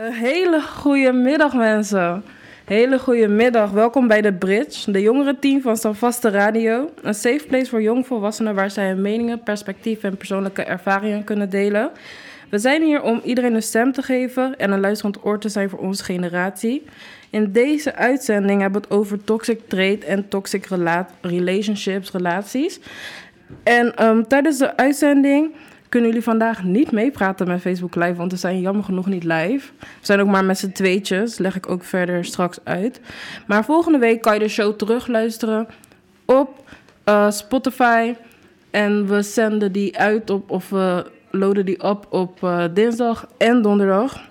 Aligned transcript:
Een 0.00 0.12
hele 0.12 0.62
goede 0.62 1.12
middag, 1.12 1.54
mensen. 1.54 2.24
Hele 2.64 2.98
goede 2.98 3.28
middag. 3.28 3.70
Welkom 3.70 4.08
bij 4.08 4.20
de 4.20 4.32
Bridge, 4.32 4.90
de 4.90 5.00
jongerenteam 5.00 5.60
van 5.60 5.76
Standvaste 5.76 6.28
Radio. 6.28 6.90
Een 7.02 7.14
safe 7.14 7.44
place 7.48 7.70
voor 7.70 7.82
jongvolwassenen 7.82 8.54
waar 8.54 8.70
zij 8.70 8.88
hun 8.88 9.00
meningen, 9.00 9.42
perspectieven 9.42 10.10
en 10.10 10.16
persoonlijke 10.16 10.62
ervaringen 10.62 11.24
kunnen 11.24 11.50
delen. 11.50 11.90
We 12.50 12.58
zijn 12.58 12.82
hier 12.82 13.02
om 13.02 13.20
iedereen 13.24 13.54
een 13.54 13.62
stem 13.62 13.92
te 13.92 14.02
geven 14.02 14.58
en 14.58 14.70
een 14.70 14.80
luisterend 14.80 15.24
oor 15.24 15.38
te 15.38 15.48
zijn 15.48 15.70
voor 15.70 15.78
onze 15.78 16.04
generatie. 16.04 16.84
In 17.30 17.52
deze 17.52 17.94
uitzending 17.94 18.60
hebben 18.60 18.80
we 18.80 18.86
het 18.86 18.96
over 18.96 19.24
toxic 19.24 19.68
trade 19.68 20.06
en 20.06 20.28
toxic 20.28 20.66
rela 20.66 21.08
relationships, 21.20 22.12
relaties. 22.12 22.80
En 23.62 23.96
ehm, 23.96 24.22
tijdens 24.22 24.58
de 24.58 24.76
uitzending 24.76 25.54
kunnen 25.90 26.08
jullie 26.08 26.24
vandaag 26.24 26.64
niet 26.64 26.92
meepraten 26.92 27.48
met 27.48 27.60
Facebook 27.60 27.94
Live, 27.94 28.14
want 28.14 28.32
we 28.32 28.38
zijn 28.38 28.60
jammer 28.60 28.84
genoeg 28.84 29.06
niet 29.06 29.24
live. 29.24 29.70
We 29.78 29.86
zijn 30.00 30.20
ook 30.20 30.28
maar 30.28 30.44
met 30.44 30.58
z'n 30.58 30.72
tweetjes, 30.72 31.38
leg 31.38 31.56
ik 31.56 31.70
ook 31.70 31.84
verder 31.84 32.24
straks 32.24 32.58
uit. 32.64 33.00
Maar 33.46 33.64
volgende 33.64 33.98
week 33.98 34.22
kan 34.22 34.34
je 34.34 34.40
de 34.40 34.48
show 34.48 34.76
terugluisteren 34.76 35.68
op 36.24 36.64
uh, 37.04 37.30
Spotify. 37.30 38.14
En 38.70 39.06
we 39.06 39.22
zenden 39.22 39.72
die 39.72 39.98
uit 39.98 40.30
op, 40.30 40.50
of 40.50 40.68
we 40.68 41.10
loaden 41.30 41.66
die 41.66 41.82
op 41.82 42.06
op 42.10 42.42
uh, 42.42 42.64
dinsdag 42.74 43.26
en 43.36 43.62
donderdag. 43.62 44.28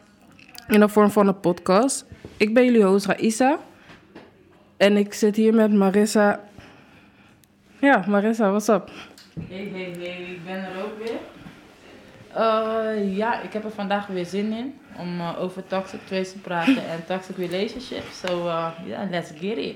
In 0.68 0.80
de 0.80 0.90
vorm 0.90 1.12
van 1.12 1.28
een 1.28 1.40
podcast. 1.40 2.06
Ik 2.38 2.54
ben 2.54 2.66
jullie 2.66 2.84
host 2.84 3.06
Raisa. 3.06 3.60
En 4.78 4.98
ik 4.98 5.14
zit 5.14 5.36
hier 5.36 5.54
met 5.54 5.74
Marissa. 5.74 6.40
Ja, 7.80 8.06
Marissa, 8.08 8.50
what's 8.50 8.68
up? 8.68 8.92
Hey, 9.50 9.70
hey, 9.74 9.96
hey, 10.00 10.22
ik 10.22 10.46
ben 10.46 10.56
er 10.56 10.84
ook 10.84 11.04
weer. 11.04 11.39
Uh, 12.38 13.18
ja, 13.18 13.42
ik 13.42 13.54
heb 13.54 13.64
er 13.64 13.72
vandaag 13.72 14.08
weer 14.08 14.26
zin 14.26 14.54
in 14.54 14.80
om 14.98 15.20
uh, 15.20 15.42
over 15.42 15.68
toxic 15.68 16.00
trades 16.06 16.32
te 16.32 16.38
praten 16.38 16.90
en 16.90 17.06
toxic 17.08 17.38
relationships. 17.38 18.20
So, 18.26 18.46
ja, 18.46 18.74
uh, 18.82 18.88
yeah, 18.88 19.10
let's 19.10 19.30
get 19.30 19.58
it. 19.58 19.76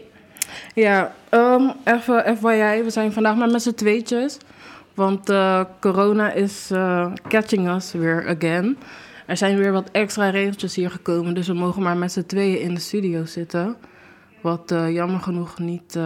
Ja, 0.73 1.13
um, 1.29 1.73
even 1.83 2.37
FYI, 2.37 2.83
we 2.83 2.89
zijn 2.89 3.13
vandaag 3.13 3.35
maar 3.35 3.49
met 3.49 3.61
z'n 3.61 3.73
tweetjes. 3.73 4.37
Want 4.93 5.25
corona 5.79 6.31
is 6.31 6.71
catching 7.27 7.69
us 7.69 7.91
weer 7.91 8.27
again. 8.27 8.77
Er 9.25 9.37
zijn 9.37 9.57
weer 9.57 9.71
wat 9.71 9.89
extra 9.91 10.29
regeltjes 10.29 10.75
hier 10.75 10.91
gekomen, 10.91 11.33
dus 11.33 11.47
we 11.47 11.53
mogen 11.53 11.81
maar 11.81 11.97
met 11.97 12.11
z'n 12.11 12.25
tweeën 12.25 12.59
in 12.59 12.73
de 12.73 12.79
studio 12.79 13.25
zitten. 13.25 13.75
Wat 14.41 14.73
jammer 14.89 15.19
genoeg 15.19 15.59
niet 15.59 15.99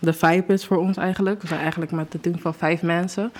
de 0.00 0.12
vibe 0.12 0.52
is 0.52 0.64
voor 0.64 0.76
ons 0.76 0.96
eigenlijk. 0.96 1.40
We 1.40 1.46
zijn 1.46 1.60
eigenlijk 1.60 1.92
met 1.92 2.12
het 2.12 2.22
team 2.22 2.38
van 2.38 2.54
vijf 2.54 2.82
mensen. 2.82 3.32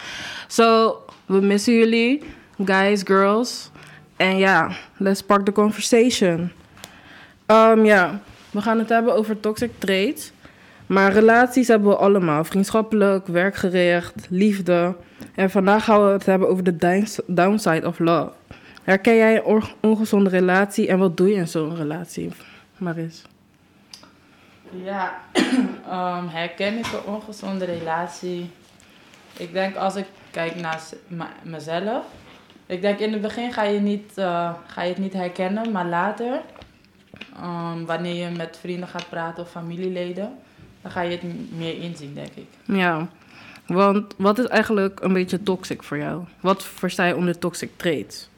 So, 0.46 0.96
we 1.26 1.40
missen 1.40 1.74
jullie, 1.74 2.22
guys, 2.64 3.02
girls. 3.04 3.70
En 4.16 4.38
ja, 4.38 4.70
let's 4.96 5.18
spark 5.18 5.44
the 5.44 5.52
conversation. 5.52 6.50
Um, 7.46 7.84
ja, 7.84 8.20
we 8.50 8.60
gaan 8.60 8.78
het 8.78 8.88
hebben 8.88 9.14
over 9.14 9.40
toxic 9.40 9.70
traits. 9.78 10.32
Maar 10.86 11.12
relaties 11.12 11.68
hebben 11.68 11.88
we 11.88 11.96
allemaal. 11.96 12.44
Vriendschappelijk, 12.44 13.26
werkgericht, 13.26 14.26
liefde. 14.28 14.94
En 15.34 15.50
vandaag 15.50 15.84
gaan 15.84 16.04
we 16.04 16.12
het 16.12 16.26
hebben 16.26 16.48
over 16.48 16.64
de 16.64 17.04
downside 17.26 17.86
of 17.86 17.98
love. 17.98 18.30
Herken 18.82 19.16
jij 19.16 19.42
een 19.44 19.62
ongezonde 19.80 20.30
relatie 20.30 20.88
en 20.88 20.98
wat 20.98 21.16
doe 21.16 21.28
je 21.28 21.34
in 21.34 21.48
zo'n 21.48 21.76
relatie, 21.76 22.30
Maris? 22.78 23.22
Ja, 24.70 25.20
um, 26.20 26.28
herken 26.38 26.78
ik 26.78 26.86
een 26.86 27.12
ongezonde 27.14 27.64
relatie? 27.64 28.50
Ik 29.36 29.52
denk 29.52 29.76
als 29.76 29.96
ik 29.96 30.06
kijk 30.30 30.54
naar 30.54 30.80
mezelf. 31.42 32.04
Ik 32.66 32.80
denk 32.80 32.98
in 32.98 33.12
het 33.12 33.22
begin 33.22 33.52
ga 33.52 33.62
je, 33.62 33.80
niet, 33.80 34.12
uh, 34.16 34.54
ga 34.66 34.82
je 34.82 34.88
het 34.88 34.98
niet 34.98 35.12
herkennen, 35.12 35.72
maar 35.72 35.86
later, 35.86 36.40
um, 37.42 37.86
wanneer 37.86 38.14
je 38.14 38.36
met 38.36 38.58
vrienden 38.60 38.88
gaat 38.88 39.08
praten 39.08 39.42
of 39.42 39.50
familieleden, 39.50 40.38
dan 40.82 40.90
ga 40.90 41.00
je 41.00 41.10
het 41.10 41.52
meer 41.56 41.82
inzien, 41.82 42.14
denk 42.14 42.32
ik. 42.34 42.46
Ja, 42.64 43.08
want 43.66 44.14
wat 44.16 44.38
is 44.38 44.46
eigenlijk 44.46 45.00
een 45.00 45.12
beetje 45.12 45.42
toxic 45.42 45.82
voor 45.82 45.98
jou? 45.98 46.24
Wat 46.40 46.64
versta 46.64 47.04
je 47.04 47.16
onder 47.16 47.38
toxic 47.38 47.70
traits? 47.76 48.28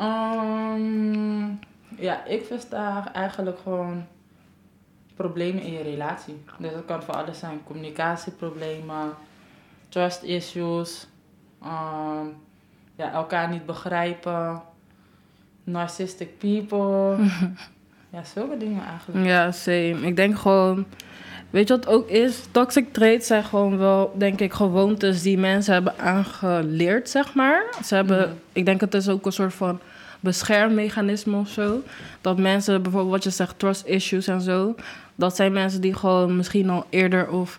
Um, 0.00 1.58
ja, 1.98 2.24
ik 2.24 2.44
versta 2.44 3.12
eigenlijk 3.12 3.58
gewoon 3.62 4.06
problemen 5.20 5.62
in 5.62 5.72
je 5.72 5.82
relatie. 5.82 6.42
Dus 6.58 6.72
dat 6.72 6.84
kan 6.86 7.02
voor 7.02 7.14
alles 7.14 7.38
zijn. 7.38 7.60
Communicatieproblemen, 7.64 9.10
trust 9.88 10.22
issues, 10.22 11.06
um, 11.62 12.34
ja, 12.96 13.12
elkaar 13.12 13.48
niet 13.48 13.66
begrijpen, 13.66 14.62
narcissistic 15.64 16.38
people. 16.38 17.16
ja, 18.14 18.24
zulke 18.24 18.56
dingen 18.56 18.82
eigenlijk. 18.84 19.26
Ja, 19.26 19.52
same. 19.52 20.00
Ik 20.00 20.16
denk 20.16 20.38
gewoon... 20.38 20.86
Weet 21.50 21.68
je 21.68 21.76
wat 21.76 21.86
ook 21.86 22.08
is? 22.08 22.42
Toxic 22.50 22.92
traits 22.92 23.26
zijn 23.26 23.44
gewoon 23.44 23.78
wel, 23.78 24.14
denk 24.16 24.40
ik, 24.40 24.52
gewoontes 24.52 25.22
die 25.22 25.38
mensen 25.38 25.72
hebben 25.72 25.98
aangeleerd, 25.98 27.08
zeg 27.08 27.34
maar. 27.34 27.62
Ze 27.84 27.94
hebben, 27.94 28.28
mm. 28.28 28.34
ik 28.52 28.64
denk 28.64 28.80
het 28.80 28.94
is 28.94 29.08
ook 29.08 29.26
een 29.26 29.32
soort 29.32 29.54
van 29.54 29.80
beschermmechanisme 30.20 31.36
of 31.36 31.48
zo. 31.48 31.82
Dat 32.20 32.38
mensen, 32.38 32.82
bijvoorbeeld 32.82 33.12
wat 33.12 33.24
je 33.24 33.30
zegt, 33.30 33.58
trust 33.58 33.86
issues 33.86 34.26
en 34.26 34.40
zo. 34.40 34.74
Dat 35.20 35.36
zijn 35.36 35.52
mensen 35.52 35.80
die 35.80 35.94
gewoon 35.94 36.36
misschien 36.36 36.70
al 36.70 36.86
eerder 36.90 37.28
of 37.28 37.58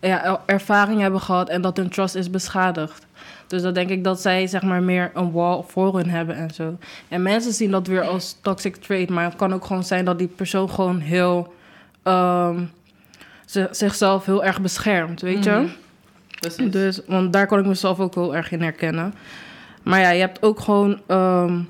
ja, 0.00 0.40
ervaring 0.46 1.00
hebben 1.00 1.20
gehad 1.20 1.48
en 1.48 1.62
dat 1.62 1.76
hun 1.76 1.88
trust 1.88 2.14
is 2.14 2.30
beschadigd. 2.30 3.06
Dus 3.46 3.62
dan 3.62 3.74
denk 3.74 3.90
ik 3.90 4.04
dat 4.04 4.20
zij 4.20 4.46
zeg 4.46 4.62
maar 4.62 4.82
meer 4.82 5.10
een 5.14 5.32
wall 5.32 5.62
voor 5.66 5.96
hun 5.96 6.10
hebben 6.10 6.36
en 6.36 6.50
zo. 6.50 6.78
En 7.08 7.22
mensen 7.22 7.52
zien 7.52 7.70
dat 7.70 7.86
weer 7.86 8.02
als 8.02 8.36
toxic 8.40 8.76
trait, 8.76 9.10
maar 9.10 9.24
het 9.24 9.36
kan 9.36 9.54
ook 9.54 9.64
gewoon 9.64 9.84
zijn 9.84 10.04
dat 10.04 10.18
die 10.18 10.28
persoon 10.28 10.70
gewoon 10.70 11.00
heel 11.00 11.52
um, 12.04 12.70
zichzelf 13.70 14.24
heel 14.24 14.44
erg 14.44 14.60
beschermt, 14.60 15.20
weet 15.20 15.44
je? 15.44 15.50
Mm 15.50 15.70
Dus, 16.70 17.00
want 17.06 17.32
daar 17.32 17.46
kan 17.46 17.58
ik 17.58 17.66
mezelf 17.66 18.00
ook 18.00 18.14
heel 18.14 18.36
erg 18.36 18.50
in 18.50 18.62
herkennen. 18.62 19.14
Maar 19.82 20.00
ja, 20.00 20.10
je 20.10 20.20
hebt 20.20 20.42
ook 20.42 20.60
gewoon 20.60 21.00
um, 21.08 21.68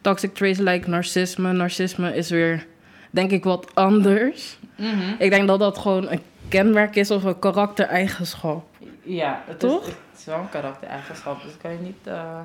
toxic 0.00 0.34
traits 0.34 0.58
like 0.58 0.88
narcisme. 0.88 1.52
Narcisme 1.52 2.16
is 2.16 2.30
weer, 2.30 2.66
denk 3.10 3.30
ik, 3.30 3.44
wat 3.44 3.74
anders. 3.74 4.57
Mm 4.78 4.90
-hmm. 4.90 5.14
Ik 5.18 5.30
denk 5.30 5.48
dat 5.48 5.58
dat 5.58 5.78
gewoon 5.78 6.08
een 6.10 6.22
kenmerk 6.48 6.96
is 6.96 7.10
of 7.10 7.24
een 7.24 7.38
karaktereigenschap. 7.38 8.64
Ja, 9.02 9.42
het 9.46 9.58
Toch? 9.58 9.80
Is, 9.80 9.86
het 9.86 10.18
is 10.18 10.24
wel 10.24 10.38
een 10.38 10.48
karaktereigenschap, 10.48 11.42
dus 11.42 11.52
kan 11.62 11.70
je 11.70 11.78
niet 11.78 12.06
uh, 12.06 12.40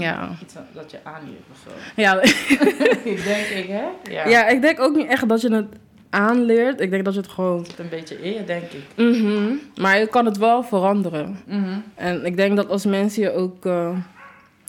ja. 0.00 0.30
iets 0.42 0.54
dat 0.72 0.90
je 0.90 0.98
aanleert 1.02 1.44
of 1.52 1.58
zo. 1.64 1.70
Ja. 1.96 2.22
ik 3.12 3.24
denk 3.24 3.46
ik, 3.46 3.66
hè? 3.68 3.84
Ja. 4.10 4.28
ja, 4.28 4.48
ik 4.48 4.62
denk 4.62 4.80
ook 4.80 4.96
niet 4.96 5.08
echt 5.08 5.28
dat 5.28 5.40
je 5.40 5.54
het 5.54 5.68
aanleert. 6.10 6.80
Ik 6.80 6.90
denk 6.90 7.04
dat 7.04 7.14
je 7.14 7.20
het 7.20 7.28
gewoon... 7.28 7.62
Het 7.62 7.78
een 7.78 7.88
beetje 7.88 8.22
in 8.22 8.32
je, 8.32 8.44
denk 8.44 8.72
ik. 8.72 8.84
Mm 8.96 9.12
-hmm. 9.12 9.60
Maar 9.76 9.98
je 9.98 10.06
kan 10.06 10.24
het 10.24 10.36
wel 10.36 10.62
veranderen. 10.62 11.40
Mm 11.46 11.64
-hmm. 11.64 11.84
En 11.94 12.24
ik 12.24 12.36
denk 12.36 12.56
dat 12.56 12.68
als 12.68 12.84
mensen 12.84 13.22
je 13.22 13.32
ook 13.32 13.64
uh, 13.64 13.98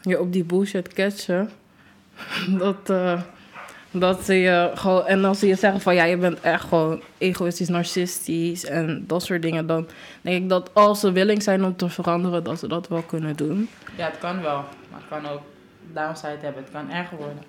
je 0.02 0.20
op 0.20 0.34
die 0.34 0.44
bullshit 0.44 0.94
catchen... 0.94 1.50
dat... 2.64 2.90
Uh, 2.90 3.22
dat 3.94 4.24
ze 4.24 4.34
je 4.34 4.72
gewoon, 4.74 5.06
en 5.06 5.26
als 5.26 5.40
ze 5.40 5.48
je 5.48 5.56
zeggen 5.56 5.82
van 5.82 5.96
ja, 5.96 6.04
je 6.04 6.18
bent 6.18 6.40
echt 6.40 6.64
gewoon 6.64 7.02
egoïstisch, 7.18 7.70
narcistisch 7.70 8.66
en 8.66 9.04
dat 9.08 9.24
soort 9.24 9.42
dingen, 9.42 9.68
dan 9.68 9.88
denk 10.22 10.44
ik 10.44 10.50
dat 10.50 10.70
als 10.74 11.00
ze 11.00 11.12
willing 11.12 11.44
zijn 11.44 11.64
om 11.64 11.76
te 11.76 11.90
veranderen, 11.90 12.44
dat 12.44 12.60
ze 12.60 12.68
dat 12.68 12.88
wel 12.88 13.02
kunnen 13.02 13.36
doen. 13.36 13.70
Ja, 13.96 14.06
het 14.06 14.18
kan 14.18 14.42
wel, 14.42 14.64
maar 14.92 15.00
het 15.00 15.08
kan 15.10 15.32
ook 15.32 15.42
downside 15.94 16.38
hebben. 16.42 16.64
Het 16.64 16.72
kan 16.72 16.92
erger 16.92 17.18
worden. 17.18 17.44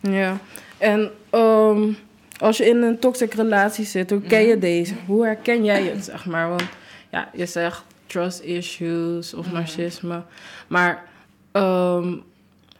Ja, 0.00 0.38
en 0.78 1.10
um, 1.32 1.96
als 2.38 2.56
je 2.56 2.64
in 2.66 2.82
een 2.82 2.98
toxic 2.98 3.34
relatie 3.34 3.84
zit, 3.84 4.10
hoe 4.10 4.20
ken 4.20 4.46
je 4.46 4.54
mm. 4.54 4.60
deze? 4.60 4.94
Hoe 5.06 5.24
herken 5.24 5.64
jij 5.64 5.82
het, 5.82 6.04
zeg 6.04 6.26
maar? 6.26 6.48
Want 6.48 6.62
ja, 7.10 7.28
je 7.32 7.46
zegt 7.46 7.84
trust 8.06 8.40
issues 8.40 9.34
of 9.34 9.46
mm. 9.46 9.52
narcisme, 9.52 10.22
maar 10.68 11.04
um, 11.52 12.22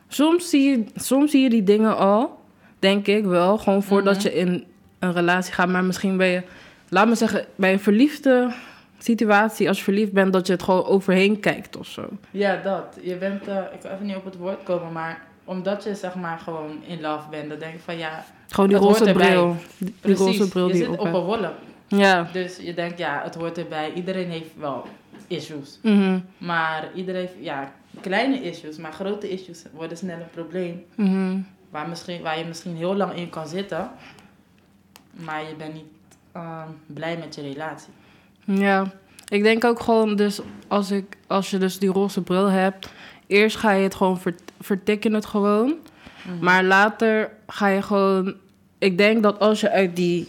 soms, 0.09 0.51
zie 0.51 0.71
je, 0.71 0.85
soms 0.95 1.31
zie 1.31 1.43
je 1.43 1.51
die 1.51 1.65
dingen 1.65 1.97
al 1.97 2.40
denk 2.81 3.07
ik 3.07 3.25
wel. 3.25 3.59
Gewoon 3.59 3.83
voordat 3.83 4.15
mm 4.15 4.21
-hmm. 4.21 4.31
je 4.31 4.37
in 4.37 4.65
een 4.99 5.13
relatie 5.13 5.53
gaat. 5.53 5.69
Maar 5.69 5.85
misschien 5.85 6.17
ben 6.17 6.27
je, 6.27 6.43
laat 6.89 7.09
me 7.09 7.15
zeggen, 7.15 7.45
bij 7.55 7.73
een 7.73 7.81
verliefde 7.81 8.53
situatie, 8.99 9.69
als 9.69 9.79
je 9.79 9.85
verliefd 9.85 10.13
bent, 10.13 10.33
dat 10.33 10.47
je 10.47 10.53
het 10.53 10.63
gewoon 10.63 10.85
overheen 10.85 11.41
kijkt 11.41 11.77
of 11.77 11.87
zo. 11.87 12.09
Ja, 12.31 12.57
dat. 12.57 12.99
Je 13.03 13.17
bent, 13.17 13.49
uh, 13.49 13.57
ik 13.57 13.83
wil 13.83 13.91
even 13.91 14.07
niet 14.07 14.17
op 14.17 14.25
het 14.25 14.37
woord 14.37 14.63
komen, 14.63 14.93
maar 14.93 15.23
omdat 15.45 15.85
je 15.85 15.95
zeg 15.95 16.15
maar 16.15 16.39
gewoon 16.39 16.83
in 16.87 17.01
love 17.01 17.29
bent, 17.31 17.49
dan 17.49 17.59
denk 17.59 17.75
ik 17.75 17.81
van 17.81 17.99
ja. 17.99 18.25
Gewoon 18.49 18.69
die 18.69 18.79
roze 18.79 19.13
bril. 19.13 19.57
Die, 19.79 20.15
roze 20.15 20.49
bril 20.49 20.67
je 20.67 20.73
die 20.73 20.85
zit 20.85 20.99
op 20.99 21.05
een 21.05 21.13
wolk. 21.13 21.53
Ja. 21.89 22.29
Dus 22.33 22.57
je 22.57 22.75
denkt 22.75 22.99
ja, 22.99 23.21
het 23.25 23.35
hoort 23.35 23.59
erbij. 23.59 23.93
Iedereen 23.93 24.31
heeft 24.31 24.51
wel 24.59 24.87
issues. 25.27 25.79
Mm 25.83 26.01
-hmm. 26.01 26.25
Maar 26.39 26.89
iedereen 26.95 27.21
heeft, 27.21 27.35
ja, 27.41 27.73
kleine 28.01 28.43
issues, 28.43 28.77
maar 28.77 28.93
grote 28.93 29.31
issues 29.31 29.63
worden 29.73 29.97
snel 29.97 30.17
een 30.17 30.31
probleem. 30.31 30.85
Mm 30.95 31.07
-hmm. 31.07 31.47
Waar, 31.71 31.89
misschien, 31.89 32.23
waar 32.23 32.39
je 32.39 32.45
misschien 32.45 32.77
heel 32.77 32.97
lang 32.97 33.15
in 33.15 33.31
kan 33.31 33.49
zitten, 33.49 33.91
maar 35.11 35.49
je 35.49 35.55
bent 35.55 35.75
niet 35.75 35.85
uh, 36.37 36.63
blij 36.87 37.17
met 37.17 37.35
je 37.35 37.43
relatie. 37.43 37.93
Ja, 38.45 38.93
ik 39.29 39.43
denk 39.43 39.65
ook 39.65 39.81
gewoon, 39.81 40.17
dus 40.17 40.41
als, 40.69 40.91
ik, 40.91 41.17
als 41.27 41.51
je 41.51 41.59
dus 41.59 41.79
die 41.79 41.91
roze 41.91 42.23
bril 42.23 42.47
hebt, 42.47 42.93
eerst 43.27 43.57
ga 43.57 43.71
je 43.71 43.83
het 43.83 43.95
gewoon 43.95 44.21
vert, 44.21 44.43
vertikken 44.61 45.13
het 45.13 45.27
gewoon. 45.27 45.75
Mhm. 46.23 46.45
Maar 46.45 46.65
later 46.65 47.31
ga 47.47 47.67
je 47.67 47.83
gewoon... 47.83 48.35
Ik 48.79 48.99
denk 48.99 49.23
dat 49.23 49.39
als 49.39 49.61
je 49.61 49.71
uit 49.71 49.97
die 49.97 50.29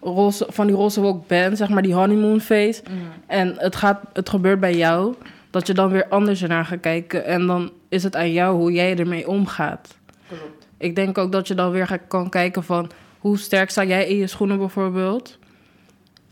roze, 0.00 0.46
van 0.48 0.66
die 0.66 0.76
roze 0.76 1.00
wolk 1.00 1.26
bent, 1.26 1.58
zeg 1.58 1.68
maar 1.68 1.82
die 1.82 1.94
honeymoon 1.94 2.40
phase... 2.40 2.82
Mhm. 2.84 2.94
en 3.26 3.54
het, 3.58 3.76
gaat, 3.76 4.00
het 4.12 4.28
gebeurt 4.28 4.60
bij 4.60 4.76
jou, 4.76 5.14
dat 5.50 5.66
je 5.66 5.74
dan 5.74 5.90
weer 5.90 6.08
anders 6.08 6.42
ernaar 6.42 6.64
gaat 6.64 6.80
kijken. 6.80 7.24
En 7.24 7.46
dan 7.46 7.72
is 7.88 8.02
het 8.02 8.16
aan 8.16 8.32
jou 8.32 8.56
hoe 8.56 8.72
jij 8.72 8.96
ermee 8.98 9.28
omgaat. 9.28 9.96
Klopt. 10.28 10.55
Ik 10.78 10.94
denk 10.96 11.18
ook 11.18 11.32
dat 11.32 11.48
je 11.48 11.54
dan 11.54 11.70
weer 11.70 11.98
kan 12.08 12.28
kijken 12.28 12.64
van... 12.64 12.90
hoe 13.18 13.38
sterk 13.38 13.70
sta 13.70 13.84
jij 13.84 14.06
in 14.08 14.16
je 14.16 14.26
schoenen 14.26 14.58
bijvoorbeeld? 14.58 15.38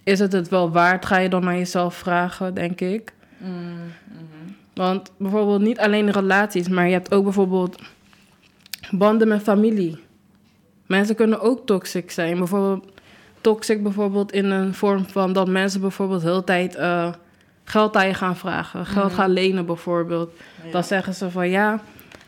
Is 0.04 0.18
het 0.18 0.32
het 0.32 0.48
wel 0.48 0.70
waard, 0.70 1.06
ga 1.06 1.18
je 1.18 1.28
dan 1.28 1.44
naar 1.44 1.56
jezelf 1.56 1.94
vragen, 1.94 2.54
denk 2.54 2.80
ik. 2.80 3.12
Mhm. 3.38 3.50
Mhm. 3.50 4.52
Want 4.74 5.10
bijvoorbeeld 5.16 5.60
niet 5.60 5.78
alleen 5.78 6.10
relaties, 6.10 6.68
maar 6.68 6.86
je 6.86 6.92
hebt 6.92 7.14
ook 7.14 7.24
bijvoorbeeld 7.24 7.82
banden 8.90 9.28
met 9.28 9.42
familie. 9.42 9.98
Mensen 10.86 11.16
kunnen 11.16 11.40
ook 11.40 11.66
toxic 11.66 12.10
zijn. 12.10 12.38
Bijvoorbeeld 12.38 12.92
toxic 13.40 13.82
bijvoorbeeld 13.82 14.32
in 14.32 14.44
een 14.50 14.74
vorm 14.74 15.06
van 15.06 15.32
dat 15.32 15.48
mensen 15.48 15.80
bijvoorbeeld 15.80 16.20
de 16.22 16.28
hele 16.28 16.44
tijd 16.44 16.74
eh, 16.74 17.12
geld 17.64 17.96
aan 17.96 18.06
je 18.06 18.14
gaan 18.14 18.36
vragen. 18.36 18.86
Geld 18.86 19.06
Mhm. 19.06 19.14
gaan 19.14 19.30
lenen 19.30 19.66
bijvoorbeeld. 19.66 20.30
Ja. 20.64 20.70
Dan 20.70 20.84
zeggen 20.84 21.14
ze 21.14 21.30
van 21.30 21.48
ja, 21.48 21.80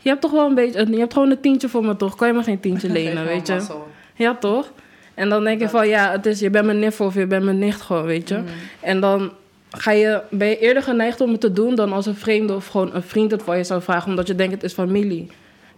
je 0.07 0.13
hebt 0.13 0.21
toch 0.25 0.31
wel 0.31 0.45
een 0.47 0.55
beetje, 0.55 0.85
je 0.91 0.97
hebt 0.99 1.13
gewoon 1.13 1.31
een 1.31 1.39
tientje 1.39 1.69
voor 1.69 1.85
me 1.85 1.95
toch? 1.95 2.15
Kan 2.15 2.27
je 2.27 2.33
me 2.33 2.43
geen 2.43 2.59
tientje 2.59 2.89
lenen, 2.99 3.25
weet 3.25 3.47
je? 3.47 3.53
mazzel. 3.53 3.87
Ja 4.15 4.35
toch? 4.35 4.71
En 5.13 5.29
dan 5.29 5.43
denk 5.43 5.59
je 5.61 5.69
van 5.69 5.87
ja, 5.87 6.11
het 6.11 6.25
is, 6.25 6.39
je 6.39 6.49
bent 6.49 6.65
mijn 6.65 6.79
niffel 6.79 7.05
of 7.05 7.13
je 7.13 7.27
bent 7.27 7.43
mijn 7.43 7.57
nicht 7.57 7.81
gewoon, 7.81 8.03
weet 8.05 8.29
je? 8.29 8.37
Mhm. 8.37 8.47
En 8.79 8.99
dan 8.99 9.31
ga 9.71 9.91
je, 9.91 10.21
ben 10.29 10.47
je 10.47 10.59
eerder 10.59 10.83
geneigd 10.83 11.21
om 11.21 11.31
het 11.31 11.41
te 11.41 11.51
doen 11.53 11.75
dan 11.75 11.93
als 11.93 12.05
een 12.05 12.15
vreemde 12.15 12.53
of 12.55 12.67
gewoon 12.67 12.95
een 12.95 13.03
vriend 13.03 13.31
het 13.31 13.43
van 13.43 13.57
je 13.57 13.63
zou 13.63 13.81
vragen, 13.81 14.09
omdat 14.09 14.27
je 14.27 14.35
denkt 14.35 14.53
het 14.53 14.63
is 14.63 14.73
familie. 14.73 15.27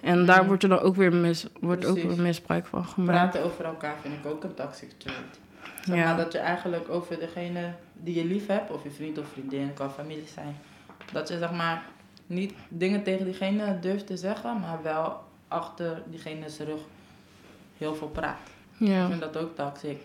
En 0.01 0.25
daar 0.25 0.37
Mhm. 0.37 0.47
wordt 0.47 0.63
er 0.63 0.69
dan 0.69 0.79
ook 0.79 0.95
weer, 0.95 1.13
mis, 1.13 1.45
wordt 1.59 1.85
ook 1.85 1.95
weer 2.01 2.21
misbruik 2.21 2.65
van 2.65 2.85
gemaakt. 2.85 3.31
Praten 3.31 3.43
over 3.51 3.65
elkaar 3.65 3.95
vind 4.01 4.13
ik 4.23 4.31
ook 4.31 4.43
een 4.43 4.53
toxic 4.53 4.89
trait. 4.97 5.15
Zeg 5.85 5.95
Ja. 5.95 6.15
dat 6.15 6.31
je 6.31 6.37
eigenlijk 6.37 6.89
over 6.89 7.19
degene 7.19 7.59
die 8.03 8.15
je 8.15 8.25
lief 8.25 8.47
hebt, 8.47 8.71
of 8.71 8.83
je 8.83 8.91
vriend 8.91 9.17
of 9.17 9.25
vriendin, 9.33 9.71
kan 9.73 9.91
familie 9.91 10.27
zijn. 10.33 10.57
Dat 11.11 11.27
je 11.27 11.37
zeg 11.37 11.51
maar 11.51 11.81
niet 12.29 12.53
dingen 12.69 13.03
tegen 13.03 13.25
diegene 13.25 13.79
durft 13.79 14.07
te 14.07 14.17
zeggen, 14.17 14.59
maar 14.59 14.79
wel 14.83 15.17
achter 15.47 16.01
diegene's 16.05 16.57
rug 16.59 16.79
heel 17.77 17.95
veel 17.95 18.07
praat. 18.07 18.37
Ik 18.79 18.87
Ja. 18.87 19.07
vind 19.07 19.19
dat 19.21 19.37
ook 19.37 19.55
toxic. 19.55 19.97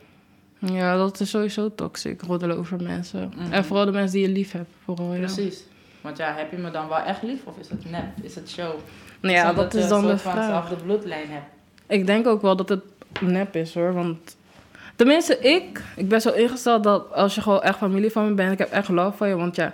ja, 0.59 0.97
dat 0.97 1.21
is 1.21 1.31
sowieso 1.31 1.75
toxic, 1.75 2.23
roddelen 2.23 2.59
over 2.59 2.83
mensen. 2.83 3.33
Mhm. 3.37 3.53
En 3.53 3.65
vooral 3.65 3.85
de 3.85 3.93
mensen 3.93 4.13
die 4.19 4.27
je 4.29 4.33
lief 4.35 4.53
hebt, 4.53 4.71
vooral, 4.85 5.13
ja. 5.13 5.19
Precies. 5.19 5.65
Want 6.01 6.17
ja, 6.17 6.35
heb 6.35 6.51
je 6.51 6.57
me 6.57 6.71
dan 6.71 6.89
wel 6.89 6.99
echt 6.99 7.23
lief 7.23 7.45
of 7.45 7.59
is 7.59 7.69
het 7.69 7.91
nep? 7.91 8.05
Is 8.23 8.35
het 8.35 8.51
show? 8.51 8.73
Nou 9.21 9.35
ja, 9.35 9.53
dat 9.53 9.75
is 9.75 9.89
dan 9.89 10.07
de 10.07 10.19
vraag. 10.19 10.35
dezelfde 10.35 10.77
bloedlijn 10.77 11.29
hebt. 11.31 11.47
Ik 11.87 12.07
denk 12.07 12.27
ook 12.27 12.43
wel 12.43 12.57
dat 12.57 12.69
het 12.69 12.83
nep 13.21 13.57
is 13.57 13.75
hoor. 13.75 13.93
Want 13.93 14.37
tenminste, 14.97 15.39
ik, 15.39 15.83
ik 15.97 16.09
ben 16.09 16.21
zo 16.21 16.31
ingesteld 16.31 16.83
dat 16.85 17.13
als 17.13 17.35
je 17.35 17.41
gewoon 17.41 17.63
echt 17.63 17.79
familie 17.79 18.11
van 18.11 18.29
me 18.29 18.35
bent, 18.35 18.53
ik 18.53 18.59
heb 18.59 18.71
echt 18.71 18.89
love 18.89 19.17
van 19.17 19.29
je. 19.29 19.37
Want 19.37 19.57
ja, 19.57 19.73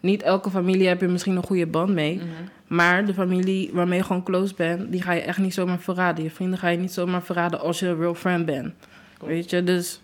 niet 0.00 0.22
elke 0.22 0.50
familie 0.50 0.88
heb 0.88 1.00
je 1.00 1.08
misschien 1.08 1.36
een 1.36 1.42
goede 1.46 1.66
band 1.66 1.90
mee. 1.90 2.16
Mhm. 2.16 2.26
Maar 2.66 3.06
de 3.06 3.14
familie 3.14 3.70
waarmee 3.72 3.98
je 3.98 4.04
gewoon 4.04 4.22
close 4.22 4.54
bent, 4.54 4.92
die 4.92 5.02
ga 5.02 5.12
je 5.12 5.20
echt 5.20 5.38
niet 5.38 5.54
zomaar 5.54 5.78
verraden. 5.78 6.24
Je 6.24 6.30
vrienden 6.30 6.58
ga 6.58 6.68
je 6.68 6.78
niet 6.78 6.92
zomaar 6.92 7.22
verraden 7.22 7.60
als 7.60 7.78
je 7.78 7.86
een 7.86 7.98
real 7.98 8.14
friend 8.14 8.46
bent. 8.46 8.74
Weet 9.20 9.50
je, 9.50 9.64
dus 9.64 10.00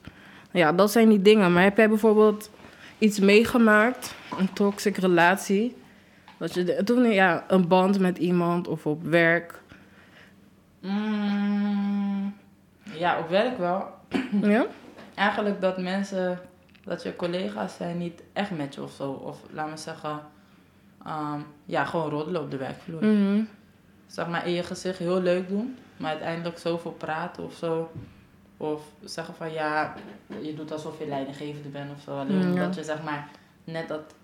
ja, 0.51 0.73
dat 0.73 0.93
zijn 0.93 1.09
die 1.09 1.23
dingen. 1.23 1.53
Maar 1.53 1.63
heb 1.63 1.77
jij 1.77 1.89
bijvoorbeeld 1.89 2.51
iets 2.99 3.19
meegemaakt, 3.19 4.15
een 4.39 4.53
toxic 4.53 4.97
relatie? 4.97 5.77
Dat 6.39 6.55
je 6.55 6.83
toen 6.85 7.11
ja, 7.11 7.45
een 7.49 7.69
band 7.69 7.99
met 7.99 8.19
iemand 8.19 8.69
of 8.69 8.87
op 8.87 9.03
werk. 9.03 9.61
Mm, 10.81 12.35
ja, 12.93 13.19
op 13.19 13.29
werk 13.29 13.59
wel. 13.59 13.85
Ja? 14.43 14.67
Eigenlijk 15.15 15.61
dat 15.61 15.79
mensen, 15.79 16.39
dat 16.87 17.03
je 17.03 17.17
collega's 17.17 17.77
zijn 17.77 17.99
niet 17.99 18.23
echt 18.33 18.51
met 18.51 18.75
je 18.75 18.83
of 18.83 18.93
zo. 18.93 19.11
Of 19.11 19.39
laat 19.51 19.71
me 19.71 19.77
zeggen, 19.77 20.21
ehm, 21.05 21.41
ja, 21.65 21.85
gewoon 21.85 22.11
roddelen 22.11 22.41
op 22.43 22.51
de 22.51 22.57
werkvloer. 22.57 23.05
Mhm. 23.05 23.43
Zeg 24.07 24.29
maar 24.29 24.47
in 24.47 24.53
je 24.53 24.63
gezicht 24.63 24.99
heel 24.99 25.21
leuk 25.21 25.49
doen, 25.49 25.77
maar 25.97 26.11
uiteindelijk 26.11 26.59
zoveel 26.59 26.93
praten 26.93 27.45
of 27.45 27.55
zo. 27.55 27.91
Of 28.57 28.83
zeggen 29.05 29.35
van 29.35 29.53
ja, 29.53 29.95
je 30.41 30.55
doet 30.55 30.73
alsof 30.73 30.99
je 30.99 31.07
leidinggevende 31.07 31.69
bent 31.69 31.91
of 31.93 32.01
zo. 32.01 32.11
Alleen 32.19 32.37
Mm, 32.37 32.43
ja. 32.43 32.49
omdat 32.49 32.75
je 32.75 32.85
zeg 32.85 33.03
maar 33.03 33.29
net 33.65 33.89
dat 33.89 34.15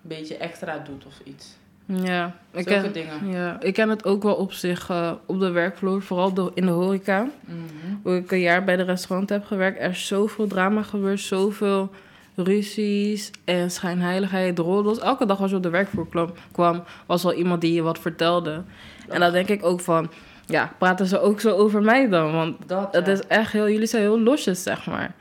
beetje 0.00 0.36
extra 0.36 0.78
doet 0.78 1.06
of 1.06 1.20
iets. 1.24 1.56
Ja, 1.86 2.36
ik 2.52 2.64
ken, 2.64 2.92
dingen. 2.92 3.28
ja, 3.30 3.60
ik 3.60 3.74
ken 3.74 3.88
het 3.88 4.04
ook 4.04 4.22
wel 4.22 4.34
op 4.34 4.52
zich 4.52 4.90
eh, 4.90 5.12
op 5.26 5.40
de 5.40 5.50
werkvloer, 5.50 6.02
vooral 6.02 6.34
de, 6.34 6.50
in 6.54 6.66
de 6.66 6.72
horeca. 6.72 7.28
Mhm. 7.40 7.58
Hoe 8.02 8.16
ik 8.16 8.30
een 8.30 8.40
jaar 8.40 8.64
bij 8.64 8.76
de 8.76 8.82
restaurant 8.82 9.28
heb 9.28 9.44
gewerkt, 9.44 9.80
er 9.80 9.90
is 9.90 10.06
zoveel 10.06 10.46
drama 10.46 10.82
gebeurd, 10.82 11.20
zoveel 11.20 11.90
ruzies 12.34 13.30
en 13.44 13.70
schijnheiligheid, 13.70 14.58
roddels. 14.58 14.98
Elke 14.98 15.26
dag 15.26 15.40
als 15.40 15.50
je 15.50 15.56
op 15.56 15.62
de 15.62 15.70
werkvloer 15.70 16.08
kwam, 16.08 16.32
kwam 16.52 16.82
was 17.06 17.22
wel 17.22 17.32
iemand 17.34 17.60
die 17.60 17.72
je 17.72 17.82
wat 17.82 17.98
vertelde. 17.98 18.62
En 19.08 19.20
dan 19.20 19.32
denk 19.32 19.48
ik 19.48 19.64
ook 19.64 19.80
van, 19.80 20.10
ja, 20.46 20.72
praten 20.78 21.06
ze 21.06 21.20
ook 21.20 21.40
zo 21.40 21.50
over 21.50 21.82
mij 21.82 22.08
dan? 22.08 22.32
Want 22.32 22.56
Dat, 22.66 22.94
het 22.94 23.06
ja. 23.06 23.12
is 23.12 23.26
echt 23.26 23.52
heel, 23.52 23.68
jullie 23.68 23.86
zijn 23.86 24.02
heel 24.02 24.20
losjes, 24.20 24.62
zeg 24.62 24.86
maar. 24.86 25.14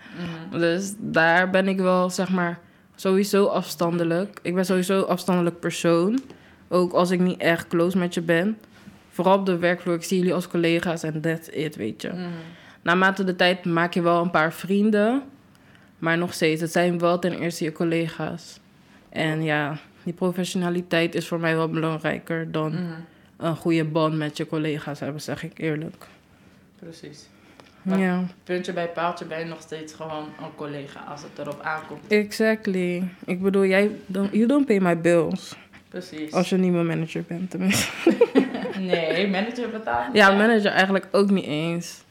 Mhm. 0.50 0.59
Dus 0.59 0.94
daar 0.98 1.50
ben 1.50 1.68
ik 1.68 1.80
wel, 1.80 2.09
zeg 2.09 2.30
maar, 2.30 2.59
sowieso 2.95 3.45
afstandelijk. 3.45 4.39
Ik 4.42 4.56
ben 4.56 4.66
sowieso 4.66 4.98
een 4.98 5.07
afstandelijk 5.07 5.59
persoon. 5.59 6.19
Ook 6.73 6.93
als 6.93 7.11
ik 7.11 7.19
niet 7.19 7.39
echt 7.39 7.67
close 7.67 7.97
met 7.97 8.13
je 8.13 8.21
ben. 8.21 8.57
Vooral 9.09 9.37
op 9.37 9.45
de 9.45 9.57
werkvloer, 9.57 9.95
ik 9.95 10.03
zie 10.03 10.17
jullie 10.17 10.33
als 10.33 10.47
collega's 10.47 11.03
en 11.03 11.21
that's 11.21 11.47
it, 11.47 11.75
weet 11.75 12.01
je. 12.01 12.09
Mhm. 12.09 12.21
Naarmate 12.81 13.23
de 13.23 13.35
tijd 13.35 13.65
maak 13.65 13.93
je 13.93 14.01
wel 14.01 14.21
een 14.21 14.31
paar 14.31 14.53
vrienden. 14.53 15.23
Maar 15.97 16.17
nog 16.17 16.33
steeds, 16.33 16.61
het 16.61 16.71
zijn 16.71 16.99
wel 16.99 17.19
ten 17.19 17.39
eerste 17.39 17.63
je 17.63 17.71
collega's. 17.71 18.59
En 19.09 19.43
ja, 19.43 19.77
die 20.03 20.13
professionaliteit 20.13 21.15
is 21.15 21.27
voor 21.27 21.39
mij 21.39 21.55
wel 21.55 21.69
belangrijker 21.69 22.51
dan 22.51 22.71
Mhm. 22.71 22.83
een 23.37 23.55
goede 23.55 23.85
band 23.85 24.17
met 24.17 24.37
je 24.37 24.47
collega's 24.47 24.99
hebben, 24.99 25.21
zeg 25.21 25.43
ik 25.43 25.59
eerlijk. 25.59 26.05
Precies. 26.79 27.27
Maar- 27.81 27.99
Ja, 27.99 28.23
Puntje 28.43 28.73
bij 28.73 28.87
paaltje 28.89 29.25
ben 29.25 29.39
je 29.39 29.45
nog 29.45 29.61
steeds 29.61 29.93
gewoon 29.93 30.23
een 30.23 30.55
collega 30.55 30.99
als 31.09 31.21
het 31.21 31.39
erop 31.47 31.61
aankomt. 31.61 32.07
exactly. 32.07 33.03
Ik 33.25 33.41
bedoel, 33.41 33.65
jij, 33.65 33.91
don't, 34.05 34.33
you 34.33 34.45
don't 34.45 34.65
pay 34.65 34.79
my 34.79 34.97
bills. 35.01 35.55
Precies. 35.94 36.31
Als 36.31 36.50
je 36.50 36.57
niet 36.57 36.72
mijn 36.72 36.86
manager 36.86 37.24
bent, 37.28 37.50
tenminste. 37.50 37.92
Nee, 38.80 39.28
manager 39.28 39.69
betaalt. 39.69 40.07
niet, 40.07 40.16
Ja, 40.16 40.31
manager 40.31 40.72
eigenlijk 40.72 41.07
ook 41.12 41.30
niet 41.30 41.45
eens. 41.45 42.04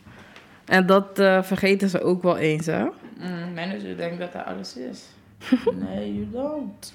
En 0.65 0.87
dat 0.87 1.19
eh, 1.19 1.43
vergeten 1.43 1.89
ze 1.89 2.03
ook 2.03 2.23
wel 2.23 2.37
eens, 2.37 2.67
hè? 2.67 2.85
Mm, 2.85 3.55
manager 3.55 3.97
denkt 3.97 4.19
dat 4.19 4.33
hij 4.33 4.43
alles 4.43 4.77
is. 4.77 5.03
nee, 5.89 6.15
you 6.15 6.29
don't. 6.31 6.95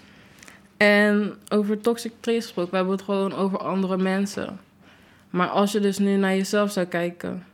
En 0.77 1.37
over 1.49 1.81
toxic 1.81 2.11
traits 2.19 2.45
gesproken, 2.45 2.71
we 2.71 2.77
hebben 2.77 2.95
het 2.95 3.05
gewoon 3.05 3.33
over 3.33 3.57
andere 3.57 3.97
mensen. 3.97 4.59
Maar 5.29 5.47
als 5.47 5.71
je 5.71 5.79
dus 5.79 5.97
nu 5.97 6.15
naar 6.15 6.35
jezelf 6.35 6.71
zou 6.71 6.85
kijken, 6.85 7.45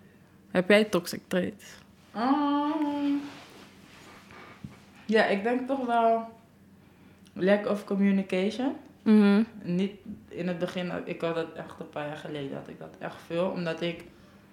heb 0.52 0.70
jij 0.70 0.84
toxic 0.84 1.22
traits? 1.28 1.66
Um, 2.16 3.22
ja, 5.06 5.26
ik 5.26 5.44
denk 5.44 5.68
toch 5.68 5.86
wel 5.86 6.28
lack 7.34 7.68
of 7.68 7.84
communication. 7.84 8.76
Mhm. 9.04 9.44
Niet 9.64 9.92
in 10.28 10.48
het 10.48 10.58
begin, 10.58 10.92
ik 11.06 11.22
had 11.22 11.36
dat 11.36 11.54
echt 11.54 11.80
een 11.80 11.90
paar 11.90 12.08
jaar 12.08 12.18
geleden, 12.18 12.58
had 12.58 12.68
ik 12.68 12.80
dat 12.80 12.96
echt 13.00 13.22
veel. 13.26 13.50
Omdat 13.50 13.82
ik 13.82 14.04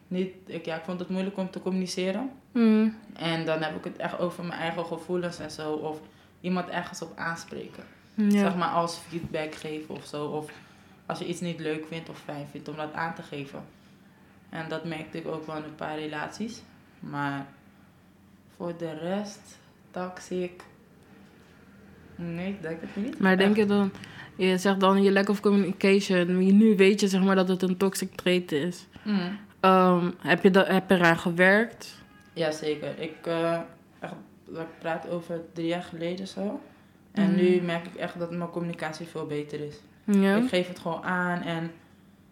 niet, 0.08 0.34
ik, 0.46 0.64
ja, 0.64 0.76
ik 0.76 0.84
vond 0.84 1.00
het 1.00 1.08
moeilijk 1.08 1.36
om 1.36 1.50
te 1.50 1.60
communiceren. 1.60 2.30
Mhm. 2.52 2.88
En 3.12 3.44
dan 3.44 3.62
heb 3.62 3.76
ik 3.76 3.84
het 3.84 3.96
echt 3.96 4.18
over 4.18 4.44
mijn 4.44 4.60
eigen 4.60 4.84
gevoelens 4.84 5.38
en 5.38 5.50
zo. 5.50 5.72
Of 5.72 6.00
iemand 6.40 6.68
ergens 6.68 7.02
op 7.02 7.12
aanspreken. 7.16 7.84
Ja. 8.14 8.30
Zeg 8.30 8.56
maar 8.56 8.68
als 8.68 8.96
feedback 8.96 9.54
geven 9.54 9.94
of 9.94 10.06
zo. 10.06 10.26
Of 10.26 10.52
als 11.06 11.18
je 11.18 11.26
iets 11.26 11.40
niet 11.40 11.60
leuk 11.60 11.86
vindt 11.86 12.08
of 12.08 12.18
fijn 12.18 12.46
vindt 12.50 12.68
om 12.68 12.76
dat 12.76 12.92
aan 12.92 13.14
te 13.14 13.22
geven. 13.22 13.62
En 14.48 14.68
dat 14.68 14.84
merkte 14.84 15.18
ik 15.18 15.26
ook 15.26 15.46
wel 15.46 15.56
in 15.56 15.64
een 15.64 15.74
paar 15.74 15.98
relaties. 15.98 16.62
Maar 17.00 17.46
voor 18.56 18.76
de 18.76 18.92
rest, 18.92 19.58
toxic. 19.90 20.62
Nee, 22.16 22.48
ik 22.48 22.62
denk 22.62 22.80
het 22.80 22.96
niet. 22.96 23.18
Maar 23.18 23.36
denk 23.36 23.56
je 23.56 23.66
dan, 23.66 23.92
je 24.48 24.58
zegt 24.58 24.80
dan 24.80 25.02
je 25.02 25.12
lack 25.12 25.28
of 25.28 25.40
communication, 25.40 26.56
nu 26.56 26.76
weet 26.76 27.00
je 27.00 27.08
zeg 27.08 27.22
maar 27.22 27.34
dat 27.36 27.48
het 27.48 27.62
een 27.62 27.76
toxic 27.76 28.14
trait 28.14 28.52
is. 28.52 28.86
Mm. 29.02 29.38
Ehm, 29.60 30.10
heb, 30.18 30.42
je 30.42 30.50
dat, 30.50 30.66
heb 30.66 30.88
je 30.90 30.94
eraan 30.94 31.18
gewerkt? 31.18 31.98
Jazeker. 32.32 32.98
Ik, 32.98 33.14
eh, 33.26 33.58
echt, 34.00 34.12
ik 34.52 34.66
praat 34.78 35.08
over 35.08 35.40
drie 35.52 35.66
jaar 35.66 35.82
geleden 35.82 36.26
zo. 36.26 36.60
En 37.12 37.30
Mhm. 37.30 37.34
nu 37.34 37.60
merk 37.60 37.86
ik 37.86 37.94
echt 37.94 38.18
dat 38.18 38.30
mijn 38.30 38.50
communicatie 38.50 39.06
veel 39.06 39.26
beter 39.26 39.60
is. 39.60 39.76
Ja. 40.04 40.36
Ik 40.36 40.48
geef 40.48 40.68
het 40.68 40.78
gewoon 40.78 41.02
aan 41.02 41.42
en 41.42 41.70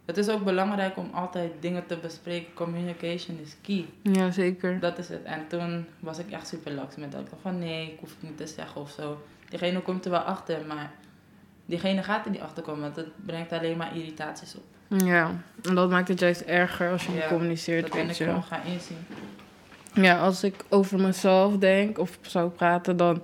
het 0.07 0.17
is 0.17 0.29
ook 0.29 0.45
belangrijk 0.45 0.97
om 0.97 1.11
altijd 1.13 1.53
dingen 1.61 1.87
te 1.87 1.97
bespreken. 2.03 2.55
Communication 2.55 3.39
is 3.43 3.57
key. 3.63 3.85
Ja, 4.03 4.31
zeker. 4.31 4.81
Dat 4.81 4.99
is 4.99 5.09
het. 5.09 5.23
En 5.25 5.45
toen 5.49 5.87
was 6.01 6.19
ik 6.19 6.31
echt 6.31 6.49
super 6.49 6.73
lax 6.73 6.97
met 6.97 7.13
dat. 7.13 7.21
Ik 7.21 7.31
dacht 7.31 7.43
van 7.43 7.59
nee, 7.59 7.87
ik 7.93 7.99
hoef 8.01 8.11
het 8.21 8.29
niet 8.29 8.37
te 8.37 8.47
zeggen 8.47 8.81
of 8.81 8.91
zo. 8.91 9.19
Diegene 9.49 9.81
komt 9.81 10.05
er 10.05 10.11
wel 10.11 10.21
achter, 10.21 10.67
maar 10.67 10.91
diegene 11.69 12.03
gaat 12.03 12.25
er 12.25 12.31
niet 12.31 12.41
achter 12.41 12.63
komen, 12.63 12.81
want 12.81 12.97
het 12.97 13.09
brengt 13.27 13.53
alleen 13.53 13.77
maar 13.77 13.97
irritaties 13.97 14.55
op. 14.55 14.63
Ja, 15.05 15.31
en 15.63 15.75
dat 15.75 15.91
maakt 15.91 16.09
het 16.09 16.21
juist 16.21 16.41
erger 16.41 16.91
als 16.91 17.05
je 17.05 17.11
niet 17.13 17.21
Ja, 17.23 17.29
communiceert, 17.29 17.83
Dat 17.83 17.91
ben 17.91 18.09
ik 18.11 18.17
gewoon 18.17 18.43
gaan 18.43 18.61
inzien. 18.67 18.97
Ja, 19.93 20.19
als 20.19 20.43
ik 20.45 20.65
over 20.69 21.01
mezelf 21.01 21.57
denk 21.57 21.99
of 21.99 22.19
zou 22.21 22.51
praten, 22.51 22.97
dan... 22.97 23.23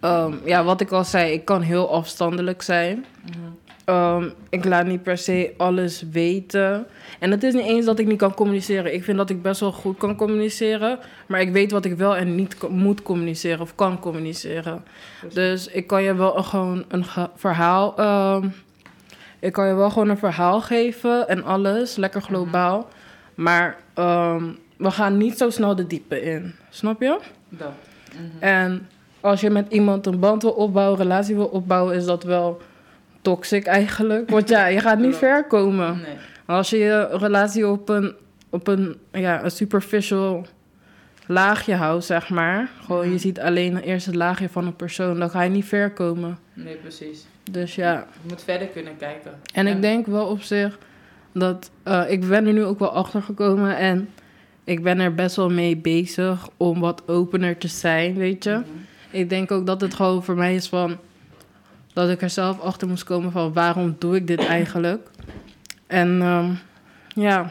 ehm, 0.00 0.34
ja, 0.44 0.64
wat 0.64 0.80
ik 0.80 0.90
al 0.90 1.04
zei, 1.04 1.32
ik 1.32 1.44
kan 1.44 1.62
heel 1.62 1.92
afstandelijk 1.92 2.62
zijn. 2.62 3.04
Mhm. 3.24 3.45
Ehm, 3.86 4.28
ik 4.48 4.64
laat 4.64 4.86
niet 4.86 5.02
per 5.02 5.18
se 5.18 5.54
alles 5.56 6.04
weten. 6.10 6.86
En 7.18 7.30
het 7.30 7.42
is 7.42 7.54
niet 7.54 7.64
eens 7.64 7.84
dat 7.84 7.98
ik 7.98 8.06
niet 8.06 8.18
kan 8.18 8.34
communiceren. 8.34 8.94
Ik 8.94 9.04
vind 9.04 9.16
dat 9.16 9.30
ik 9.30 9.42
best 9.42 9.60
wel 9.60 9.72
goed 9.72 9.98
kan 9.98 10.16
communiceren. 10.16 10.98
Maar 11.26 11.40
ik 11.40 11.52
weet 11.52 11.70
wat 11.70 11.84
ik 11.84 11.96
wel 11.96 12.16
en 12.16 12.34
niet 12.34 12.68
moet 12.68 13.02
communiceren 13.02 13.60
of 13.60 13.74
kan 13.74 13.98
communiceren. 13.98 14.84
Dus 15.32 15.66
ik 15.66 15.86
kan 15.86 16.02
je 16.02 16.14
wel 16.14 16.42
gewoon 16.42 16.84
een 16.88 17.04
verhaal... 17.36 17.96
ehm, 17.96 18.48
ik 19.38 19.52
kan 19.52 19.66
je 19.66 19.74
wel 19.74 19.90
gewoon 19.90 20.08
een 20.08 20.18
verhaal 20.18 20.60
geven 20.60 21.28
en 21.28 21.44
alles. 21.44 21.96
Lekker 21.96 22.22
globaal. 22.22 22.88
Maar 23.34 23.76
ehm, 23.94 24.44
we 24.76 24.90
gaan 24.90 25.16
niet 25.16 25.38
zo 25.38 25.50
snel 25.50 25.74
de 25.74 25.86
diepe 25.86 26.22
in. 26.22 26.54
Snap 26.70 27.00
je? 27.00 27.18
Dat. 27.48 27.72
Mhm. 28.12 28.42
En 28.42 28.88
als 29.20 29.40
je 29.40 29.50
met 29.50 29.72
iemand 29.72 30.06
een 30.06 30.18
band 30.20 30.42
wil 30.42 30.50
opbouwen, 30.50 30.98
relatie 30.98 31.34
wil 31.34 31.46
opbouwen, 31.46 31.94
is 31.94 32.04
dat 32.04 32.22
wel 32.22 32.60
toxic 33.30 33.66
eigenlijk. 33.66 34.30
Want 34.30 34.48
ja, 34.48 34.66
je 34.66 34.80
gaat 34.80 34.98
niet 34.98 35.16
ver 35.16 35.44
komen. 35.46 35.96
Nee. 35.96 36.16
Als 36.46 36.70
je 36.70 36.76
je 36.78 37.08
relatie 37.10 37.68
op 37.68 37.88
een, 37.88 38.14
op 38.50 38.66
een, 38.68 38.96
ja, 39.12 39.44
een 39.44 39.50
superficial 39.50 40.46
laagje 41.26 41.74
houdt, 41.74 42.04
zeg 42.04 42.28
maar. 42.28 42.68
Gewoon, 42.84 43.02
je 43.04 43.08
Mhm. 43.10 43.18
ziet 43.18 43.40
alleen 43.40 43.74
het 43.74 43.84
eerste 43.84 44.14
laagje 44.16 44.48
van 44.48 44.66
een 44.66 44.76
persoon, 44.76 45.18
dan 45.18 45.30
ga 45.30 45.42
je 45.42 45.50
niet 45.50 45.64
ver 45.64 45.90
komen. 45.90 46.38
nee, 46.52 46.74
precies. 46.76 47.26
Dus 47.50 47.74
ja. 47.74 47.92
Je 48.22 48.28
moet 48.28 48.42
verder 48.42 48.66
kunnen 48.68 48.96
kijken. 48.96 49.30
En 49.52 49.66
ik 49.66 49.80
denk 49.82 50.06
wel 50.06 50.26
op 50.26 50.42
zich 50.42 50.78
dat 51.32 51.70
eh, 51.82 52.02
ik 52.08 52.28
ben 52.28 52.46
er 52.46 52.52
nu 52.52 52.64
ook 52.64 52.78
wel 52.78 52.92
achter 52.92 53.22
gekomen 53.22 53.76
en 53.76 54.08
ik 54.64 54.82
ben 54.82 55.00
er 55.00 55.14
best 55.14 55.36
wel 55.36 55.50
mee 55.50 55.76
bezig 55.76 56.48
om 56.56 56.80
wat 56.80 57.02
opener 57.06 57.58
te 57.58 57.68
zijn, 57.68 58.14
weet 58.14 58.44
je. 58.44 58.50
Mhm. 58.50 58.62
Ik 59.10 59.28
denk 59.28 59.50
ook 59.50 59.66
dat 59.66 59.80
het 59.80 59.94
gewoon 59.94 60.24
voor 60.24 60.34
mij 60.36 60.54
is 60.54 60.68
van 60.68 60.96
dat 61.96 62.10
ik 62.10 62.22
er 62.22 62.30
zelf 62.30 62.60
achter 62.60 62.88
moest 62.88 63.04
komen 63.04 63.32
van 63.32 63.52
waarom 63.52 63.96
doe 63.98 64.16
ik 64.16 64.26
dit 64.26 64.44
eigenlijk. 64.44 65.08
En 65.86 66.22
ehm, 66.22 66.52
ja, 67.08 67.50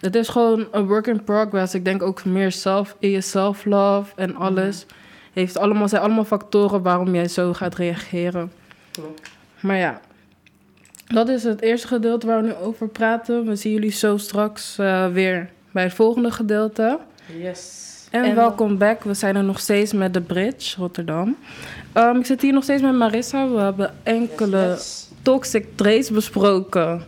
het 0.00 0.14
is 0.14 0.28
gewoon 0.28 0.66
een 0.70 0.86
work 0.86 1.06
in 1.06 1.24
progress. 1.24 1.74
Ik 1.74 1.84
denk 1.84 2.02
ook 2.02 2.24
meer 2.24 2.52
self, 2.52 2.96
in 2.98 3.10
je 3.10 3.20
self-love 3.20 4.12
en 4.16 4.36
alles. 4.36 4.86
Heeft 5.32 5.58
allemaal, 5.58 5.88
zijn 5.88 6.02
allemaal 6.02 6.24
factoren 6.24 6.82
waarom 6.82 7.14
jij 7.14 7.28
zo 7.28 7.52
gaat 7.52 7.74
reageren. 7.74 8.52
Klopt. 8.90 9.30
Maar 9.60 9.76
ja, 9.76 10.00
dat 11.06 11.28
is 11.28 11.44
het 11.44 11.60
eerste 11.60 11.86
gedeelte 11.86 12.26
waar 12.26 12.42
we 12.42 12.46
nu 12.46 12.54
over 12.54 12.88
praten. 12.88 13.46
We 13.46 13.56
zien 13.56 13.72
jullie 13.72 13.92
zo 13.92 14.16
straks 14.16 14.78
eh, 14.78 15.12
weer 15.12 15.50
bij 15.70 15.82
het 15.82 15.94
volgende 15.94 16.30
gedeelte. 16.30 16.98
Yes. 17.38 17.93
En, 18.22 18.34
welkom 18.34 18.78
back. 18.78 19.02
We 19.04 19.14
zijn 19.14 19.36
er 19.36 19.44
nog 19.44 19.60
steeds 19.60 19.92
met 19.92 20.14
de 20.14 20.20
Bridge, 20.20 20.76
Rotterdam. 20.80 21.36
Ehm, 21.92 22.16
ik 22.16 22.26
zit 22.26 22.42
hier 22.42 22.52
nog 22.52 22.62
steeds 22.62 22.82
met 22.82 22.94
Marissa. 22.94 23.48
We 23.48 23.58
hebben 23.58 23.94
enkele 24.02 24.58
Yes, 24.58 24.68
yes. 24.70 25.08
toxic 25.22 25.66
traits 25.74 26.10
besproken. 26.10 27.02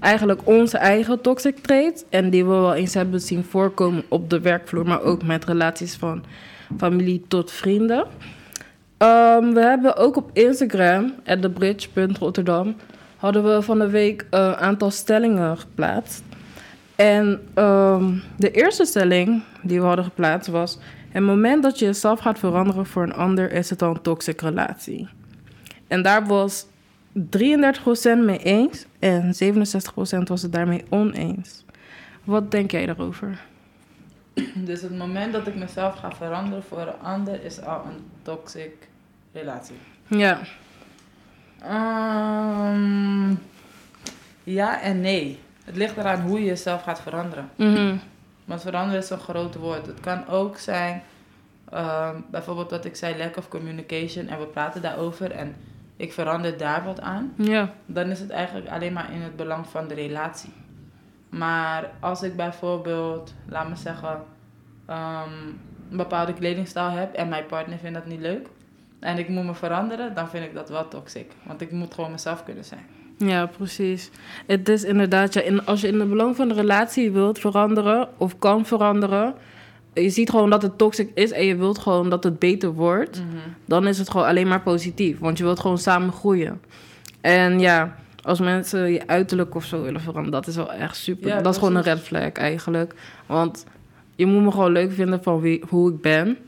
Eigenlijk 0.00 0.40
onze 0.44 0.78
eigen 0.78 1.20
toxic 1.20 1.58
traits. 1.58 2.04
En 2.08 2.30
die 2.30 2.44
we 2.44 2.50
wel 2.50 2.74
eens 2.74 2.94
hebben 2.94 3.20
zien 3.20 3.44
voorkomen 3.44 4.04
op 4.08 4.30
de 4.30 4.40
werkvloer. 4.40 4.86
Maar 4.86 5.02
ook 5.02 5.22
met 5.22 5.44
relaties 5.44 5.94
van 5.94 6.24
familie 6.78 7.24
tot 7.28 7.50
vrienden. 7.50 8.06
Ehm, 8.96 9.52
we 9.52 9.60
hebben 9.60 9.96
ook 9.96 10.16
op 10.16 10.30
Instagram, 10.32 11.14
@thebridge.rotterdam, 11.40 12.76
hadden 13.16 13.44
we 13.54 13.62
van 13.62 13.78
de 13.78 13.88
week 13.88 14.26
een 14.30 14.56
aantal 14.56 14.90
stellingen 14.90 15.58
geplaatst. 15.58 16.22
En 16.96 17.48
ehm, 17.54 18.14
de 18.36 18.50
eerste 18.50 18.84
stelling 18.84 19.42
die 19.62 19.80
we 19.80 19.86
hadden 19.86 20.04
geplaatst 20.04 20.50
was... 20.50 20.78
Het 21.08 21.24
moment 21.24 21.62
dat 21.62 21.78
je 21.78 21.84
jezelf 21.84 22.20
gaat 22.20 22.38
veranderen 22.38 22.86
voor 22.86 23.02
een 23.02 23.14
ander... 23.14 23.52
is 23.52 23.70
het 23.70 23.82
al 23.82 23.90
een 23.90 24.00
toxic 24.00 24.40
relatie. 24.40 25.08
En 25.86 26.02
daar 26.02 26.26
was 26.26 26.66
33% 26.66 27.18
mee 28.24 28.38
eens 28.38 28.86
en 28.98 29.34
67% 29.34 30.22
was 30.24 30.42
het 30.42 30.52
daarmee 30.52 30.84
oneens. 30.88 31.64
Wat 32.24 32.50
denk 32.50 32.70
jij 32.70 32.86
daarover? 32.86 33.40
Dus 34.54 34.82
het 34.82 34.98
moment 34.98 35.32
dat 35.32 35.46
ik 35.46 35.54
mezelf 35.54 35.94
ga 35.94 36.12
veranderen 36.12 36.62
voor 36.62 36.80
een 36.80 37.00
ander 37.02 37.44
is 37.44 37.60
al 37.60 37.84
een 37.84 38.04
toxic 38.22 38.72
relatie. 39.32 39.76
Ja, 40.06 40.40
Ehm, 41.66 43.34
ja 44.44 44.80
en 44.80 45.00
nee. 45.00 45.38
Het 45.66 45.76
ligt 45.76 45.96
eraan 45.96 46.20
hoe 46.20 46.38
je 46.38 46.44
jezelf 46.44 46.82
gaat 46.82 47.00
veranderen. 47.00 47.50
mhm, 47.56 47.96
Want 48.44 48.62
veranderen 48.62 49.02
is 49.02 49.10
een 49.10 49.18
groot 49.18 49.54
woord. 49.54 49.86
Het 49.86 50.00
kan 50.00 50.28
ook 50.28 50.58
zijn, 50.58 51.02
ehm, 51.70 52.20
bijvoorbeeld 52.30 52.70
wat 52.70 52.84
ik 52.84 52.96
zei, 52.96 53.16
lack 53.18 53.36
of 53.36 53.48
communication. 53.48 54.28
En 54.28 54.38
we 54.38 54.46
praten 54.46 54.82
daarover 54.82 55.30
en 55.30 55.56
ik 55.96 56.12
verander 56.12 56.56
daar 56.58 56.84
wat 56.84 57.00
aan. 57.00 57.32
ja, 57.36 57.70
Dan 57.86 58.10
is 58.10 58.20
het 58.20 58.30
eigenlijk 58.30 58.68
alleen 58.68 58.92
maar 58.92 59.12
in 59.12 59.20
het 59.22 59.36
belang 59.36 59.66
van 59.66 59.88
de 59.88 59.94
relatie. 59.94 60.52
Maar 61.28 61.90
als 62.00 62.22
ik 62.22 62.36
bijvoorbeeld, 62.36 63.34
laat 63.48 63.68
me 63.68 63.76
zeggen, 63.76 64.22
ehm, 64.86 65.30
een 65.90 65.96
bepaalde 65.96 66.32
kledingstijl 66.32 66.90
heb 66.90 67.14
en 67.14 67.28
mijn 67.28 67.46
partner 67.46 67.78
vindt 67.78 67.94
dat 67.98 68.06
niet 68.06 68.20
leuk. 68.20 68.46
En 69.00 69.18
ik 69.18 69.28
moet 69.28 69.44
me 69.44 69.54
veranderen, 69.54 70.14
dan 70.14 70.28
vind 70.28 70.44
ik 70.44 70.54
dat 70.54 70.68
wel 70.68 70.88
toxic. 70.88 71.32
Want 71.42 71.60
ik 71.60 71.70
moet 71.70 71.94
gewoon 71.94 72.10
mezelf 72.10 72.44
kunnen 72.44 72.64
zijn. 72.64 72.86
Ja, 73.16 73.46
precies. 73.46 74.10
Het 74.46 74.68
is 74.68 74.84
inderdaad, 74.84 75.34
ja, 75.34 75.40
in, 75.40 75.66
als 75.66 75.80
je 75.80 75.88
in 75.88 76.00
het 76.00 76.08
belang 76.08 76.36
van 76.36 76.48
de 76.48 76.54
relatie 76.54 77.10
wilt 77.10 77.38
veranderen 77.38 78.08
of 78.16 78.38
kan 78.38 78.66
veranderen... 78.66 79.34
Je 79.92 80.10
ziet 80.10 80.30
gewoon 80.30 80.50
dat 80.50 80.62
het 80.62 80.78
toxic 80.78 81.10
is 81.14 81.30
en 81.30 81.44
je 81.44 81.56
wilt 81.56 81.78
gewoon 81.78 82.10
dat 82.10 82.24
het 82.24 82.38
beter 82.38 82.72
wordt... 82.72 83.22
dan 83.64 83.86
is 83.86 83.98
het 83.98 84.10
gewoon 84.10 84.26
alleen 84.26 84.48
maar 84.48 84.60
positief. 84.60 85.18
Want 85.18 85.38
je 85.38 85.44
wilt 85.44 85.60
gewoon 85.60 85.78
samen 85.78 86.12
groeien. 86.12 86.60
En 87.20 87.60
ja, 87.60 87.96
als 88.22 88.40
mensen 88.40 88.92
je 88.92 89.06
uiterlijk 89.06 89.54
of 89.54 89.64
zo 89.64 89.82
willen 89.82 90.00
veranderen, 90.00 90.40
dat 90.40 90.46
is 90.46 90.56
wel 90.56 90.72
echt 90.72 90.96
super. 90.96 91.28
Ja, 91.28 91.40
dat 91.40 91.52
is 91.52 91.58
gewoon 91.58 91.76
een 91.76 91.82
red 91.82 92.00
flag 92.00 92.32
eigenlijk. 92.32 92.94
Want 93.26 93.66
je 94.14 94.26
moet 94.26 94.42
me 94.42 94.50
gewoon 94.50 94.72
leuk 94.72 94.92
vinden 94.92 95.22
van 95.22 95.40
wie, 95.40 95.62
hoe 95.68 95.92
ik 95.92 96.00
ben. 96.00 96.38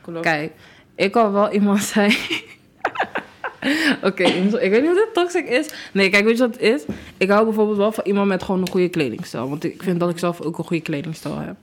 Klopt. 0.00 0.20
Kijk, 0.20 0.52
ik 0.94 1.12
kan 1.12 1.32
wel 1.32 1.52
iemand 1.58 1.82
zijn. 1.82 2.14
Oké, 4.02 4.22
ik 4.24 4.70
weet 4.70 4.82
niet 4.82 4.90
of 4.90 4.96
dit 4.96 5.08
toxic 5.14 5.48
is. 5.48 5.68
Nee, 5.92 6.10
kijk, 6.10 6.24
weet 6.24 6.36
je 6.36 6.42
wat 6.46 6.52
het 6.52 6.62
is? 6.62 6.84
Ik 7.16 7.28
hou 7.30 7.44
bijvoorbeeld 7.44 7.76
wel 7.76 7.92
van 7.92 8.04
iemand 8.06 8.28
met 8.28 8.42
gewoon 8.42 8.60
een 8.60 8.70
goede 8.70 8.88
kledingstijl. 8.88 9.48
Want 9.48 9.64
ik 9.64 9.82
vind 9.82 10.00
dat 10.00 10.10
ik 10.10 10.18
zelf 10.18 10.40
ook 10.40 10.58
een 10.58 10.64
goede 10.64 10.82
kledingstijl 10.82 11.38
heb. 11.38 11.56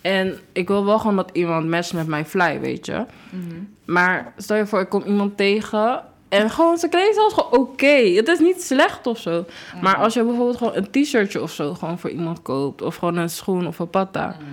En 0.00 0.38
ik 0.52 0.68
wil 0.68 0.84
wel 0.84 0.98
gewoon 0.98 1.16
dat 1.16 1.30
iemand 1.32 1.68
matcht 1.68 1.92
met 1.92 2.06
mijn 2.06 2.26
fly, 2.26 2.60
weet 2.60 2.86
je. 2.86 3.04
Mhm. 3.30 3.44
Maar 3.84 4.32
stel 4.36 4.56
je 4.56 4.66
voor, 4.66 4.80
ik 4.80 4.88
kom 4.88 5.02
iemand 5.06 5.36
tegen 5.36 6.02
en 6.28 6.50
gewoon 6.50 6.78
zijn 6.78 6.90
kledingstijl 6.90 7.26
is 7.26 7.32
gewoon 7.34 7.52
oké. 7.52 7.86
Het 8.14 8.28
is 8.28 8.38
niet 8.38 8.62
slecht 8.62 9.06
of 9.06 9.18
zo. 9.18 9.44
Maar 9.82 9.96
als 9.96 10.14
je 10.14 10.24
bijvoorbeeld 10.24 10.56
gewoon 10.56 10.76
een 10.76 10.90
t-shirtje 10.90 11.42
of 11.42 11.50
zo 11.52 11.74
gewoon 11.74 11.98
voor 11.98 12.10
iemand 12.10 12.42
koopt, 12.42 12.82
of 12.82 12.96
gewoon 12.96 13.16
een 13.16 13.30
schoen 13.30 13.66
of 13.66 13.78
een 13.78 13.90
patta, 13.90 14.26
Mhm. 14.26 14.50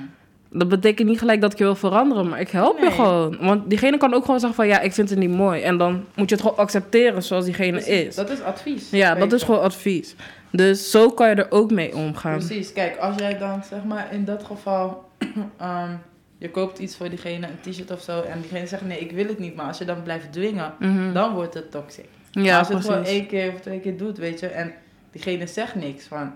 Dat 0.54 0.70
betekent 0.70 1.08
niet 1.10 1.20
gelijk 1.20 1.42
dat 1.42 1.52
ik 1.52 1.58
je 1.58 1.64
wil 1.64 1.76
veranderen, 1.76 2.30
maar 2.30 2.40
ik 2.40 2.50
help 2.50 2.80
je 2.80 2.92
gewoon. 2.92 3.38
Want 3.40 3.70
diegene 3.70 3.98
kan 3.98 4.14
ook 4.14 4.26
gewoon 4.26 4.40
zeggen 4.40 4.58
van 4.58 4.68
ja, 4.68 4.80
ik 4.80 4.94
vind 4.94 5.10
het 5.10 5.20
niet 5.20 5.30
mooi. 5.30 5.62
En 5.62 5.78
dan 5.78 5.94
moet 6.16 6.30
je 6.30 6.36
het 6.36 6.44
gewoon 6.44 6.58
accepteren 6.58 7.24
zoals 7.24 7.46
diegene 7.46 7.86
is. 7.86 8.16
Dat 8.16 8.30
is 8.30 8.42
advies. 8.42 8.90
Ja, 8.90 9.16
dat 9.16 9.32
is 9.34 9.44
gewoon 9.44 9.62
advies. 9.62 10.16
Dus 10.52 10.92
zo 10.92 11.10
kan 11.10 11.30
je 11.30 11.36
er 11.36 11.52
ook 11.52 11.72
mee 11.72 11.96
omgaan. 11.96 12.38
Precies, 12.38 12.74
kijk, 12.74 12.98
als 12.98 13.16
jij 13.18 13.38
dan 13.38 13.64
zeg 13.70 13.84
maar 13.84 14.08
in 14.12 14.26
dat 14.26 14.44
geval, 14.44 15.04
ehm, 15.58 15.90
je 16.38 16.50
koopt 16.52 16.80
iets 16.80 16.96
voor 16.96 17.10
diegene, 17.10 17.48
een 17.48 17.72
t-shirt 17.72 17.92
of 17.92 18.02
zo, 18.02 18.22
en 18.22 18.42
diegene 18.42 18.68
zegt 18.68 18.86
nee, 18.88 19.00
ik 19.00 19.12
wil 19.12 19.28
het 19.28 19.40
niet, 19.40 19.56
maar 19.56 19.66
als 19.66 19.78
je 19.78 19.86
dan 19.86 20.04
blijft 20.04 20.32
dwingen, 20.34 20.74
Mhm. 20.80 21.14
dan 21.14 21.34
wordt 21.34 21.54
het 21.54 21.72
toxic. 21.72 22.06
Maar 22.34 22.44
Ja, 22.44 22.60
als 22.60 22.68
je 22.68 22.74
het 22.74 22.86
gewoon 22.86 23.04
één 23.04 23.28
keer 23.28 23.54
of 23.54 23.60
twee 23.60 23.80
keer 23.80 23.98
doet, 23.98 24.18
weet 24.18 24.40
je, 24.40 24.48
en 24.48 24.74
diegene 25.12 25.48
zegt 25.48 25.76
niks 25.76 26.06
van, 26.06 26.36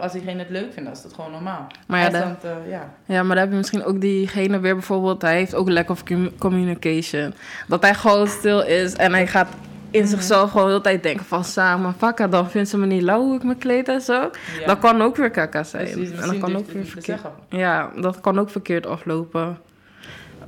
als 0.00 0.12
diegene 0.12 0.38
het 0.38 0.50
leuk 0.50 0.72
vindt, 0.72 0.84
dan 0.84 0.92
is 0.92 1.02
dat 1.02 1.12
gewoon 1.14 1.30
normaal. 1.30 1.66
Maar 1.86 2.00
ja, 2.00 2.36
te- 2.40 2.48
ja. 2.68 2.94
Ja, 3.04 3.22
maar 3.22 3.34
dan 3.34 3.44
heb 3.44 3.50
je 3.50 3.56
misschien 3.56 3.84
ook 3.84 4.00
diegene 4.00 4.58
weer 4.60 4.74
bijvoorbeeld... 4.74 5.22
Hij 5.22 5.36
heeft 5.36 5.54
ook 5.54 5.68
lack 5.70 5.90
of 5.90 6.04
com- 6.04 6.38
communication. 6.38 7.34
Dat 7.68 7.82
hij 7.82 7.94
gewoon 7.94 8.26
stil 8.26 8.62
is 8.64 8.94
en 8.94 9.12
hij 9.12 9.26
gaat 9.26 9.48
in 9.90 10.00
Mhm. 10.00 10.10
zichzelf 10.10 10.50
gewoon 10.50 10.66
de 10.66 10.70
hele 10.72 10.82
tijd 10.82 11.02
denken 11.02 11.24
van... 11.24 11.44
Samen, 11.44 11.94
fakka, 11.98 12.26
dan 12.28 12.50
vindt 12.50 12.68
ze 12.68 12.78
me 12.78 12.86
niet 12.86 13.02
lauw 13.02 13.20
hoe 13.22 13.36
ik 13.36 13.42
me 13.42 13.54
kleed 13.54 13.88
en 13.88 14.00
zo. 14.00 14.12
ja. 14.60 14.66
Dat 14.66 14.78
kan 14.78 15.02
ook 15.02 15.16
weer 15.16 15.30
kaka 15.30 15.62
zijn. 15.64 15.90
Precies, 15.90 16.10
en 16.10 16.26
dat 16.26 16.38
kan 16.38 16.56
ook 16.56 16.70
weer 16.70 16.84
verkeerd... 16.86 17.20
Ja, 17.48 17.90
dat 18.00 18.20
kan 18.20 18.38
ook 18.38 18.50
verkeerd 18.50 18.86
aflopen. 18.86 19.58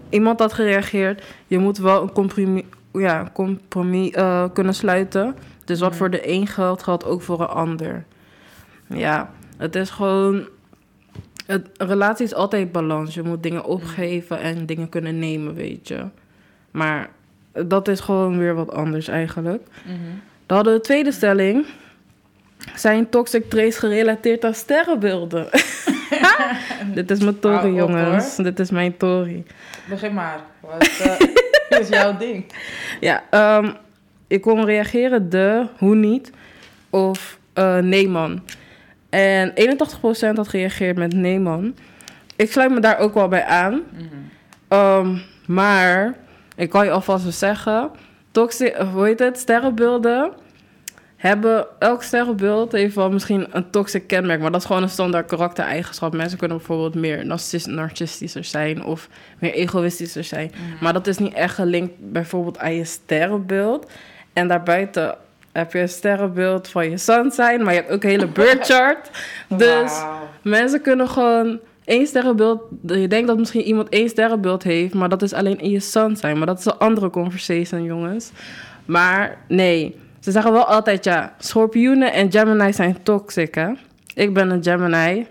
Iemand 0.08 0.38
had 0.40 0.52
gereageerd... 0.52 1.22
Je 1.46 1.58
moet 1.58 1.78
wel 1.78 2.02
een 2.02 2.12
compromis, 2.12 2.62
ja, 2.92 3.30
compromis 3.32 4.10
eh, 4.10 4.44
kunnen 4.52 4.74
sluiten. 4.74 5.34
Dus 5.64 5.80
wat 5.80 5.88
Mhm. 5.88 5.98
voor 5.98 6.10
de 6.10 6.28
een 6.30 6.46
geldt, 6.46 6.82
geldt 6.82 7.04
ook 7.04 7.22
voor 7.22 7.40
een 7.40 7.46
ander. 7.46 8.04
Ja, 8.94 9.30
het 9.56 9.74
is 9.76 9.90
gewoon... 9.90 10.48
Het, 11.46 11.68
een 11.76 11.86
relatie 11.86 12.24
is 12.24 12.34
altijd 12.34 12.72
balans. 12.72 13.14
Je 13.14 13.22
moet 13.22 13.42
dingen 13.42 13.64
opgeven 13.64 14.40
en 14.40 14.66
dingen 14.66 14.88
kunnen 14.88 15.18
nemen, 15.18 15.54
weet 15.54 15.88
je. 15.88 16.04
Maar 16.70 17.10
dat 17.52 17.88
is 17.88 18.00
gewoon 18.00 18.38
weer 18.38 18.54
wat 18.54 18.72
anders 18.72 19.08
eigenlijk. 19.08 19.62
Mhm. 19.84 19.96
Dan 20.46 20.56
hadden 20.56 20.72
we 20.72 20.78
de 20.78 20.84
tweede 20.84 21.12
stelling. 21.12 21.66
Zijn 22.74 23.08
toxic 23.08 23.50
traits 23.50 23.78
gerelateerd 23.78 24.44
aan 24.44 24.54
sterrenbeelden? 24.54 25.48
Dit 26.94 27.10
is 27.10 27.18
mijn 27.18 27.38
tory, 27.38 27.74
jongens. 27.74 28.36
Dit 28.36 28.58
is 28.58 28.70
mijn 28.70 28.96
tory. 28.96 29.44
Begin 29.88 30.14
maar. 30.14 30.40
Wat 30.60 31.00
eh, 31.68 31.80
is 31.80 31.88
jouw 31.88 32.16
ding? 32.16 32.44
Ja, 33.00 33.24
ehm, 33.30 33.70
ik 34.26 34.40
kon 34.40 34.64
reageren 34.64 35.30
de, 35.30 35.66
hoe 35.78 35.94
niet, 35.94 36.32
of 36.90 37.38
eh, 37.52 37.78
nee 37.78 38.08
man. 38.08 38.42
En 39.10 39.52
81% 39.54 40.34
had 40.34 40.48
gereageerd 40.48 40.96
met 40.96 41.12
nee 41.12 41.38
man. 41.38 41.74
Ik 42.36 42.52
sluit 42.52 42.70
me 42.70 42.80
daar 42.80 42.98
ook 42.98 43.14
wel 43.14 43.28
bij 43.28 43.44
aan. 43.44 43.82
Mhm. 43.92 44.04
Ehm, 44.68 45.16
maar 45.46 46.14
ik 46.56 46.70
kan 46.70 46.84
je 46.84 46.90
alvast 46.90 47.22
wel 47.22 47.32
zeggen, 47.32 47.90
toxic, 48.30 48.76
hoe 48.76 49.04
heet 49.04 49.18
het, 49.18 49.38
sterrenbeelden 49.38 50.32
hebben, 51.16 51.66
elk 51.78 52.02
sterrenbeeld 52.02 52.72
heeft 52.72 52.94
wel 52.94 53.10
misschien 53.10 53.46
een 53.50 53.70
toxic 53.70 54.06
kenmerk, 54.06 54.40
maar 54.40 54.50
dat 54.50 54.60
is 54.60 54.66
gewoon 54.66 54.82
een 54.82 54.88
standaard 54.88 55.26
karaktereigenschap. 55.26 56.12
Mensen 56.12 56.38
kunnen 56.38 56.56
bijvoorbeeld 56.56 56.94
meer 56.94 57.26
narcis- 57.26 57.66
narcistischer 57.66 58.44
zijn 58.44 58.84
of 58.84 59.08
meer 59.38 59.52
egoïstischer 59.52 60.24
zijn. 60.24 60.50
Mhm. 60.54 60.84
Maar 60.84 60.92
dat 60.92 61.06
is 61.06 61.18
niet 61.18 61.32
echt 61.32 61.54
gelinkt 61.54 61.92
bijvoorbeeld 61.98 62.58
aan 62.58 62.74
je 62.74 62.84
sterrenbeeld. 62.84 63.90
En 64.32 64.48
daarbuiten 64.48 65.16
heb 65.52 65.72
je 65.72 65.78
een 65.78 65.88
sterrenbeeld 65.88 66.68
van 66.68 66.90
je 66.90 66.98
sun 66.98 67.30
zijn, 67.30 67.62
maar 67.62 67.74
je 67.74 67.80
hebt 67.80 67.92
ook 67.92 68.02
een 68.02 68.10
hele 68.10 68.26
birth 68.26 68.66
chart. 68.66 69.10
Dus. 69.48 70.02
Mensen 70.42 70.80
kunnen 70.80 71.08
gewoon 71.08 71.58
één 71.84 72.06
sterrenbeeld. 72.06 72.62
Je 72.86 73.08
denkt 73.08 73.26
dat 73.26 73.38
misschien 73.38 73.62
iemand 73.62 73.88
één 73.88 74.08
sterrenbeeld 74.08 74.62
heeft, 74.62 74.94
maar 74.94 75.08
dat 75.08 75.22
is 75.22 75.32
alleen 75.32 75.60
in 75.60 75.70
je 75.70 75.80
sun 75.80 76.16
zijn. 76.16 76.38
Maar 76.38 76.46
dat 76.46 76.58
is 76.58 76.64
een 76.64 76.78
andere 76.78 77.10
conversation, 77.10 77.84
jongens. 77.84 78.30
Maar 78.84 79.38
nee, 79.48 79.96
ze 80.20 80.30
zeggen 80.30 80.52
wel 80.52 80.64
altijd 80.64 81.04
ja, 81.04 81.34
schorpioenen 81.38 82.12
en 82.12 82.32
Gemini 82.32 82.72
zijn 82.72 83.02
toxic, 83.02 83.54
hè? 83.54 83.68
Ik 84.14 84.34
ben 84.34 84.50
een 84.50 84.62
Gemini. 84.62 85.26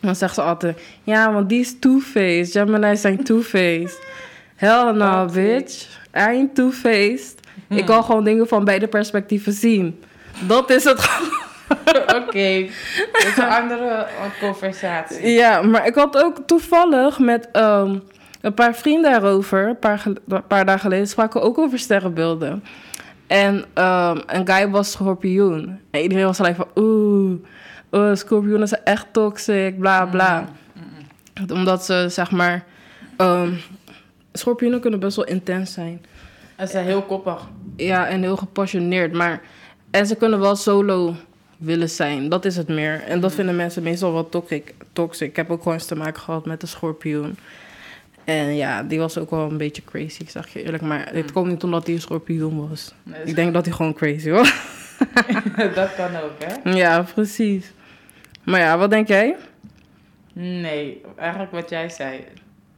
Dan 0.00 0.16
zeggen 0.16 0.42
ze 0.42 0.48
altijd, 0.48 0.80
ja, 1.02 1.32
want 1.32 1.48
die 1.48 1.60
is 1.60 1.78
two-faced. 1.78 2.52
Gemini 2.52 2.96
zijn 2.96 3.24
two-faced. 3.24 4.06
Hell 4.54 4.92
no, 4.92 5.26
bitch. 5.32 5.88
I 6.14 6.18
ain't 6.18 6.54
two-faced. 6.54 7.40
Ik 7.76 7.86
kan 7.86 8.04
gewoon 8.04 8.24
dingen 8.24 8.48
van 8.48 8.64
beide 8.64 8.88
perspectieven 8.88 9.52
zien. 9.52 10.02
Dat 10.46 10.70
is 10.70 10.84
het 10.84 11.00
gewoon. 11.00 11.42
Oké, 12.22 12.66
dat 13.12 13.24
is 13.24 13.36
een 13.36 13.48
andere 13.48 13.88
eh, 13.88 14.40
conversatie. 14.40 15.28
Ja, 15.28 15.62
maar 15.62 15.86
ik 15.86 15.94
had 15.94 16.16
ook 16.24 16.38
toevallig 16.46 17.18
met 17.18 17.48
ehm, 17.52 17.98
een 18.40 18.54
paar 18.54 18.74
vrienden 18.74 19.14
erover, 19.14 19.68
een 19.68 19.78
paar, 19.78 20.02
een 20.28 20.46
paar 20.46 20.64
dagen 20.64 20.80
geleden, 20.80 21.08
spraken 21.08 21.40
we 21.40 21.46
ook 21.46 21.58
over 21.58 21.78
sterrenbeelden. 21.78 22.64
En 23.26 23.64
ehm, 23.74 24.20
een 24.26 24.46
guy 24.46 24.70
was 24.70 24.90
schorpioen. 24.90 25.80
En 25.90 26.00
iedereen 26.00 26.24
was 26.24 26.36
gelijk 26.36 26.56
van, 26.56 26.68
oeh, 26.74 27.32
uh, 27.90 28.14
schorpioenen 28.14 28.68
zijn 28.68 28.84
echt 28.84 29.06
toxic, 29.12 29.78
bla 29.78 30.06
bla. 30.06 30.48
Omdat 31.52 31.84
ze, 31.84 32.06
zeg 32.08 32.30
maar, 32.30 32.64
ehm 33.16 33.52
schorpioenen 34.38 34.80
kunnen 34.80 35.00
best 35.00 35.16
wel 35.16 35.24
intens 35.24 35.72
zijn. 35.72 36.04
En 36.56 36.66
ze 36.66 36.72
zijn 36.72 36.84
heel 36.84 37.02
koppig. 37.02 37.48
Ja, 37.76 38.06
en 38.08 38.22
heel 38.22 38.36
gepassioneerd. 38.36 39.12
Maar, 39.12 39.40
en 39.90 40.06
ze 40.06 40.16
kunnen 40.16 40.40
wel 40.40 40.56
solo 40.56 41.14
willen 41.56 41.90
zijn. 41.90 42.28
Dat 42.28 42.44
is 42.44 42.56
het 42.56 42.68
meer. 42.68 43.02
En 43.02 43.20
dat 43.20 43.34
vinden 43.34 43.56
mensen 43.56 43.82
meestal 43.82 44.12
wel 44.12 44.28
toxic. 44.28 44.74
toxic. 44.92 45.28
Ik 45.28 45.36
heb 45.36 45.50
ook 45.50 45.58
gewoon 45.58 45.74
eens 45.74 45.86
te 45.86 45.96
maken 45.96 46.20
gehad 46.20 46.46
met 46.46 46.60
de 46.60 46.66
schorpioen. 46.66 47.36
En 48.24 48.54
ja, 48.56 48.82
die 48.82 48.98
was 48.98 49.18
ook 49.18 49.30
wel 49.30 49.50
een 49.50 49.56
beetje 49.56 49.82
crazy, 49.84 50.24
zeg 50.28 50.48
je 50.48 50.62
eerlijk. 50.62 50.82
Maar 50.82 51.08
het 51.12 51.32
komt 51.32 51.48
niet 51.48 51.62
omdat 51.64 51.86
hij 51.86 51.94
een 51.94 52.00
schorpioen 52.00 52.68
was. 52.68 52.94
Nee, 53.02 53.22
Ik 53.24 53.34
denk 53.34 53.52
dat 53.52 53.64
hij 53.64 53.74
gewoon 53.74 53.94
crazy 53.94 54.30
was. 54.30 54.54
dat 55.74 55.94
kan 55.94 56.16
ook, 56.16 56.32
hè? 56.38 56.70
ja, 56.70 57.02
precies. 57.14 57.72
Maar 58.44 58.60
ja, 58.60 58.78
wat 58.78 58.90
denk 58.90 59.08
jij? 59.08 59.36
Nee, 60.32 61.00
eigenlijk 61.16 61.52
wat 61.52 61.70
jij 61.70 61.88
zei. 61.88 62.24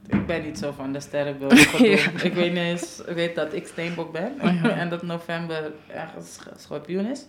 Ik 0.09 0.27
ben 0.27 0.43
niet 0.43 0.59
zo 0.59 0.73
van 0.77 0.93
de 0.93 1.01
sterrenbeelden. 1.01 1.59
Ja. 1.91 1.99
Ik 2.23 2.33
weet 2.35 2.53
niet 2.53 2.63
eens, 2.63 3.01
ik 3.07 3.15
weet 3.15 3.35
dat 3.35 3.53
ik 3.55 3.67
steenbok 3.67 4.13
ben. 4.13 4.33
Oh 4.43 4.65
en 4.81 4.89
dat 4.89 5.03
november 5.03 5.73
ergens 5.95 6.33
sch- 6.35 6.63
schorpioen 6.63 7.07
is. 7.07 7.27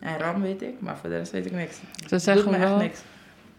En 0.00 0.18
ram 0.18 0.42
weet 0.42 0.62
ik, 0.62 0.74
maar 0.80 0.96
voor 0.96 1.08
de 1.10 1.16
rest 1.16 1.32
weet 1.32 1.46
ik 1.46 1.52
niks. 1.52 1.76
Ze 2.08 2.18
zeggen 2.18 2.50
me 2.50 2.56
echt 2.56 2.68
wel, 2.68 2.76
niks. 2.78 3.00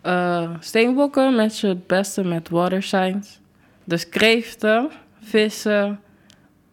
eh, 0.01 0.51
steenbokken 0.59 1.35
matchen 1.35 1.69
het 1.69 1.87
beste 1.87 2.23
met 2.23 2.49
water 2.49 2.83
signs. 2.83 3.39
Dus 3.83 4.09
kreeften, 4.09 4.89
vissen 5.23 5.99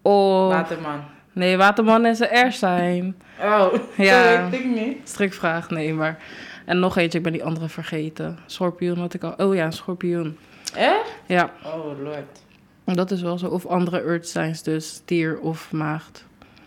of... 0.03 0.49
Waterman. 0.53 1.01
Nee, 1.33 1.57
waterman 1.57 2.07
is 2.07 2.19
een 2.21 2.29
air 2.31 2.53
sign. 2.53 3.17
Oh, 3.41 3.73
Ja. 3.97 4.41
dat 4.41 4.51
weet 4.51 4.61
ik 4.61 4.67
niet. 4.67 5.09
Strikvraag, 5.09 5.71
nee, 5.71 5.95
maar... 5.95 6.19
En 6.65 6.79
nog 6.79 6.97
eentje, 6.97 7.19
ik 7.19 7.25
ben 7.25 7.33
die 7.33 7.45
andere 7.45 7.69
vergeten. 7.69 8.39
Schorpioen 8.47 8.99
had 8.99 9.15
ik 9.15 9.23
al... 9.25 9.35
Oh 9.47 9.55
ja, 9.55 9.65
een 9.65 9.73
schorpioen. 9.73 10.39
Echt? 10.77 11.13
Ja, 11.27 11.51
Oh, 11.65 12.01
lord. 12.03 12.41
dat 12.85 13.11
is 13.11 13.23
wel 13.23 13.39
zo. 13.39 13.47
Of 13.47 13.67
andere 13.67 14.01
earth 14.03 14.29
signs, 14.29 14.63
dus 14.63 14.89
stier 14.89 15.39
of 15.41 15.73
maagd. 15.73 16.25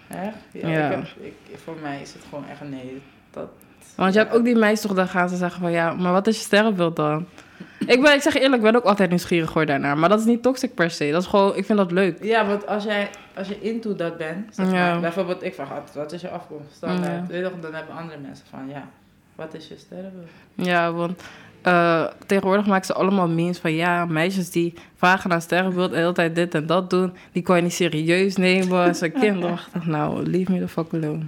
Echt? 0.08 0.36
Ja, 0.52 0.67
Ja. 0.69 0.89
Ik 0.89 0.95
heb, 0.95 1.06
ik, 1.19 1.58
voor 1.63 1.76
mij 1.82 2.02
is 2.02 2.13
het 2.13 2.22
gewoon 2.30 2.48
echt 2.48 2.62
een 2.62 2.69
nee. 2.69 3.02
Dat, 3.32 3.50
Want 3.95 4.13
je 4.13 4.19
hebt 4.19 4.34
ook 4.36 4.43
die 4.43 4.56
meisjes 4.56 4.82
toch, 4.82 4.93
dan 4.93 5.08
gaan 5.08 5.30
ze 5.30 5.36
zeggen 5.36 5.62
van... 5.62 5.72
Ja, 5.72 5.93
maar 5.93 6.12
wat 6.12 6.28
is 6.28 6.38
je 6.38 6.43
sterrenbeeld 6.43 6.95
dan? 6.95 7.26
ik, 7.86 8.02
ben, 8.02 8.13
ik 8.13 8.22
zeg 8.22 8.34
eerlijk, 8.36 8.56
ik 8.56 8.62
ben 8.72 8.76
ook 8.76 8.84
altijd 8.84 9.10
nieuwsgierig 9.10 9.54
hoor 9.54 9.65
daarnaar. 9.65 9.98
Maar 9.98 10.10
dat 10.10 10.19
is 10.19 10.26
niet 10.26 10.41
toxic 10.43 10.74
per 10.74 10.91
se. 10.91 11.12
Dat 11.12 11.22
is 11.22 11.28
gewoon... 11.28 11.56
Ik 11.56 11.65
vind 11.65 11.78
dat 11.78 11.91
leuk. 11.91 12.24
Ja, 12.24 12.45
want 12.45 12.67
als 12.67 12.84
jij 12.84 13.10
als 13.36 13.48
je 13.48 13.62
into 13.62 13.95
dat 13.95 14.17
bent, 14.17 14.56
zeg 14.56 14.65
Ja. 14.65 14.72
maar, 14.91 15.00
bijvoorbeeld 15.00 15.43
ik 15.43 15.54
vraag 15.54 15.72
altijd, 15.72 15.95
wat 15.95 16.12
is 16.12 16.22
je 16.22 16.30
afkomst? 16.30 16.78
Ja. 16.82 17.26
Je 17.30 17.41
toch, 17.43 17.60
dan 17.62 17.74
hebben 17.74 17.95
andere 17.95 18.19
mensen 18.19 18.45
van, 18.50 18.67
ja, 18.67 18.88
wat 19.36 19.54
is 19.54 19.67
je 19.67 19.78
sterrenbeeld? 19.78 20.30
Ja, 20.56 20.91
want 20.91 21.22
eh, 21.62 22.06
tegenwoordig 22.26 22.65
maken 22.65 22.86
ze 22.86 22.93
allemaal 22.93 23.28
memes 23.28 23.58
van... 23.58 23.74
Ja, 23.74 24.06
meisjes 24.06 24.50
die 24.50 24.74
vragen 24.95 25.30
naar 25.30 25.41
sterrenbeeld 25.41 25.89
en 25.89 25.95
de 25.95 26.02
hele 26.02 26.13
tijd 26.13 26.36
dit 26.36 26.56
en 26.56 26.65
dat 26.65 26.89
doen... 26.89 27.13
Die 27.32 27.43
kan 27.43 27.56
je 27.56 27.62
niet 27.62 27.74
serieus 27.74 28.36
nemen. 28.36 28.95
Ze 28.95 29.10
kinderachtig. 29.10 29.86
Nou, 29.89 30.30
leave 30.30 30.52
me 30.52 30.60
the 30.60 30.67
fuck 30.67 30.93
alone. 30.93 31.19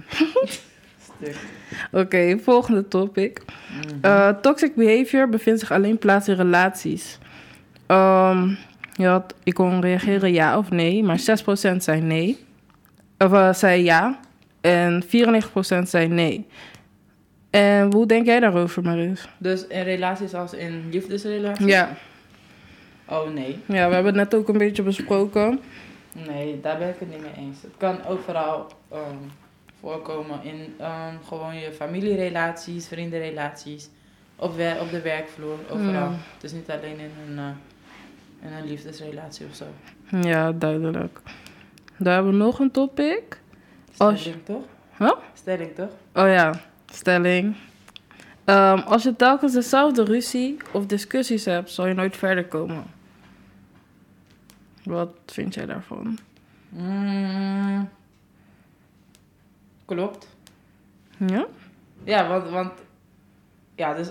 Oké, 1.92 2.38
volgende 2.42 2.88
topic. 2.88 3.42
Mhm. 3.70 3.94
Eh, 4.00 4.28
toxic 4.28 4.74
behavior 4.74 5.28
bevindt 5.28 5.60
zich 5.60 5.70
alleen 5.70 5.98
plaats 5.98 6.28
in 6.28 6.34
relaties. 6.34 7.18
Ehm, 7.86 8.48
je 8.92 9.06
had, 9.06 9.34
ik 9.42 9.54
kon 9.54 9.80
reageren 9.80 10.32
ja 10.32 10.58
of 10.58 10.70
nee, 10.70 11.02
maar 11.02 11.18
6% 11.18 11.76
zei 11.76 12.00
nee. 12.00 12.44
Of 13.18 13.32
eh, 13.32 13.52
zei 13.52 13.82
ja. 13.82 14.18
En 14.60 15.02
94% 15.04 15.08
zei 15.82 16.08
nee. 16.08 16.46
En 17.52 17.92
hoe 17.92 18.06
denk 18.06 18.26
jij 18.26 18.40
daarover, 18.40 18.82
Maris? 18.82 19.28
Dus 19.38 19.66
in 19.66 19.82
relaties 19.82 20.34
als 20.34 20.52
in 20.52 20.88
liefdesrelaties? 20.90 21.66
Ja. 21.66 21.96
Oh 23.08 23.30
nee. 23.30 23.58
ja, 23.66 23.88
we 23.88 23.94
hebben 23.94 24.04
het 24.18 24.30
net 24.30 24.34
ook 24.40 24.48
een 24.48 24.58
beetje 24.58 24.82
besproken. 24.82 25.60
Nee, 26.28 26.60
daar 26.60 26.78
ben 26.78 26.88
ik 26.88 26.94
het 26.98 27.10
niet 27.10 27.20
mee 27.20 27.46
eens. 27.46 27.62
Het 27.62 27.70
kan 27.76 28.04
ook 28.08 28.20
vooral 28.24 28.66
ehm, 28.90 29.00
voorkomen 29.80 30.38
in 30.42 30.74
ehm, 30.78 31.14
gewoon 31.28 31.54
je 31.56 31.72
familierelaties, 31.72 32.86
vriendenrelaties, 32.88 33.88
op, 34.36 34.56
wer- 34.56 34.80
op 34.80 34.90
de 34.90 35.00
werkvloer, 35.00 35.58
overal. 35.70 35.92
Ja. 35.92 36.12
Het 36.34 36.44
is 36.44 36.52
niet 36.52 36.70
alleen 36.70 36.98
in 36.98 37.10
een, 37.28 37.38
eh, 37.38 38.48
in 38.48 38.52
een 38.56 38.66
liefdesrelatie 38.68 39.46
of 39.50 39.54
zo. 39.56 39.64
Ja, 40.28 40.52
duidelijk. 40.52 41.20
Daar 41.96 42.14
hebben 42.14 42.32
we 42.32 42.38
nog 42.38 42.58
een 42.58 42.70
topic. 42.70 43.40
Als- 43.96 44.20
Stelling 44.20 44.44
toch? 44.44 44.64
Huh? 44.98 45.12
Stelling 45.34 45.74
toch? 45.74 45.90
Oh 46.14 46.28
ja, 46.28 46.52
stelling. 46.94 47.56
Ehm, 48.44 48.78
als 48.78 49.02
je 49.02 49.16
telkens 49.16 49.52
dezelfde 49.52 50.04
ruzie 50.04 50.56
of 50.72 50.86
discussies 50.86 51.44
hebt, 51.44 51.70
zal 51.70 51.86
je 51.86 51.94
nooit 51.94 52.16
verder 52.16 52.44
komen. 52.46 52.84
Wat 54.84 55.08
vind 55.26 55.54
jij 55.54 55.66
daarvan? 55.66 56.18
Mm, 56.68 57.88
klopt. 59.84 60.28
Ja? 61.16 61.46
Ja, 62.04 62.28
want, 62.28 62.50
want 62.50 62.72
ja, 63.74 63.94
dus 63.94 64.08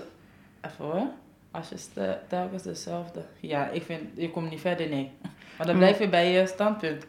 even 0.60 0.84
hoor. 0.84 1.06
Als 1.50 1.68
je 1.68 2.16
telkens 2.28 2.62
dezelfde. 2.62 3.24
Ja, 3.40 3.68
ik 3.68 3.82
vind 3.82 4.00
je 4.14 4.30
komt 4.30 4.50
niet 4.50 4.60
verder, 4.60 4.88
nee. 4.88 5.10
Maar 5.56 5.66
dan 5.66 5.74
Mm. 5.74 5.80
blijf 5.80 5.98
je 5.98 6.08
bij 6.08 6.32
je 6.32 6.46
standpunt. 6.46 7.06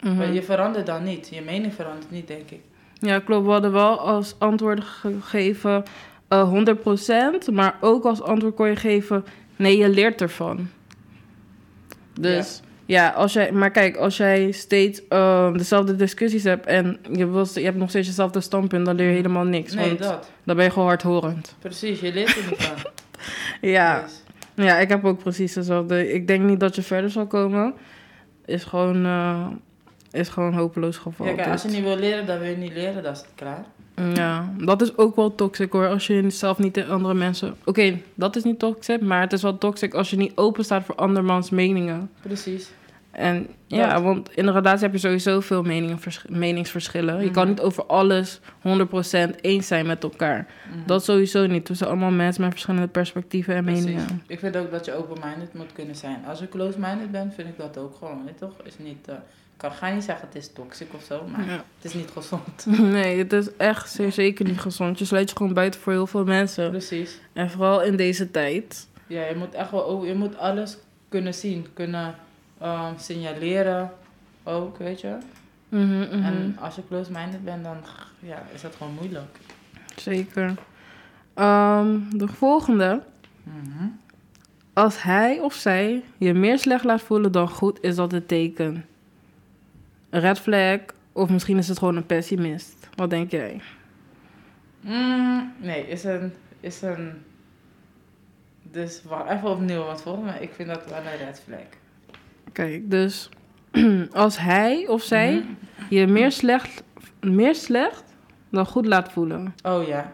Mhm. 0.00 0.32
Je 0.32 0.42
verandert 0.42 0.86
dan 0.86 1.02
niet. 1.04 1.28
Je 1.28 1.40
mening 1.40 1.74
verandert 1.74 2.10
niet, 2.10 2.26
denk 2.26 2.50
ik. 2.50 2.60
Ja, 3.02 3.18
klopt. 3.18 3.44
We 3.44 3.50
hadden 3.50 3.72
wel 3.72 4.00
als 4.00 4.34
antwoord 4.38 4.84
gegeven 4.84 5.84
eh 6.28 6.52
100%, 7.48 7.52
maar 7.52 7.76
ook 7.80 8.04
als 8.04 8.22
antwoord 8.22 8.54
kon 8.54 8.68
je 8.68 8.76
geven, 8.76 9.24
nee, 9.56 9.76
je 9.76 9.88
leert 9.88 10.20
ervan. 10.20 10.68
Dus 12.20 12.62
ja, 12.86 13.08
als 13.08 13.32
jij, 13.32 13.52
maar 13.52 13.70
kijk, 13.70 13.96
als 13.96 14.16
jij 14.16 14.50
steeds 14.50 15.08
ehm, 15.08 15.56
dezelfde 15.56 15.96
discussies 15.96 16.44
hebt 16.44 16.66
en 16.66 16.98
je, 17.12 17.30
wil, 17.30 17.46
je 17.54 17.64
hebt 17.64 17.76
nog 17.76 17.88
steeds 17.88 18.06
hetzelfde 18.06 18.40
standpunt, 18.40 18.86
dan 18.86 18.94
leer 18.94 19.08
je 19.08 19.14
helemaal 19.14 19.44
niks. 19.44 19.74
Nee, 19.74 19.86
want 19.86 19.98
dat. 19.98 20.30
dan 20.44 20.56
ben 20.56 20.64
je 20.64 20.70
gewoon 20.70 20.88
hardhorend. 20.88 21.56
Precies, 21.58 22.00
je 22.00 22.12
leert 22.12 22.36
er 22.36 22.44
niet 22.50 22.62
van. 22.62 22.76
Ja, 23.60 24.04
ja, 24.54 24.78
ik 24.78 24.88
heb 24.88 25.04
ook 25.04 25.18
precies 25.18 25.52
dezelfde. 25.52 26.12
Ik 26.12 26.26
denk 26.26 26.42
niet 26.42 26.60
dat 26.60 26.74
je 26.74 26.82
verder 26.82 27.10
zal 27.10 27.26
komen. 27.26 27.74
Is 28.44 28.64
gewoon, 28.64 29.04
eh, 29.04 29.46
is 30.12 30.28
gewoon 30.28 30.54
hopeloos 30.54 30.96
geval. 30.96 31.26
ja, 31.26 31.34
kijk, 31.34 31.48
als 31.48 31.62
je 31.62 31.68
niet 31.68 31.82
wil 31.82 31.96
leren, 31.96 32.26
dan 32.26 32.38
wil 32.38 32.50
je 32.50 32.56
niet 32.56 32.72
leren, 32.72 33.02
dan 33.02 33.12
is 33.12 33.18
het 33.18 33.28
klaar. 33.34 33.64
Ja, 34.14 34.52
dat 34.58 34.82
is 34.82 34.96
ook 34.96 35.16
wel 35.16 35.34
toxic 35.34 35.72
hoor. 35.72 35.88
Als 35.88 36.06
je 36.06 36.14
jezelf 36.22 36.58
niet 36.58 36.76
in 36.76 36.88
andere 36.90 37.14
mensen. 37.14 37.56
Oké, 37.64 37.98
dat 38.14 38.36
is 38.36 38.44
niet 38.44 38.58
toxic, 38.58 39.00
maar 39.00 39.20
het 39.20 39.32
is 39.32 39.42
wel 39.42 39.58
toxic 39.58 39.94
als 39.94 40.10
je 40.10 40.16
niet 40.16 40.32
open 40.36 40.64
staat 40.64 40.84
voor 40.84 40.94
andermans 40.94 41.50
meningen. 41.50 42.10
Precies. 42.22 42.70
En 43.10 43.46
ja, 43.66 43.92
Dat. 43.92 44.02
want 44.02 44.30
in 44.34 44.46
een 44.46 44.52
relatie 44.54 44.82
heb 44.82 44.92
je 44.92 44.98
sowieso 44.98 45.40
veel 45.40 45.62
meningsverschillen. 46.28 47.22
Je 47.22 47.30
kan 47.30 47.42
Mhm. 47.42 47.50
niet 47.52 47.60
over 47.60 47.84
alles 47.86 48.40
100% 48.60 49.34
eens 49.40 49.66
zijn 49.66 49.86
met 49.86 50.02
elkaar. 50.02 50.46
Mhm. 50.70 50.86
Dat 50.86 51.04
sowieso 51.04 51.46
niet. 51.46 51.68
We 51.68 51.74
zijn 51.74 51.90
allemaal 51.90 52.10
mensen 52.10 52.42
met 52.42 52.50
verschillende 52.52 52.88
perspectieven 52.88 53.54
en 53.54 53.64
Precies. 53.64 53.84
meningen. 53.84 54.22
Ik 54.26 54.38
vind 54.38 54.56
ook 54.56 54.70
dat 54.70 54.84
je 54.84 54.94
open-minded 54.94 55.54
moet 55.54 55.72
kunnen 55.72 55.96
zijn. 55.96 56.24
Als 56.28 56.38
je 56.38 56.48
close-minded 56.48 57.10
bent, 57.10 57.34
vind 57.34 57.48
ik 57.48 57.58
dat 57.58 57.78
ook 57.78 57.94
gewoon, 57.98 58.22
je 58.26 58.34
toch? 58.34 58.52
Is 58.64 58.78
niet, 58.78 59.08
eh, 59.08 59.14
kan, 59.62 59.72
ga 59.72 59.90
niet 59.94 60.04
zeggen 60.04 60.26
het 60.26 60.36
is 60.36 60.52
toxic 60.52 60.94
of 60.94 61.02
zo, 61.02 61.24
maar 61.30 61.44
Ja. 61.46 61.52
het 61.52 61.64
is 61.84 61.94
niet 61.94 62.10
gezond. 62.10 62.66
Nee, 62.96 63.18
het 63.18 63.32
is 63.32 63.56
echt 63.56 63.90
zeer 63.90 64.12
zeker 64.12 64.44
niet 64.44 64.60
gezond. 64.60 64.98
Je 64.98 65.04
sluit 65.04 65.30
je 65.30 65.36
gewoon 65.36 65.54
buiten 65.54 65.80
voor 65.80 65.92
heel 65.92 66.06
veel 66.06 66.24
mensen. 66.24 66.70
Precies. 66.70 67.20
En 67.32 67.50
vooral 67.50 67.82
in 67.82 67.96
deze 67.96 68.30
tijd. 68.30 68.86
Ja, 69.06 69.24
je 69.26 69.34
moet 69.36 69.54
echt 69.54 69.70
wel, 69.70 69.86
ook- 69.86 70.04
je 70.06 70.14
moet 70.14 70.36
alles 70.38 70.76
kunnen 71.08 71.34
zien, 71.34 71.66
kunnen 71.74 72.14
ehm, 72.60 72.92
signaleren 72.98 73.90
ook, 74.42 74.78
weet 74.78 75.00
je. 75.00 75.16
Mhm, 75.68 75.86
mhm. 76.00 76.12
En 76.22 76.56
als 76.60 76.74
je 76.74 76.82
close-minded 76.88 77.44
bent, 77.44 77.64
dan 77.64 77.76
ja, 78.18 78.42
is 78.54 78.60
dat 78.60 78.74
gewoon 78.76 78.92
moeilijk. 78.94 79.36
Zeker. 79.96 80.54
Ehm, 81.34 81.98
de 82.10 82.28
volgende. 82.28 83.02
Mhm. 83.42 83.86
Als 84.72 85.02
hij 85.02 85.38
of 85.40 85.54
zij 85.54 86.02
je 86.18 86.34
meer 86.34 86.58
slecht 86.58 86.84
laat 86.84 87.02
voelen 87.02 87.32
dan 87.32 87.48
goed, 87.48 87.78
is 87.82 87.94
dat 87.96 88.12
een 88.12 88.26
teken. 88.26 88.84
Een 90.12 90.20
red 90.20 90.38
flag 90.40 90.78
of 91.12 91.28
misschien 91.30 91.58
is 91.58 91.68
het 91.68 91.78
gewoon 91.78 91.96
een 91.96 92.06
pessimist. 92.06 92.88
Wat 92.94 93.10
denk 93.10 93.30
jij? 93.30 93.60
Mm, 94.80 95.52
nee, 95.60 95.86
is 95.88 96.04
een, 96.04 96.32
is 96.60 96.82
een... 96.82 97.12
Dus 98.62 99.02
wacht 99.04 99.30
even 99.30 99.48
opnieuw, 99.50 99.82
want 99.84 100.02
volgens 100.02 100.24
mij, 100.24 100.40
ik 100.40 100.52
vind 100.52 100.68
dat 100.68 100.84
wel 100.88 100.98
een 100.98 101.16
red 101.26 101.42
flag. 101.46 101.66
Kijk, 102.52 102.90
dus 102.90 103.28
als 104.12 104.38
hij 104.38 104.86
of 104.88 105.02
zij 105.02 105.32
Mhm. 105.34 105.44
je 105.94 106.06
meer 106.06 106.32
slecht, 106.32 106.82
meer 107.20 107.54
slecht 107.54 108.04
dan 108.50 108.66
goed 108.66 108.86
laat 108.86 109.12
voelen, 109.12 109.54
Oh 109.62 109.86
ja. 109.86 110.12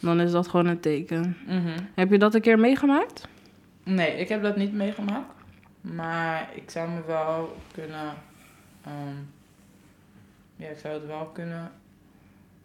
dan 0.00 0.20
is 0.20 0.30
dat 0.30 0.48
gewoon 0.48 0.66
een 0.66 0.80
teken. 0.80 1.36
Mhm. 1.46 1.78
Heb 1.94 2.10
je 2.10 2.18
dat 2.18 2.34
een 2.34 2.40
keer 2.40 2.58
meegemaakt? 2.58 3.28
Nee, 3.84 4.16
ik 4.16 4.28
heb 4.28 4.42
dat 4.42 4.56
niet 4.56 4.72
meegemaakt. 4.72 5.32
Maar 5.80 6.48
ik 6.54 6.70
zou 6.70 6.90
me 6.90 7.00
wel 7.06 7.56
kunnen... 7.72 8.12
ehm, 8.84 9.14
ja, 10.56 10.68
ik 10.68 10.78
zou 10.78 10.94
het 10.94 11.06
wel 11.06 11.24
kunnen... 11.32 11.72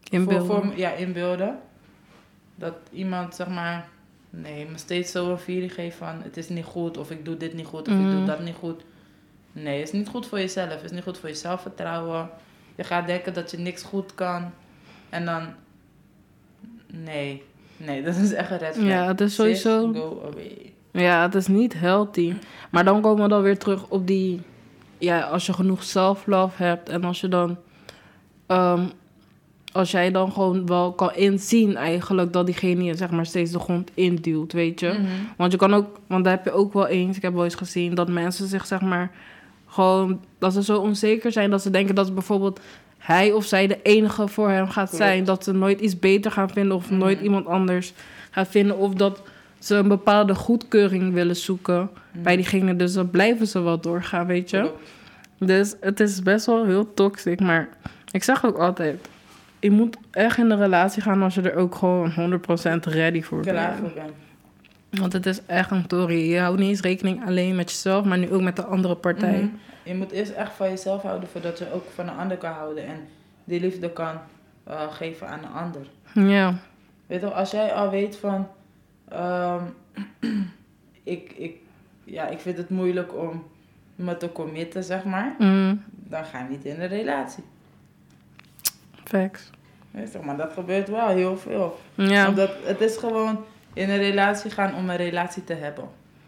Inbeelden. 0.10 0.46
Voor, 0.46 0.64
voor, 0.66 0.78
ja, 0.78 0.92
inbeelden. 0.92 1.60
Dat 2.56 2.74
iemand, 2.92 3.36
zeg 3.36 3.48
maar... 3.48 3.88
Nee, 4.30 4.66
me 4.70 4.78
steeds 4.78 5.12
zo 5.12 5.32
een 5.32 5.40
viering 5.40 5.74
geeft 5.74 5.98
van... 5.98 6.22
Het 6.22 6.38
is 6.38 6.50
niet 6.50 6.66
goed, 6.66 6.98
of 6.98 7.12
ik 7.12 7.26
doe 7.26 7.38
dit 7.38 7.54
niet 7.54 7.66
goed, 7.66 7.88
of 7.88 7.94
ik 7.94 8.00
Mhm. 8.00 8.12
doe 8.12 8.26
dat 8.26 8.40
niet 8.40 8.56
goed. 8.56 8.84
Nee, 9.52 9.80
het 9.80 9.88
is 9.88 9.94
niet 9.94 10.08
goed 10.08 10.28
voor 10.28 10.40
jezelf. 10.40 10.70
Het 10.70 10.84
is 10.84 10.92
niet 10.92 11.04
goed 11.04 11.18
voor 11.18 11.30
je 11.30 11.36
zelfvertrouwen. 11.36 12.30
Je 12.76 12.84
gaat 12.84 13.08
denken 13.08 13.34
dat 13.34 13.52
je 13.52 13.58
niks 13.58 13.84
goed 13.84 14.16
kan. 14.16 14.52
En 15.10 15.26
dan... 15.26 15.48
Nee. 16.88 17.44
Nee, 17.78 18.04
dat 18.06 18.16
is 18.16 18.34
echt 18.34 18.52
een 18.52 18.58
red 18.58 18.76
flag. 18.76 18.88
Ja, 18.88 19.08
het 19.08 19.22
is 19.22 19.36
sowieso... 19.36 19.94
go 19.94 20.22
away. 20.32 20.74
Ja, 20.92 21.22
het 21.22 21.36
is 21.36 21.48
niet 21.48 21.74
healthy. 21.74 22.34
Maar 22.72 22.84
dan 22.84 23.02
komen 23.02 23.24
we 23.24 23.30
dan 23.30 23.42
weer 23.42 23.58
terug 23.58 23.88
op 23.90 24.08
die... 24.08 24.42
Ja, 24.98 25.20
als 25.22 25.46
je 25.46 25.54
genoeg 25.54 25.84
self-love 25.84 26.64
hebt 26.64 26.90
en 26.90 27.04
als 27.04 27.22
je 27.22 27.28
dan... 27.28 27.58
ehm, 28.48 28.84
als 29.72 29.92
jij 29.92 30.12
dan 30.12 30.32
gewoon 30.32 30.66
wel 30.66 30.94
kan 30.94 31.14
inzien 31.16 31.76
eigenlijk 31.76 32.34
dat 32.34 32.46
diegene 32.46 32.84
je 32.84 32.96
zeg 32.96 33.12
maar 33.12 33.26
steeds 33.26 33.52
de 33.52 33.60
grond 33.60 33.92
induwt, 33.94 34.54
weet 34.54 34.80
je. 34.80 34.88
Mhm. 34.88 35.06
Want 35.38 35.52
je 35.52 35.58
kan 35.58 35.74
ook, 35.74 36.00
want 36.08 36.24
daar 36.24 36.34
heb 36.34 36.46
je 36.46 36.52
ook 36.52 36.74
wel 36.74 36.88
eens, 36.88 37.16
ik 37.18 37.22
heb 37.22 37.34
wel 37.34 37.44
eens 37.44 37.56
gezien 37.56 37.96
dat 37.96 38.08
mensen 38.10 38.48
zich 38.48 38.66
zeg 38.66 38.82
maar 38.82 39.12
gewoon, 39.68 40.20
dat 40.40 40.54
ze 40.54 40.64
zo 40.64 40.78
onzeker 40.78 41.32
zijn 41.32 41.50
dat 41.50 41.62
ze 41.62 41.70
denken 41.70 41.96
dat 41.96 42.14
bijvoorbeeld 42.14 42.60
hij 42.98 43.32
of 43.32 43.46
zij 43.46 43.68
de 43.68 43.80
enige 43.84 44.28
voor 44.28 44.50
hem 44.50 44.70
gaat 44.70 44.96
zijn. 44.96 45.24
Dat 45.24 45.44
ze 45.44 45.52
nooit 45.54 45.80
iets 45.80 46.00
beter 46.00 46.32
gaan 46.32 46.50
vinden 46.50 46.76
of 46.78 46.90
Mhm. 46.90 46.98
nooit 47.00 47.22
iemand 47.22 47.46
anders 47.48 47.94
gaat 48.32 48.48
vinden. 48.48 48.78
Of 48.78 48.94
dat 48.94 49.22
ze 49.66 49.76
een 49.76 49.88
bepaalde 49.88 50.36
goedkeuring 50.36 51.14
willen 51.14 51.36
zoeken 51.36 51.90
Mhm. 52.12 52.24
bij 52.24 52.36
diegene. 52.36 52.76
Dus 52.76 52.94
dan 52.94 53.10
blijven 53.10 53.48
ze 53.48 53.60
wel 53.62 53.80
doorgaan, 53.80 54.26
weet 54.26 54.50
je. 54.50 54.72
Dus 55.40 55.76
het 55.82 56.00
is 56.00 56.22
best 56.22 56.46
wel 56.46 56.66
heel 56.66 56.94
toxic. 56.94 57.40
Maar 57.40 57.68
ik 58.12 58.24
zeg 58.24 58.46
ook 58.46 58.58
altijd, 58.58 59.08
je 59.60 59.72
moet 59.72 59.98
echt 60.12 60.38
in 60.38 60.50
de 60.50 60.56
relatie 60.56 61.02
gaan 61.02 61.24
als 61.24 61.36
je 61.36 61.42
er 61.42 61.56
ook 61.56 61.76
gewoon 61.76 62.12
100% 62.12 62.86
ready 62.86 63.22
voor 63.22 63.42
Klaar 63.42 63.68
bent. 63.70 63.80
voor 63.80 64.02
ben. 64.04 64.14
Want 65.00 65.14
het 65.14 65.26
is 65.26 65.46
echt 65.46 65.72
een 65.72 65.88
tory. 65.88 66.32
Je 66.32 66.40
houdt 66.40 66.60
niet 66.60 66.70
eens 66.70 66.82
rekening 66.82 67.26
alleen 67.28 67.56
met 67.56 67.72
jezelf, 67.72 68.06
maar 68.06 68.18
nu 68.18 68.32
ook 68.32 68.42
met 68.42 68.56
de 68.56 68.64
andere 68.66 68.96
partij. 68.96 69.38
Mhm. 69.38 69.48
Je 69.84 69.96
moet 69.96 70.12
eerst 70.12 70.32
echt 70.32 70.52
van 70.56 70.70
jezelf 70.70 71.02
houden 71.02 71.30
voordat 71.30 71.58
je 71.60 71.66
ook 71.74 71.84
van 71.96 72.08
een 72.08 72.18
ander 72.18 72.38
kan 72.38 72.52
houden. 72.52 72.86
En 72.86 73.00
die 73.44 73.60
liefde 73.60 73.90
kan 73.90 74.14
eh, 74.64 74.82
geven 74.92 75.28
aan 75.28 75.40
een 75.40 75.62
ander. 75.62 75.82
Ja. 76.32 76.56
Weet 77.08 77.22
je, 77.22 77.28
als 77.32 77.52
jij 77.52 77.74
al 77.74 77.90
weet 77.90 78.18
van... 78.18 78.48
ehm, 79.10 79.64
ik, 81.04 81.32
ik, 81.38 81.56
ja, 82.04 82.28
ik 82.28 82.40
vind 82.40 82.58
het 82.58 82.70
moeilijk 82.70 83.16
om 83.16 83.44
me 83.96 84.18
te 84.18 84.32
committen, 84.32 84.84
zeg 84.84 85.04
maar. 85.04 85.36
Mm, 85.38 85.84
Dan 85.94 86.26
ga 86.26 86.40
je 86.40 86.50
niet 86.50 86.66
in 86.66 86.82
een 86.82 86.88
relatie. 86.88 87.44
facts. 89.04 89.50
Weet 89.92 90.12
je, 90.12 90.20
maar 90.20 90.38
dat 90.38 90.54
gebeurt 90.54 90.90
wel 90.90 91.08
heel 91.08 91.38
veel. 91.38 91.80
Ja. 91.96 92.28
Omdat 92.30 92.52
het 92.64 92.82
is 92.82 92.98
gewoon 92.98 93.44
in 93.74 93.90
een 93.90 93.98
relatie 93.98 94.52
gaan 94.52 94.76
om 94.76 94.90
een 94.90 94.96
relatie 94.96 95.44
te 95.44 95.54
hebben. 95.54 95.84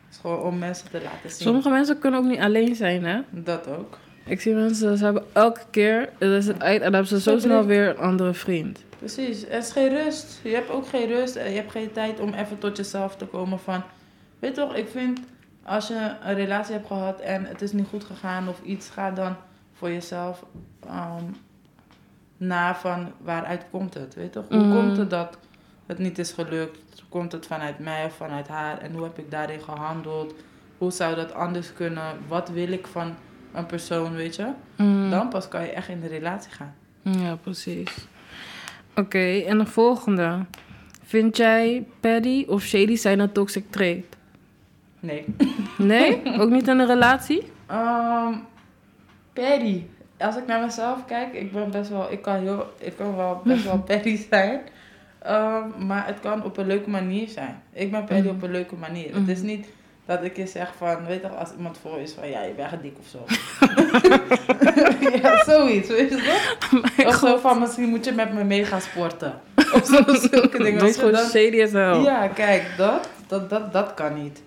Het 0.06 0.16
is 0.16 0.18
gewoon 0.18 0.40
om 0.42 0.58
mensen 0.58 0.90
te 0.90 1.02
laten 1.04 1.30
zien. 1.30 1.42
Sommige 1.48 1.70
mensen 1.70 2.00
kunnen 2.00 2.20
ook 2.20 2.26
niet 2.26 2.40
alleen 2.40 2.76
zijn, 2.76 3.06
hè? 3.06 3.20
Dat 3.30 3.68
ook. 3.68 3.98
Ik 4.28 4.42
zie 4.42 4.54
mensen, 4.54 4.98
ze 4.98 5.04
hebben 5.04 5.24
elke 5.34 5.62
keer, 5.70 6.10
het 6.18 6.32
is 6.32 6.48
het 6.48 6.62
uit, 6.62 6.76
en 6.76 6.84
dan 6.84 6.94
hebben 6.94 7.10
ze 7.10 7.22
zo 7.22 7.32
Dat 7.32 7.42
snel 7.42 7.66
weer 7.66 7.90
een 7.90 7.98
andere 7.98 8.34
vriend. 8.34 8.84
Precies, 9.00 9.46
er 9.48 9.58
is 9.58 9.72
geen 9.72 9.90
rust. 9.90 10.40
Je 10.44 10.50
hebt 10.50 10.70
ook 10.70 10.88
geen 10.88 11.08
rust 11.08 11.36
en 11.36 11.50
je 11.50 11.56
hebt 11.56 11.72
geen 11.72 11.92
tijd 11.92 12.20
om 12.20 12.34
even 12.34 12.58
tot 12.58 12.78
jezelf 12.78 13.16
te 13.16 13.26
komen 13.26 13.60
van... 13.60 13.82
Weet 14.40 14.54
toch, 14.54 14.76
ik 14.76 14.88
vind 14.90 15.20
als 15.64 15.88
je 15.88 16.12
een 16.24 16.36
relatie 16.36 16.74
hebt 16.74 16.88
gehad 16.88 17.20
en 17.20 17.46
het 17.46 17.62
is 17.62 17.72
niet 17.72 17.88
goed 17.88 18.04
gegaan 18.04 18.48
of 18.50 18.62
iets, 18.64 18.90
ga 18.90 19.12
dan 19.12 19.36
voor 19.74 19.90
jezelf 19.92 20.44
ehm, 20.88 21.24
na 22.38 22.76
van 22.76 23.12
waaruit 23.22 23.64
komt 23.72 23.94
het. 23.94 24.16
Weet 24.16 24.32
toch, 24.32 24.46
hoe 24.50 24.58
Mm. 24.58 24.74
komt 24.74 24.98
het 24.98 25.10
dat 25.10 25.38
het 25.86 25.98
niet 25.98 26.20
is 26.20 26.32
gelukt? 26.32 27.04
Komt 27.10 27.32
het 27.32 27.46
vanuit 27.46 27.80
mij 27.80 28.06
of 28.06 28.14
vanuit 28.14 28.48
haar 28.48 28.78
en 28.78 28.94
hoe 28.94 29.04
heb 29.04 29.18
ik 29.18 29.32
daarin 29.32 29.62
gehandeld? 29.62 30.34
Hoe 30.78 30.92
zou 30.92 31.16
dat 31.16 31.34
anders 31.34 31.74
kunnen? 31.74 32.04
Wat 32.28 32.50
wil 32.50 32.72
ik 32.72 32.88
van 32.88 33.16
een 33.58 33.66
persoon, 33.66 34.14
weet 34.16 34.36
je? 34.36 34.48
Mm. 34.76 35.10
Dan 35.10 35.30
pas 35.30 35.48
kan 35.48 35.62
je 35.62 35.68
echt 35.72 35.88
in 35.90 36.00
de 36.00 36.08
relatie 36.08 36.52
gaan. 36.52 36.74
Ja, 37.02 37.36
precies. 37.36 38.08
Oké, 38.96 39.38
en 39.40 39.58
de 39.58 39.66
volgende. 39.66 40.46
Vind 41.04 41.38
jij 41.38 41.86
Paddy 42.00 42.46
of 42.48 42.62
Shady 42.62 42.96
zijn 42.96 43.20
een 43.20 43.32
toxic 43.32 43.66
trait? 43.72 44.06
Nee. 45.00 45.26
Nee? 45.78 46.22
ook 46.42 46.50
niet 46.50 46.68
in 46.68 46.80
een 46.80 46.88
relatie? 46.88 47.52
Ehm 47.68 48.34
Paddy. 49.34 49.84
Als 50.18 50.36
ik 50.38 50.46
naar 50.48 50.62
mezelf 50.66 51.06
kijk, 51.06 51.34
ik 51.34 51.52
ben 51.52 51.72
best 51.72 51.90
wel, 51.90 52.12
ik 52.12 52.22
kan 52.22 52.36
heel, 52.36 52.74
ik 52.80 52.94
kan 52.98 53.16
wel 53.16 53.42
best 53.44 53.64
wel 53.64 53.80
Paddy 53.88 54.18
zijn. 54.30 54.60
Ehm, 55.20 55.86
maar 55.88 56.06
het 56.08 56.20
kan 56.20 56.44
op 56.44 56.58
een 56.58 56.68
leuke 56.68 56.90
manier 56.90 57.28
zijn. 57.28 57.62
Ik 57.74 57.92
ben 57.92 58.04
Paddy 58.06 58.28
Mhm. 58.28 58.36
op 58.36 58.42
een 58.44 58.52
leuke 58.52 58.76
manier. 58.76 59.16
Het 59.16 59.28
is 59.28 59.42
niet 59.42 59.68
dat 60.08 60.24
ik 60.24 60.36
je 60.38 60.48
zeg 60.48 60.74
van, 60.78 61.06
weet 61.06 61.22
je, 61.22 61.28
als 61.30 61.50
iemand 61.58 61.78
voor 61.82 62.00
is 62.00 62.14
van, 62.14 62.30
ja, 62.30 62.42
je 62.42 62.54
bent 62.54 62.82
dik 62.82 62.96
of 63.00 63.08
zo. 63.08 63.20
ja, 65.22 65.44
zoiets, 65.44 65.88
weet 65.88 66.10
je 66.10 66.16
toch? 66.16 67.06
Of 67.08 67.16
zo 67.16 67.38
van, 67.38 67.60
misschien 67.60 67.90
moet 67.90 68.06
je 68.06 68.12
met 68.12 68.34
me 68.34 68.44
mee 68.44 68.66
gaan 68.66 68.82
sporten. 68.82 69.40
Of 69.74 69.86
zo, 69.86 70.28
zulke 70.30 70.58
dingen. 70.58 70.80
Dat 70.80 70.90
is 70.90 70.98
gewoon 70.98 71.16
shady 71.16 71.62
as 71.64 71.72
hell. 71.72 72.02
ja, 72.02 72.28
kijk, 72.28 72.64
dat, 72.78 73.10
dat, 73.28 73.50
dat, 73.50 73.74
dat 73.74 73.94
kan 73.94 74.24
niet. 74.24 74.42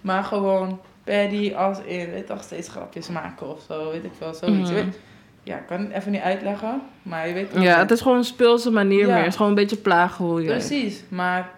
Maar 0.00 0.24
gewoon 0.24 0.80
Paddy 1.04 1.54
als 1.54 1.78
in, 1.84 2.10
weet 2.10 2.26
toch, 2.26 2.42
steeds 2.42 2.68
grapjes 2.68 3.08
maken 3.08 3.48
of 3.50 3.60
zo, 3.68 3.90
weet 3.90 4.04
ik 4.04 4.12
veel, 4.18 4.34
zoiets. 4.34 4.70
Weet, 4.70 4.98
ja, 5.42 5.56
ik 5.56 5.66
kan 5.66 5.80
het 5.80 5.92
even 5.92 6.12
niet 6.12 6.20
uitleggen, 6.20 6.82
maar 7.02 7.28
je 7.28 7.34
weet 7.34 7.52
toch 7.52 7.62
Ja, 7.62 7.78
het 7.78 7.90
is 7.90 8.00
gewoon 8.00 8.16
een 8.16 8.24
speelse 8.24 8.70
manier 8.70 9.06
Ja. 9.06 9.06
meer. 9.06 9.16
Het 9.16 9.26
is 9.26 9.36
gewoon 9.36 9.50
een 9.50 9.56
beetje 9.58 9.76
plagen 9.76 10.24
hoe 10.24 10.42
je... 10.42 10.48
Precies, 10.48 11.02
maar 11.08 11.50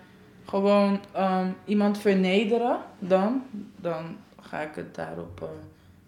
gewoon 0.48 1.00
ehm, 1.12 1.48
iemand 1.64 1.98
vernederen, 1.98 2.78
dan, 2.98 3.42
dan 3.76 4.16
ga 4.40 4.60
ik 4.60 4.74
het 4.74 4.94
daarop, 4.94 5.40
eh, 5.42 5.48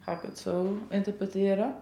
ga 0.00 0.12
ik 0.12 0.22
het 0.22 0.38
zo 0.38 0.79
interpreteren. 0.88 1.74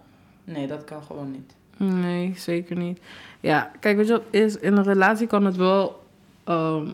Nee, 0.45 0.67
dat 0.67 0.85
kan 0.85 1.03
gewoon 1.03 1.31
niet. 1.31 1.55
Nee, 1.77 2.33
zeker 2.37 2.77
niet. 2.77 3.01
Ja, 3.41 3.71
kijk, 3.81 3.97
weet 3.97 4.07
je 4.07 4.13
wat 4.13 4.23
is? 4.31 4.59
In 4.59 4.77
een 4.77 4.85
relatie 4.85 5.27
kan 5.27 5.45
het 5.45 5.57
wel 5.57 6.03
ehm 6.45 6.87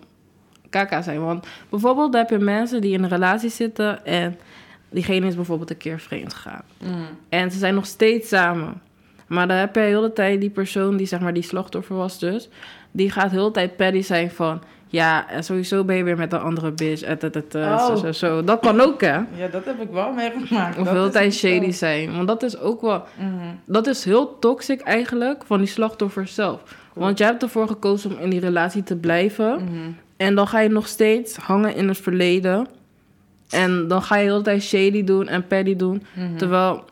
kaka 0.74 1.02
zijn. 1.02 1.20
Want 1.20 1.46
bijvoorbeeld 1.68 2.14
heb 2.14 2.30
je 2.30 2.38
mensen 2.38 2.80
die 2.80 2.92
in 2.92 3.02
een 3.02 3.08
relatie 3.08 3.50
zitten 3.50 4.04
en 4.04 4.38
diegene 4.90 5.26
is 5.26 5.34
bijvoorbeeld 5.34 5.70
een 5.70 5.76
keer 5.76 6.00
vreemd 6.00 6.34
gegaan. 6.34 6.62
Mm. 6.84 7.06
En 7.28 7.50
ze 7.50 7.58
zijn 7.58 7.74
nog 7.74 7.86
steeds 7.86 8.28
samen. 8.28 8.82
Maar 9.26 9.48
dan 9.48 9.56
heb 9.56 9.74
je 9.74 9.80
heel 9.80 10.00
de 10.00 10.12
tijd 10.12 10.40
die 10.40 10.50
persoon 10.50 10.96
die 10.96 11.06
zeg 11.06 11.20
maar 11.20 11.32
die 11.32 11.42
slachtoffer 11.42 11.96
was 11.96 12.18
dus. 12.18 12.48
Die 12.90 13.10
gaat 13.10 13.30
heel 13.30 13.46
de 13.46 13.52
tijd 13.52 13.76
paddy 13.76 14.02
zijn 14.02 14.30
van... 14.30 14.62
Ja, 14.94 15.30
en 15.30 15.44
sowieso 15.44 15.84
ben 15.84 15.96
je 15.96 16.04
weer 16.04 16.16
met 16.16 16.32
een 16.32 16.40
andere 16.40 16.72
bitch. 16.72 17.02
Et, 17.02 17.24
et, 17.24 17.36
et, 17.36 17.54
et, 17.54 17.64
Oh. 17.64 17.86
zo, 17.86 17.96
zo, 17.96 18.12
zo. 18.12 18.44
Dat 18.44 18.60
kan 18.60 18.80
ook, 18.80 19.00
hè? 19.00 19.14
Ja, 19.14 19.48
dat 19.50 19.64
heb 19.64 19.80
ik 19.80 19.90
wel 19.90 20.12
meegemaakt. 20.12 20.78
Of 20.78 20.90
heel 20.90 21.10
tijd 21.10 21.34
zo. 21.34 21.48
shady 21.48 21.70
zijn. 21.70 22.14
Want 22.14 22.28
dat 22.28 22.42
is 22.42 22.58
ook 22.58 22.80
wel... 22.80 23.02
Mhm. 23.18 23.28
Dat 23.66 23.86
is 23.86 24.04
heel 24.04 24.38
toxic 24.38 24.80
eigenlijk 24.80 25.42
van 25.46 25.58
die 25.58 25.66
slachtoffer 25.66 26.26
zelf. 26.26 26.60
Want 26.92 27.18
jij 27.18 27.26
hebt 27.26 27.42
ervoor 27.42 27.66
gekozen 27.68 28.10
om 28.10 28.18
in 28.18 28.30
die 28.30 28.40
relatie 28.40 28.82
te 28.82 28.96
blijven. 28.96 29.54
Mhm. 29.54 29.90
En 30.16 30.34
dan 30.34 30.46
ga 30.46 30.60
je 30.60 30.68
nog 30.68 30.86
steeds 30.88 31.36
hangen 31.36 31.74
in 31.74 31.88
het 31.88 31.98
verleden. 31.98 32.66
En 33.50 33.88
dan 33.88 34.02
ga 34.02 34.16
je 34.16 34.24
heel 34.24 34.42
tijd 34.42 34.62
shady 34.62 35.04
doen 35.04 35.28
en 35.28 35.46
paddy 35.46 35.76
doen. 35.76 36.02
Mhm. 36.14 36.36
Terwijl, 36.36 36.84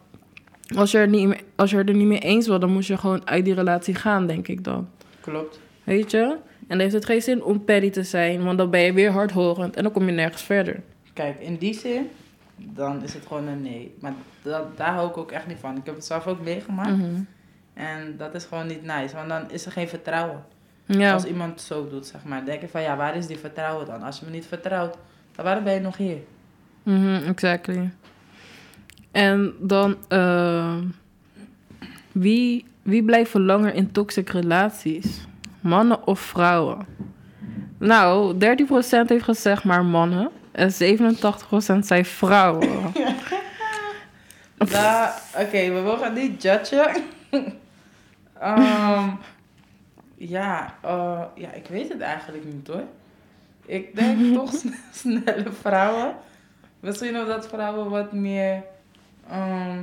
als 0.77 0.91
je, 0.91 0.99
er 0.99 1.09
niet, 1.09 1.27
mee- 1.29 1.41
als 1.57 1.71
je 1.71 1.77
er 1.77 1.95
niet 1.95 2.07
mee 2.07 2.19
eens 2.19 2.47
wil, 2.47 2.59
dan 2.59 2.71
moet 2.73 2.87
je 2.87 2.97
gewoon 2.97 3.21
uit 3.29 3.45
die 3.45 3.55
relatie 3.55 3.95
gaan, 3.95 4.27
denk 4.27 4.49
ik 4.49 4.65
dan. 4.65 4.89
Klopt. 5.21 5.61
Weet 5.85 6.11
je? 6.11 6.37
En 6.73 6.79
dan 6.79 6.87
heeft 6.87 6.99
het 7.03 7.05
geen 7.05 7.23
zin 7.23 7.43
om 7.43 7.65
paddy 7.65 7.91
te 7.91 8.03
zijn, 8.03 8.45
want 8.45 8.59
dan 8.59 8.71
ben 8.71 8.81
je 8.81 8.93
weer 8.93 9.11
hardhorend 9.11 9.77
en 9.77 9.83
dan 9.83 9.93
kom 9.93 10.07
je 10.07 10.13
nergens 10.13 10.43
verder. 10.43 10.83
Kijk, 11.13 11.41
in 11.41 11.57
die 11.57 11.75
zin, 11.75 12.11
dan 12.57 13.03
is 13.03 13.15
het 13.15 13.27
gewoon 13.27 13.47
een 13.47 13.63
nee. 13.63 13.95
Maar 14.01 14.13
dat, 14.43 14.77
daar 14.77 14.93
hou 14.93 15.09
ik 15.09 15.17
ook 15.17 15.31
echt 15.31 15.47
niet 15.47 15.59
van. 15.61 15.77
Ik 15.77 15.85
heb 15.87 15.95
het 15.95 16.05
zelf 16.05 16.27
ook 16.27 16.41
meegemaakt. 16.41 16.97
Mhm. 16.97 17.23
En 17.75 18.15
dat 18.17 18.35
is 18.35 18.45
gewoon 18.45 18.67
niet 18.67 18.83
nice. 18.83 19.15
Want 19.15 19.29
dan 19.29 19.51
is 19.51 19.67
er 19.67 19.73
geen 19.73 19.89
vertrouwen. 19.89 20.45
Ja, 20.87 21.13
Als 21.13 21.25
iemand 21.25 21.61
zo 21.61 21.89
doet, 21.89 22.07
zeg 22.07 22.25
maar. 22.25 22.45
denk 22.45 22.61
je 22.61 22.69
van, 22.69 22.83
ja, 22.83 22.97
waar 22.97 23.17
is 23.17 23.27
die 23.27 23.39
vertrouwen 23.39 23.87
dan? 23.87 24.03
Als 24.03 24.19
je 24.19 24.25
me 24.25 24.31
niet 24.31 24.47
vertrouwt, 24.47 24.97
dan 25.33 25.45
waarom 25.45 25.65
ben 25.65 25.75
je 25.75 25.81
nog 25.81 25.97
hier? 25.97 26.19
Mhm, 26.83 27.23
exactly. 27.27 27.91
En 29.11 29.55
dan, 29.61 29.97
eh, 30.09 30.77
wie, 32.13 32.65
wie 32.83 33.05
blijven 33.05 33.45
langer 33.45 33.75
in 33.75 33.93
toxic 33.93 34.29
relaties? 34.29 35.27
Mannen 35.63 36.07
of 36.07 36.21
vrouwen? 36.21 36.87
Nou, 37.79 38.35
30% 38.35 38.39
heeft 39.07 39.25
gezegd 39.25 39.65
maar 39.65 39.85
mannen. 39.85 40.31
En 40.53 40.71
87% 40.73 41.79
zei 41.81 42.05
vrouwen. 42.05 42.69
Nou, 44.71 45.11
Oké, 45.39 45.73
we 45.73 45.81
mogen 45.85 46.13
niet 46.13 46.43
judgen. 46.43 46.91
Ehm, 48.41 49.09
ja, 50.17 50.75
eh, 50.83 51.23
ja, 51.35 51.53
ik 51.53 51.67
weet 51.67 51.89
het 51.89 52.01
eigenlijk 52.01 52.45
niet 52.45 52.67
hoor. 52.67 52.85
Ik 53.67 53.97
denk 53.97 54.19
toch 54.37 54.53
sn- 54.53 54.75
snelle 54.93 55.53
vrouwen. 55.61 56.15
Misschien 56.81 57.19
omdat 57.21 57.49
vrouwen 57.49 57.91
wat 57.91 58.13
meer, 58.13 58.63
ehm, 59.31 59.79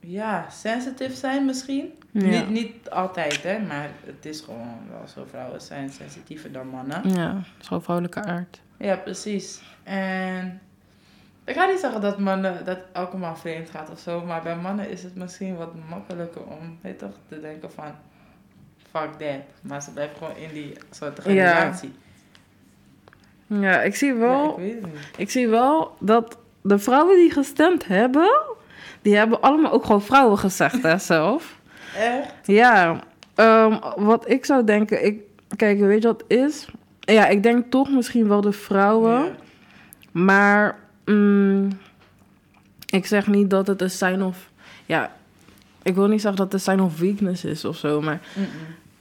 ja, 0.00 0.46
sensitief 0.50 1.14
zijn 1.14 1.44
misschien. 1.44 1.92
Ja. 2.14 2.26
Niet, 2.26 2.50
niet 2.50 2.90
altijd 2.90 3.42
hè, 3.42 3.58
maar 3.58 3.90
het 4.04 4.26
is 4.26 4.40
gewoon 4.40 4.76
wel 4.90 5.08
zo. 5.14 5.26
Vrouwen 5.30 5.60
zijn 5.60 5.90
sensitiever 5.90 6.52
dan 6.52 6.66
mannen. 6.66 7.08
Ja, 7.14 7.42
zo 7.60 7.80
vrouwelijke 7.80 8.22
aard. 8.22 8.60
Ja, 8.76 8.96
precies. 8.96 9.62
En 9.82 10.60
ik 11.44 11.54
ga 11.54 11.66
niet 11.66 11.78
zeggen 11.78 12.00
dat 12.00 12.18
mannen, 12.18 12.64
dat 12.64 12.78
elke 12.92 13.16
man 13.16 13.38
vreemd 13.38 13.70
gaat 13.70 13.90
of 13.90 13.98
zo, 13.98 14.20
maar 14.24 14.42
bij 14.42 14.56
mannen 14.56 14.90
is 14.90 15.02
het 15.02 15.14
misschien 15.14 15.56
wat 15.56 15.72
makkelijker 15.88 16.42
om, 16.44 16.78
weet 16.80 16.98
toch, 16.98 17.12
te 17.28 17.40
denken 17.40 17.72
van, 17.72 17.84
fuck 18.90 19.10
that. 19.18 19.40
Maar 19.62 19.82
ze 19.82 19.90
blijven 19.92 20.16
gewoon 20.16 20.36
in 20.36 20.48
die 20.52 20.72
soort 20.90 21.20
Ja. 21.24 21.32
relatie. 21.32 21.92
Ja, 23.46 23.82
ik 23.82 23.94
zie 23.96 24.12
Ja, 24.12 24.18
wel, 24.18 24.50
ik 24.50 24.56
weet 24.56 24.74
het 24.82 24.92
niet. 24.92 25.08
ik 25.16 25.30
zie 25.30 25.48
wel 25.48 25.96
dat 26.00 26.38
de 26.62 26.78
vrouwen 26.78 27.16
die 27.16 27.30
gestemd 27.30 27.86
hebben, 27.86 28.40
die 29.02 29.16
hebben 29.16 29.40
allemaal 29.40 29.72
ook 29.72 29.84
gewoon 29.84 30.02
vrouwen 30.02 30.38
gezegd 30.38 30.82
hè, 30.82 30.98
zelf. 30.98 31.60
Echt? 31.96 32.34
Ja, 32.44 33.00
ehm, 33.34 33.78
wat 33.96 34.30
ik 34.30 34.44
zou 34.44 34.64
denken, 34.64 35.04
ik, 35.04 35.20
kijk, 35.56 35.78
weet 35.80 36.02
je 36.02 36.08
wat 36.08 36.24
het 36.28 36.38
is? 36.38 36.68
Ja, 37.00 37.26
ik 37.28 37.42
denk 37.42 37.70
toch 37.70 37.90
misschien 37.90 38.28
wel 38.28 38.40
de 38.40 38.52
vrouwen, 38.52 39.24
Ja. 39.24 39.30
maar 40.12 40.78
mm, 41.04 41.68
ik 42.86 43.06
zeg 43.06 43.26
niet 43.26 43.50
dat 43.50 43.66
het 43.66 43.82
een 43.82 43.90
sign 43.90 44.20
of, 44.22 44.50
ja, 44.86 45.12
ik 45.82 45.94
wil 45.94 46.06
niet 46.08 46.20
zeggen 46.20 46.40
dat 46.42 46.52
het 46.52 46.54
een 46.54 46.72
sign 46.72 46.80
of 46.84 46.98
weakness 46.98 47.44
is 47.44 47.64
of 47.64 47.76
zo, 47.76 48.00
maar 48.00 48.20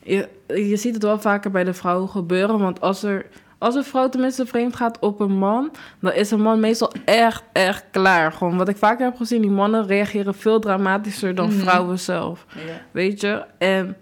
je, 0.03 0.27
je 0.47 0.75
ziet 0.77 0.93
het 0.93 1.03
wel 1.03 1.19
vaker 1.19 1.51
bij 1.51 1.63
de 1.63 1.73
vrouwen 1.73 2.09
gebeuren, 2.09 2.59
want 2.59 2.81
als 2.81 3.03
er 3.03 3.25
als 3.61 3.75
een 3.75 3.83
vrouw 3.83 4.09
tenminste 4.09 4.45
vreemd 4.45 4.75
gaat 4.75 4.99
op 4.99 5.19
een 5.19 5.37
man, 5.37 5.71
dan 5.99 6.13
is 6.13 6.31
een 6.31 6.41
man 6.41 6.59
meestal 6.59 6.91
echt, 7.05 7.43
echt 7.53 7.83
klaar. 7.91 8.31
Gewoon 8.31 8.57
wat 8.57 8.67
ik 8.69 8.77
vaker 8.77 9.05
heb 9.05 9.15
gezien, 9.15 9.41
die 9.41 9.49
mannen 9.51 9.87
reageren 9.87 10.33
veel 10.35 10.59
dramatischer 10.59 11.35
dan 11.35 11.49
Mhm. 11.49 11.59
vrouwen 11.59 11.99
zelf. 11.99 12.45
Ja. 12.55 12.81
Weet 12.91 13.21
je? 13.21 13.43
En 13.57 13.97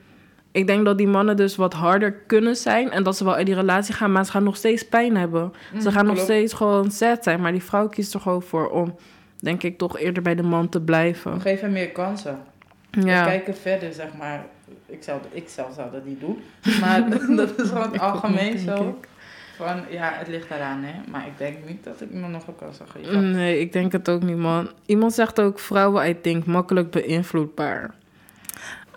ik 0.51 0.67
denk 0.67 0.85
dat 0.85 0.97
die 0.97 1.07
mannen 1.07 1.37
dus 1.37 1.55
wat 1.55 1.73
harder 1.73 2.13
kunnen 2.13 2.55
zijn. 2.55 2.91
En 2.91 3.03
dat 3.03 3.17
ze 3.17 3.23
wel 3.23 3.37
in 3.37 3.45
die 3.45 3.55
relatie 3.55 3.93
gaan, 3.93 4.11
maar 4.11 4.25
ze 4.25 4.31
gaan 4.31 4.43
nog 4.43 4.55
steeds 4.55 4.87
pijn 4.87 5.17
hebben. 5.17 5.51
ze 5.79 5.87
Mm, 5.87 5.91
gaan 5.93 6.05
nog 6.05 6.19
steeds 6.19 6.53
gewoon 6.53 6.91
sad 6.91 7.23
zijn. 7.23 7.41
Maar 7.41 7.51
die 7.51 7.63
vrouw 7.63 7.87
kiest 7.89 8.13
er 8.13 8.19
gewoon 8.19 8.41
voor 8.41 8.69
om, 8.69 8.95
denk 9.39 9.63
ik, 9.63 9.77
toch 9.77 9.99
eerder 9.99 10.23
bij 10.23 10.35
de 10.35 10.43
man 10.43 10.69
te 10.69 10.81
blijven. 10.81 11.33
We 11.33 11.39
geven 11.39 11.71
meer 11.71 11.89
kansen. 11.91 12.39
We 12.91 13.01
Ja, 13.05 13.23
kijken 13.23 13.55
verder, 13.57 13.93
zeg 13.93 14.07
maar. 14.17 14.45
Ik, 14.85 15.03
zou, 15.03 15.19
ik 15.31 15.49
zelf 15.49 15.73
zou 15.75 15.91
dat 15.91 16.05
niet 16.05 16.19
doen. 16.19 16.39
Maar 16.81 17.09
dat 17.35 17.59
is 17.59 17.69
gewoon 17.69 17.99
algemeen 17.99 18.57
zo. 18.59 18.75
ik. 18.99 19.07
Van, 19.59 19.81
ja, 19.89 20.13
het 20.13 20.27
ligt 20.27 20.49
eraan, 20.51 20.83
hè. 20.83 20.93
Maar 21.11 21.27
ik 21.27 21.37
denk 21.37 21.57
niet 21.67 21.83
dat 21.83 22.01
ik 22.01 22.11
iemand 22.11 22.31
nog 22.31 22.43
kans 22.57 22.77
zou 22.77 22.89
geven. 22.89 23.31
Nee, 23.31 23.59
ik 23.59 23.73
denk 23.73 23.91
het 23.91 24.09
ook 24.09 24.23
niet, 24.23 24.37
man. 24.37 24.69
Iemand 24.85 25.13
zegt 25.13 25.39
ook 25.39 25.59
vrouwen, 25.59 26.09
I 26.09 26.21
think, 26.21 26.45
makkelijk 26.45 26.91
beïnvloedbaar. 26.91 27.95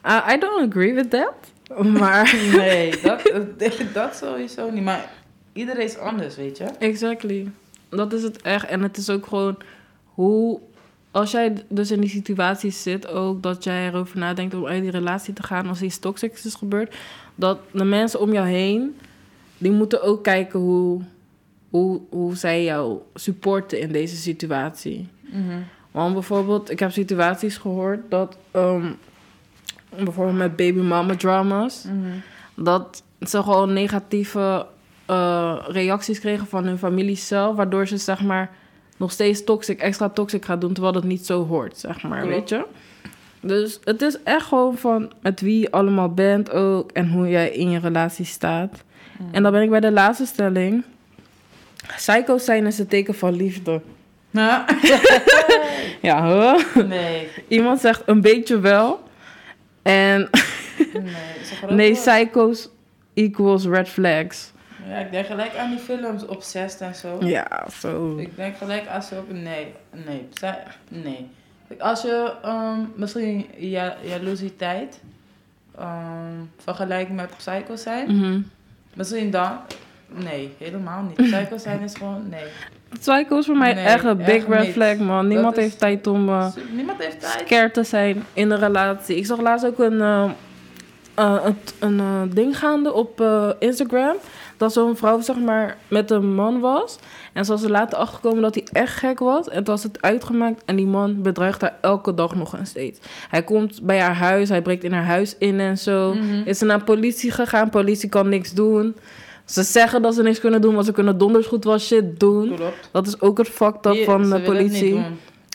Uh, 0.06 0.28
I 0.34 0.38
don't 0.38 0.68
agree 0.70 0.94
with 0.94 1.10
that. 1.10 1.34
Maar, 1.98 2.34
Nee, 2.56 3.00
dat, 3.00 3.32
dat 3.94 4.16
sowieso 4.16 4.70
niet. 4.70 4.84
Maar 4.84 5.10
iedereen 5.52 5.84
is 5.84 5.98
anders, 5.98 6.36
weet 6.36 6.58
je. 6.58 6.64
exactly. 6.64 7.50
Dat 7.88 8.12
is 8.12 8.22
het 8.22 8.42
echt. 8.42 8.66
En 8.66 8.82
het 8.82 8.96
is 8.96 9.10
ook 9.10 9.26
gewoon 9.26 9.56
hoe... 10.04 10.60
Als 11.10 11.30
jij 11.30 11.64
dus 11.68 11.90
in 11.90 12.00
die 12.00 12.10
situatie 12.10 12.70
zit 12.70 13.08
ook, 13.08 13.42
dat 13.42 13.64
jij 13.64 13.86
erover 13.86 14.18
nadenkt 14.18 14.54
om 14.54 14.66
uit 14.66 14.82
die 14.82 14.90
relatie 14.90 15.34
te 15.34 15.42
gaan 15.42 15.68
als 15.68 15.82
iets 15.82 15.98
toxics 15.98 16.44
is 16.44 16.54
gebeurd, 16.54 16.94
dat 17.34 17.58
de 17.70 17.84
mensen 17.84 18.20
om 18.20 18.32
jou 18.32 18.48
heen, 18.48 18.96
die 19.62 19.72
moeten 19.72 20.02
ook 20.02 20.22
kijken 20.22 20.60
hoe, 20.60 21.00
hoe, 21.70 22.00
hoe 22.10 22.36
zij 22.36 22.64
jou 22.64 22.98
supporten 23.14 23.80
in 23.80 23.92
deze 23.92 24.16
situatie. 24.16 25.08
Want 25.90 26.12
bijvoorbeeld, 26.12 26.70
ik 26.70 26.78
heb 26.78 26.90
situaties 26.92 27.56
gehoord 27.56 28.00
dat, 28.08 28.36
ehm, 28.50 28.92
bijvoorbeeld 29.96 30.36
met 30.36 30.56
baby 30.56 30.80
mama 30.80 31.16
drama's, 31.16 31.86
dat 32.54 33.02
ze 33.20 33.42
gewoon 33.42 33.72
negatieve 33.72 34.66
eh, 35.06 35.58
reacties 35.68 36.20
kregen 36.20 36.46
van 36.46 36.64
hun 36.64 36.78
familie 36.78 37.16
zelf, 37.16 37.56
waardoor 37.56 37.86
ze 37.86 37.96
zeg 37.96 38.22
maar 38.22 38.50
nog 38.96 39.10
steeds 39.10 39.44
toxic, 39.44 39.80
extra 39.80 40.08
toxic 40.08 40.44
gaat 40.44 40.60
doen, 40.60 40.72
terwijl 40.72 40.94
dat 40.94 41.04
niet 41.04 41.26
zo 41.26 41.46
hoort, 41.46 41.78
zeg 41.78 42.02
maar, 42.02 42.20
Klopt. 42.20 42.34
weet 42.34 42.48
je? 42.48 42.64
Dus 43.40 43.80
het 43.84 44.02
is 44.02 44.22
echt 44.22 44.46
gewoon 44.46 44.76
van 44.76 45.12
met 45.22 45.40
wie 45.40 45.60
je 45.60 45.70
allemaal 45.70 46.08
bent 46.14 46.50
ook 46.50 46.90
en 46.90 47.10
hoe 47.10 47.28
jij 47.28 47.50
in 47.50 47.70
je 47.70 47.78
relatie 47.78 48.24
staat. 48.24 48.84
En 49.30 49.42
dan 49.42 49.52
ben 49.52 49.62
ik 49.62 49.70
bij 49.70 49.80
de 49.80 49.92
laatste 49.92 50.26
stelling. 50.26 50.84
Psycho's 51.96 52.44
zijn 52.44 52.66
is 52.66 52.78
het 52.78 52.90
teken 52.90 53.14
van 53.14 53.32
liefde. 53.32 53.80
Nou, 54.30 54.62
Ja, 56.00 56.26
huh? 56.26 56.86
nee. 56.86 57.28
Iemand 57.48 57.80
zegt 57.80 58.02
een 58.06 58.20
beetje 58.20 58.60
wel. 58.60 59.02
En 59.82 60.30
Nee, 61.68 61.74
nee, 61.76 61.92
psychos 61.92 62.68
equals 63.14 63.64
red 63.64 63.88
flags. 63.88 64.52
Ja, 64.88 64.96
ik 64.96 65.10
denk 65.10 65.26
gelijk 65.26 65.56
aan 65.56 65.70
die 65.70 65.78
films, 65.78 66.26
Obsessed 66.26 66.80
en 66.80 66.94
zo. 66.94 67.18
Ja, 67.20 67.66
zo. 67.80 68.16
Ik 68.18 68.36
denk 68.36 68.56
gelijk 68.56 68.86
als 68.86 69.08
je 69.08 69.16
ook... 69.16 69.32
Nee, 69.32 69.66
nee. 69.90 70.28
Nee. 70.88 71.28
Als 71.78 72.02
je 72.02 72.34
ehm, 72.42 72.78
misschien 72.94 73.46
ja, 73.56 73.96
jaloezieteit 74.02 75.00
ehm 75.78 76.40
vergelijkt 76.58 77.10
met 77.10 77.36
psycho 77.36 77.76
zijn, 77.76 78.06
Mhm. 78.92 78.98
misschien 78.98 79.30
dan... 79.30 79.50
Nee, 80.08 80.54
helemaal 80.58 81.02
niet. 81.02 81.16
Psycho 81.30 81.58
zijn 81.58 81.80
is 81.80 81.94
gewoon... 81.94 82.28
Nee. 82.28 82.44
Psycho 82.98 83.38
is 83.38 83.46
voor 83.46 83.56
mij 83.56 83.74
Nee, 83.74 83.84
echt 83.84 84.04
een 84.04 84.16
big 84.16 84.28
echt 84.28 84.48
red 84.48 84.72
flag, 84.72 84.96
man. 84.96 85.28
Niemand 85.28 85.56
heeft 85.56 85.78
tijd 85.78 86.06
om 86.06 86.28
eh 86.28 86.46
Niemand 86.72 87.02
heeft 87.02 87.20
tijd. 87.20 87.42
scared 87.46 87.74
te 87.74 87.84
zijn 87.84 88.24
in 88.32 88.50
een 88.50 88.58
relatie. 88.58 89.16
Ik 89.16 89.26
zag 89.26 89.40
laatst 89.40 89.66
ook 89.66 89.78
een, 89.78 90.00
eh, 90.00 90.30
eh, 91.14 91.44
een, 91.80 91.98
een 91.98 92.30
ding 92.34 92.58
gaande 92.58 92.92
op 92.92 93.24
Instagram. 93.58 94.16
Dat 94.56 94.72
zo'n 94.72 94.96
vrouw 94.96 95.20
zeg 95.20 95.36
maar 95.36 95.76
met 95.88 96.10
een 96.10 96.34
man 96.34 96.60
was. 96.60 96.98
En 97.32 97.44
ze 97.44 97.52
was 97.52 97.62
er 97.62 97.70
later 97.70 97.98
achtergekomen 97.98 98.42
dat 98.42 98.54
hij 98.54 98.64
echt 98.72 98.96
gek 98.96 99.18
was. 99.18 99.48
En 99.48 99.64
toen 99.64 99.74
was 99.74 99.82
het 99.82 100.02
uitgemaakt. 100.02 100.62
En 100.64 100.76
die 100.76 100.86
man 100.86 101.22
bedreigt 101.22 101.60
haar 101.60 101.76
elke 101.80 102.14
dag 102.14 102.34
nog 102.34 102.56
en 102.56 102.66
steeds. 102.66 102.98
Hij 103.28 103.42
komt 103.42 103.82
bij 103.82 104.00
haar 104.00 104.14
huis. 104.14 104.48
Hij 104.48 104.62
breekt 104.62 104.84
in 104.84 104.92
haar 104.92 105.04
huis 105.04 105.34
in 105.38 105.60
en 105.60 105.78
zo. 105.78 106.14
Mhm. 106.14 106.42
Is 106.44 106.58
ze 106.58 106.64
naar 106.64 106.84
politie 106.84 107.30
gegaan. 107.30 107.70
Politie 107.70 108.08
kan 108.08 108.28
niks 108.28 108.52
doen. 108.52 108.96
Ze 109.44 109.62
zeggen 109.62 110.02
dat 110.02 110.14
ze 110.14 110.22
niks 110.22 110.40
kunnen 110.40 110.60
doen. 110.60 110.74
Maar 110.74 110.84
ze 110.84 110.92
kunnen 110.92 111.18
donders 111.18 111.46
goed 111.46 111.64
wel 111.64 111.78
shit 111.78 112.20
doen. 112.20 112.54
Klopt. 112.54 112.88
Dat 112.92 113.06
is 113.06 113.20
ook 113.20 113.38
het 113.38 113.48
fucked 113.48 113.86
up 113.86 113.92
Die- 113.92 114.04
van 114.04 114.30
de 114.30 114.40
politie. 114.40 115.02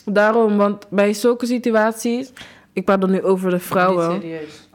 Daarom, 0.04 0.56
want 0.56 0.86
bij 0.90 1.12
zulke 1.14 1.46
situaties... 1.46 2.32
ik 2.72 2.84
praat 2.84 3.00
dan 3.00 3.10
nu 3.10 3.22
over 3.22 3.50
de 3.50 3.58
vrouwen. 3.58 4.12
Niet 4.12 4.20
serieus. 4.22 4.67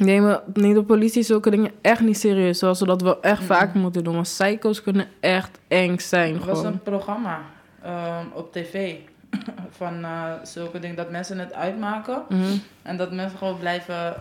Nemen 0.00 0.42
neemt 0.54 0.74
de 0.74 0.82
politie 0.82 1.22
zulke 1.22 1.50
dingen 1.50 1.70
echt 1.80 2.00
niet 2.00 2.18
serieus. 2.18 2.58
Zoals 2.58 2.78
ze 2.78 2.84
dat 2.86 3.02
wel 3.02 3.22
echt 3.22 3.42
vaak 3.42 3.74
moeten 3.74 4.04
doen. 4.04 4.14
Want 4.14 4.26
psycho's 4.26 4.82
kunnen 4.82 5.06
echt 5.20 5.58
eng 5.68 5.98
zijn. 5.98 6.34
Er 6.34 6.46
was 6.46 6.62
een 6.62 6.82
programma 6.82 7.40
ehm, 7.82 8.24
op 8.34 8.52
tv 8.52 8.94
van 9.78 10.04
eh, 10.04 10.32
zulke 10.42 10.78
dingen 10.78 10.96
dat 10.96 11.10
mensen 11.10 11.38
het 11.38 11.54
uitmaken. 11.54 12.22
Mhm. 12.28 12.42
En 12.82 12.96
dat 12.96 13.12
mensen 13.12 13.38
gewoon 13.38 13.58
blijven, 13.58 14.14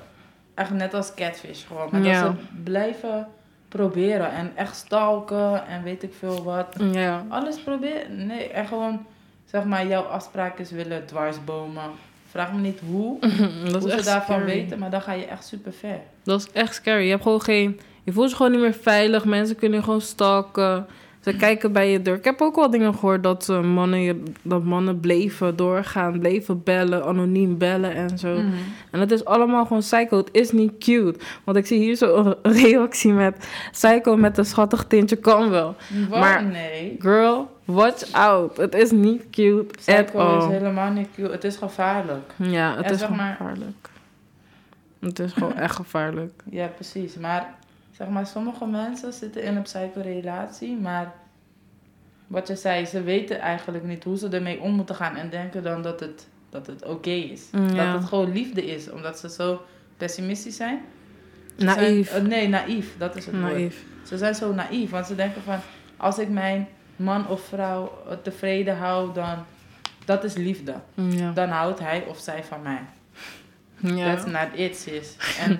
echt 0.55 0.71
net 0.71 0.93
als 0.93 1.13
catfish 1.13 1.67
gewoon. 1.67 1.87
Maar 1.91 2.01
Ja. 2.01 2.23
dat 2.23 2.31
ze 2.35 2.61
blijven 2.63 3.27
proberen 3.67 4.31
en 4.31 4.51
echt 4.55 4.75
stalken 4.75 5.67
en 5.67 5.83
weet 5.83 6.03
ik 6.03 6.13
veel 6.19 6.43
wat. 6.43 6.75
Ja. 6.91 7.25
Alles 7.29 7.59
proberen. 7.59 8.25
Nee, 8.27 8.47
en 8.49 8.67
gewoon, 8.67 9.05
zeg 9.45 9.63
maar, 9.63 9.87
jouw 9.87 10.03
afspraakjes 10.03 10.71
willen 10.71 11.05
dwarsbomen. 11.05 11.89
Vraag 12.29 12.53
me 12.53 12.59
niet 12.59 12.79
hoe, 12.89 13.19
dat 13.71 13.81
hoe 13.81 13.89
ze 13.89 14.03
daarvan 14.03 14.35
scary. 14.35 14.45
weten, 14.45 14.79
maar 14.79 14.89
dan 14.89 15.01
ga 15.01 15.13
je 15.13 15.25
echt 15.25 15.45
super 15.45 15.73
ver. 15.73 15.99
Dat 16.23 16.39
is 16.39 16.51
echt 16.51 16.75
scary. 16.75 17.03
Je 17.03 17.09
hebt 17.09 17.23
gewoon 17.23 17.41
geen... 17.41 17.79
Je 18.03 18.11
voelt 18.11 18.29
je 18.29 18.35
gewoon 18.35 18.51
niet 18.51 18.61
meer 18.61 18.73
veilig. 18.73 19.25
Mensen 19.25 19.55
kunnen 19.55 19.77
je 19.77 19.83
gewoon 19.83 20.01
stalken. 20.01 20.87
Ze 21.23 21.35
kijken 21.35 21.71
bij 21.71 21.91
je 21.91 22.01
deur. 22.01 22.15
Ik 22.15 22.23
heb 22.23 22.41
ook 22.41 22.55
wel 22.55 22.69
dingen 22.69 22.93
gehoord 22.93 23.23
dat, 23.23 23.49
eh, 23.49 23.61
mannen, 23.61 24.23
dat 24.41 24.63
mannen 24.63 24.99
bleven 24.99 25.55
doorgaan. 25.55 26.19
Bleven 26.19 26.63
bellen, 26.63 27.05
anoniem 27.05 27.57
bellen 27.57 27.93
en 27.95 28.17
zo. 28.17 28.33
Mhm. 28.35 28.47
En 28.91 28.99
het 28.99 29.11
is 29.11 29.25
allemaal 29.25 29.65
gewoon 29.65 29.79
psycho. 29.81 30.17
Het 30.17 30.29
is 30.31 30.51
niet 30.51 30.71
cute. 30.77 31.19
Want 31.43 31.57
ik 31.57 31.65
zie 31.65 31.79
hier 31.79 31.95
zo 31.95 32.35
een 32.41 32.51
reactie 32.61 33.11
met... 33.13 33.49
Psycho 33.71 34.15
met 34.17 34.37
een 34.37 34.45
schattig 34.45 34.83
tintje 34.87 35.15
kan 35.15 35.49
wel. 35.49 35.75
Maar- 36.09 36.43
nee. 36.45 36.95
Girl, 36.99 37.49
watch 37.65 38.11
out. 38.13 38.57
Het 38.57 38.75
is 38.75 38.91
niet 38.91 39.29
cute 39.31 39.65
at 39.67 39.75
Psycho 39.77 40.37
is 40.37 40.43
all. 40.43 40.49
helemaal 40.51 40.91
niet 40.91 41.07
cute. 41.15 41.31
Het 41.31 41.43
is 41.43 41.55
gevaarlijk. 41.55 42.31
Ja, 42.35 42.75
het 42.75 42.85
En 42.85 42.91
is 42.91 42.99
zeg 42.99 43.09
maar- 43.09 43.35
gevaarlijk. 43.37 43.89
Het 44.99 45.19
is 45.19 45.33
gewoon 45.33 45.55
echt 45.65 45.75
gevaarlijk. 45.75 46.31
Ja, 46.49 46.67
precies. 46.67 47.15
Maar 47.17 47.53
zeg 47.99 48.07
maar, 48.07 48.27
sommige 48.27 48.65
mensen 48.65 49.13
zitten 49.13 49.43
in 49.43 49.55
een 49.55 49.61
psycho-relatie, 49.61 50.77
maar 50.77 51.13
wat 52.27 52.47
je 52.47 52.55
zei, 52.55 52.85
ze 52.85 53.03
weten 53.03 53.39
eigenlijk 53.39 53.83
niet 53.83 54.03
hoe 54.03 54.17
ze 54.17 54.27
ermee 54.29 54.59
om 54.59 54.71
moeten 54.71 54.95
gaan 54.95 55.15
en 55.15 55.29
denken 55.29 55.63
dan 55.63 55.81
dat 55.81 55.99
het, 55.99 56.27
dat 56.49 56.67
het 56.67 56.85
oké 56.85 57.09
is. 57.09 57.43
Ja. 57.51 57.91
Dat 57.93 57.99
het 58.01 58.09
gewoon 58.09 58.31
liefde 58.31 58.65
is, 58.65 58.89
omdat 58.91 59.19
ze 59.19 59.29
zo 59.29 59.61
pessimistisch 59.97 60.55
zijn. 60.55 60.79
Ze 61.57 61.65
zijn- 61.65 61.77
Naïef. 61.79 62.13
eh, 62.13 62.21
nee, 62.21 62.47
naïef, 62.47 62.95
dat 62.97 63.15
is 63.15 63.25
het 63.25 63.39
woord. 63.39 63.51
Naïef. 63.51 63.83
Ze 64.05 64.17
zijn 64.17 64.35
zo 64.35 64.53
naïef, 64.53 64.89
want 64.89 65.05
ze 65.07 65.15
denken 65.15 65.41
van, 65.41 65.59
als 65.97 66.19
ik 66.19 66.29
mijn 66.29 66.67
man 66.95 67.27
of 67.27 67.41
vrouw 67.41 67.91
eh, 68.09 68.15
tevreden 68.23 68.77
hou, 68.77 69.13
dan 69.13 69.45
dat 70.05 70.23
is 70.23 70.33
liefde. 70.35 70.73
Ja. 70.93 71.31
Dan 71.31 71.49
houdt 71.49 71.79
hij 71.79 72.03
of 72.07 72.19
zij 72.19 72.43
van 72.43 72.61
mij. 72.61 72.81
Ja. 73.95 74.15
That's 74.15 74.31
not 74.31 74.47
it, 74.59 74.75
sis. 74.77 75.15
En 75.39 75.59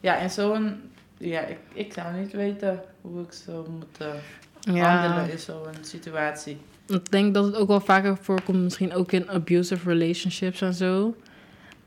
ja, 0.00 0.16
en 0.18 0.30
zo'n... 0.30 0.89
Ja, 1.22 1.40
ik, 1.40 1.58
ik 1.72 1.92
zou 1.92 2.16
niet 2.20 2.32
weten 2.32 2.80
hoe 3.00 3.22
ik 3.22 3.32
zo 3.32 3.66
moet 3.78 3.98
eh, 3.98 4.74
ja. 4.74 4.96
handelen 5.00 5.30
in 5.32 5.38
zo'n 5.38 5.56
situatie. 5.80 6.58
Ik 6.86 7.10
denk 7.10 7.34
dat 7.34 7.44
het 7.44 7.54
ook 7.56 7.68
wel 7.68 7.80
vaker 7.80 8.16
voorkomt, 8.20 8.62
misschien 8.62 8.94
ook 8.94 9.12
in 9.12 9.30
abusive 9.30 9.88
relationships 9.88 10.60
en 10.60 10.74
zo. 10.74 11.14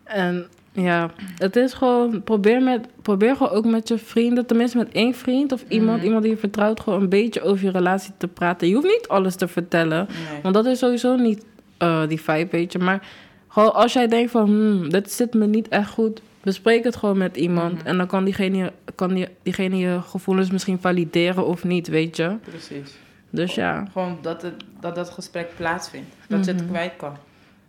En 0.03 0.47
ja, 0.71 1.09
het 1.37 1.55
is 1.55 1.73
gewoon, 1.73 2.23
probeer, 2.23 2.61
met, 2.61 2.87
probeer 3.01 3.35
gewoon 3.35 3.51
ook 3.51 3.65
met 3.65 3.87
je 3.87 3.97
vrienden, 3.97 4.45
tenminste 4.45 4.77
met 4.77 4.91
één 4.91 5.13
vriend 5.15 5.51
of 5.51 5.63
iemand, 5.67 5.97
Mhm. 5.97 6.05
iemand 6.05 6.23
die 6.23 6.31
je 6.31 6.37
vertrouwt, 6.37 6.79
gewoon 6.79 7.01
een 7.01 7.09
beetje 7.09 7.41
over 7.41 7.65
je 7.65 7.71
relatie 7.71 8.13
te 8.17 8.27
praten. 8.27 8.67
Je 8.67 8.73
hoeft 8.75 8.87
niet 8.87 9.07
alles 9.07 9.35
te 9.35 9.47
vertellen, 9.47 10.07
Nee. 10.31 10.41
want 10.41 10.55
dat 10.55 10.65
is 10.65 10.79
sowieso 10.79 11.15
niet 11.15 11.45
eh, 11.77 12.07
die 12.07 12.21
vibe, 12.21 12.47
weet 12.51 12.71
je. 12.71 12.79
Maar 12.79 13.07
gewoon 13.47 13.73
als 13.73 13.93
jij 13.93 14.07
denkt 14.07 14.31
van, 14.31 14.45
hmm, 14.45 14.89
dit 14.89 15.11
zit 15.11 15.33
me 15.33 15.45
niet 15.47 15.67
echt 15.67 15.89
goed, 15.89 16.21
bespreek 16.43 16.83
het 16.83 16.95
gewoon 16.95 17.17
met 17.17 17.37
iemand. 17.37 17.73
Mhm. 17.73 17.87
En 17.87 17.97
dan 17.97 18.07
kan 18.07 18.23
diegene, 18.23 18.71
kan 18.95 19.13
die, 19.13 19.27
diegene 19.43 19.77
je 19.77 19.99
gevoelens 20.01 20.51
misschien 20.51 20.79
valideren 20.79 21.45
of 21.45 21.63
niet, 21.63 21.87
weet 21.87 22.17
je. 22.17 22.35
Precies. 22.43 22.97
Dus 23.29 23.55
ja. 23.55 23.85
Gewoon 23.91 24.17
dat, 24.21 24.41
het, 24.41 24.53
dat 24.79 24.95
dat 24.95 25.09
gesprek 25.09 25.47
plaatsvindt. 25.57 26.15
Dat 26.27 26.45
je 26.45 26.51
het 26.51 26.61
Mhm. 26.61 26.69
kwijt 26.69 26.93
kan. 26.97 27.13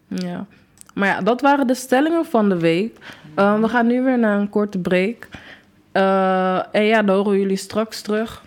Ja. 0.09 0.47
Maar 0.95 1.09
ja, 1.09 1.21
dat 1.21 1.41
waren 1.41 1.67
de 1.67 1.75
stellingen 1.75 2.25
van 2.25 2.49
de 2.49 2.59
week. 2.59 2.97
Uh, 3.39 3.61
we 3.61 3.69
gaan 3.69 3.87
nu 3.87 4.03
weer 4.03 4.19
naar 4.19 4.39
een 4.39 4.49
korte 4.49 4.79
break. 4.79 5.29
Uh, 5.93 6.75
en 6.75 6.85
ja, 6.85 7.03
dan 7.03 7.17
horen 7.17 7.39
jullie 7.39 7.57
straks 7.57 8.01
terug. 8.01 8.43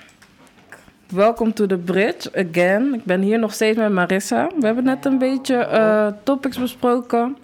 Welcome 1.09 1.53
to 1.53 1.65
the 1.65 1.77
bridge 1.77 2.47
again. 2.49 2.93
Ik 2.93 3.03
ben 3.03 3.21
hier 3.21 3.39
nog 3.39 3.53
steeds 3.53 3.77
met 3.77 3.91
Marissa. 3.91 4.49
We 4.59 4.65
hebben 4.65 4.83
net 4.83 5.05
een 5.05 5.17
beetje 5.17 5.67
uh, 5.71 6.07
topics 6.23 6.57
besproken, 6.59 7.37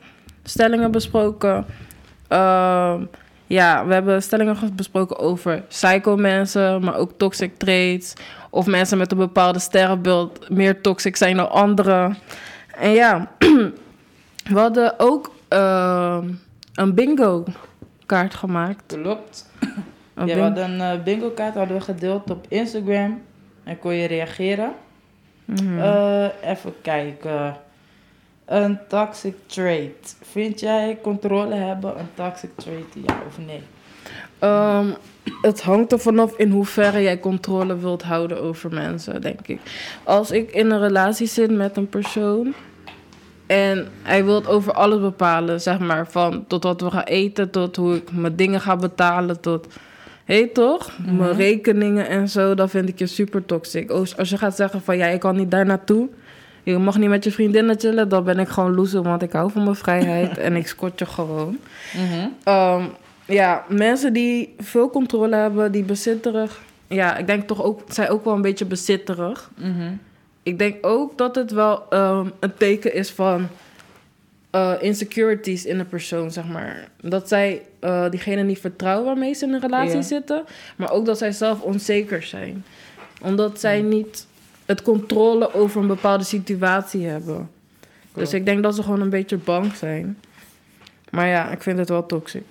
stellingen 0.44 0.92
besproken. 0.92 1.66
Uh, 2.34 2.96
ja, 3.46 3.86
we 3.86 3.94
hebben 3.94 4.24
stellingen 4.24 4.76
besproken 4.76 5.18
over 5.18 5.62
psycho 5.62 6.16
mensen, 6.16 6.84
maar 6.84 6.96
ook 6.96 7.12
toxic 7.18 7.58
traits. 7.58 8.14
Of 8.50 8.66
mensen 8.66 8.98
met 8.98 9.12
een 9.12 9.18
bepaalde 9.18 9.60
sterrenbeeld 9.60 10.50
meer 10.50 10.82
toxic 10.82 11.16
zijn 11.16 11.38
dan 11.38 11.50
anderen. 11.50 12.18
En 12.78 12.92
ja, 12.92 13.28
we 14.54 14.60
hadden 14.60 15.00
ook 15.00 15.32
uh, 15.50 16.18
een 16.74 16.94
bingo 16.94 17.44
kaart 18.06 18.34
gemaakt. 18.34 18.98
Klopt. 19.02 19.52
Een 20.14 20.28
ja, 20.28 20.36
we 20.36 20.42
hadden 20.42 20.80
een 20.80 20.98
uh, 20.98 21.04
bingo 21.04 21.30
kaart 21.30 21.56
hadden 21.56 21.78
we 21.78 21.84
gedeeld 21.84 22.30
op 22.30 22.46
Instagram. 22.48 23.22
En 23.64 23.80
kon 23.80 23.94
je 23.94 24.08
reageren. 24.08 24.72
Mhm. 25.46 25.78
Uh, 25.78 26.26
even 26.42 26.74
kijken. 26.82 27.56
Een 28.46 28.80
toxic 28.88 29.36
trait. 29.46 30.16
Vind 30.32 30.60
jij 30.60 30.98
controle 31.02 31.56
hebben 31.56 32.00
een 32.00 32.10
toxic 32.14 32.50
trait, 32.56 32.86
ja 33.06 33.22
of 33.28 33.38
nee? 33.46 33.62
Um, 34.50 34.96
het 35.42 35.62
hangt 35.62 35.92
er 35.92 36.00
vanaf 36.00 36.38
in 36.38 36.52
hoeverre 36.52 37.02
jij 37.02 37.20
controle 37.20 37.78
wilt 37.78 38.04
houden 38.04 38.42
over 38.42 38.74
mensen, 38.74 39.22
denk 39.22 39.48
ik. 39.48 39.60
Als 40.04 40.32
ik 40.32 40.52
in 40.52 40.72
een 40.72 40.80
relatie 40.80 41.28
zit 41.28 41.52
met 41.52 41.78
een 41.78 41.90
persoon 41.90 42.54
en 43.48 43.88
hij 44.02 44.26
wil 44.26 44.46
over 44.46 44.74
alles 44.74 45.00
bepalen, 45.00 45.62
zeg 45.62 45.80
maar, 45.80 46.08
van 46.08 46.46
tot 46.48 46.64
wat 46.64 46.82
we 46.82 46.92
gaan 46.92 47.04
eten, 47.04 47.50
tot 47.50 47.76
hoe 47.76 47.96
ik 47.96 48.12
mijn 48.12 48.36
dingen 48.36 48.62
ga 48.62 48.76
betalen, 48.76 49.40
tot, 49.40 49.68
hé 50.26 50.36
hey, 50.38 50.48
toch, 50.48 50.92
Mhm. 50.98 51.16
mijn 51.18 51.36
rekeningen 51.36 52.08
en 52.08 52.30
zo, 52.30 52.54
dan 52.54 52.70
vind 52.70 52.90
ik 52.90 53.00
je 53.00 53.08
super 53.08 53.46
toxic. 53.46 53.90
Als 53.92 54.18
als 54.18 54.30
je 54.30 54.38
gaat 54.38 54.56
zeggen 54.56 54.82
van, 54.82 54.98
ja, 54.98 55.06
ik 55.08 55.20
kan 55.20 55.36
niet 55.36 55.52
daar 55.52 55.66
naartoe, 55.66 56.10
je 56.64 56.78
mag 56.78 56.98
niet 56.98 57.10
met 57.10 57.24
je 57.24 57.32
vriendinnen 57.32 57.80
chillen, 57.80 58.10
dan 58.10 58.24
ben 58.24 58.40
ik 58.40 58.48
gewoon 58.48 58.76
loser, 58.76 59.04
want 59.04 59.22
ik 59.22 59.32
hou 59.32 59.52
van 59.52 59.64
mijn 59.64 59.76
vrijheid 59.76 60.38
en 60.48 60.56
ik 60.56 60.68
skot 60.68 61.00
je 61.00 61.06
gewoon. 61.06 61.58
Um, 62.48 62.90
ja, 63.26 63.64
mensen 63.70 64.14
die 64.14 64.56
veel 64.60 64.90
controle 64.90 65.36
hebben, 65.36 65.72
die 65.72 65.84
bezitterig. 65.84 66.62
Ja, 66.88 67.18
ik 67.18 67.28
denk 67.28 67.48
toch 67.48 67.64
ook, 67.64 67.82
zij 67.88 68.10
ook 68.10 68.24
wel 68.24 68.34
een 68.34 68.42
beetje 68.42 68.66
bezitterig. 68.66 69.52
Mhm. 69.56 69.92
Ik 70.44 70.60
denk 70.60 70.86
ook 70.86 71.18
dat 71.18 71.36
het 71.36 71.52
wel 71.52 71.84
um, 71.90 72.32
een 72.40 72.54
teken 72.58 72.94
is 72.94 73.12
van 73.12 73.48
uh, 74.56 74.72
insecurities 74.80 75.66
in 75.66 75.80
een 75.80 75.88
persoon, 75.88 76.32
zeg 76.32 76.48
maar. 76.48 76.88
Dat 77.02 77.28
zij 77.28 77.62
uh, 77.82 78.10
diegene 78.10 78.44
niet 78.44 78.60
vertrouwen 78.60 79.06
waarmee 79.06 79.34
ze 79.34 79.46
in 79.46 79.54
een 79.54 79.60
relatie 79.60 80.02
zitten. 80.02 80.44
Maar 80.76 80.92
ook 80.92 81.06
dat 81.06 81.18
zij 81.18 81.32
zelf 81.32 81.62
onzeker 81.62 82.24
zijn. 82.24 82.66
Omdat 83.22 83.60
zij 83.60 83.82
niet 83.82 84.28
het 84.74 84.82
controle 84.82 85.54
over 85.54 85.82
een 85.82 85.88
bepaalde 85.88 86.24
situatie 86.24 87.06
hebben. 87.08 87.50
Dus 88.14 88.34
ik 88.34 88.46
denk 88.46 88.64
dat 88.64 88.76
ze 88.76 88.84
gewoon 88.84 89.02
een 89.02 89.10
beetje 89.10 89.38
bang 89.38 89.76
zijn. 89.76 90.18
Maar 91.10 91.28
ja, 91.28 91.50
ik 91.52 91.62
vind 91.62 91.78
het 91.78 91.90
wel 91.90 92.06
toxic. 92.06 92.44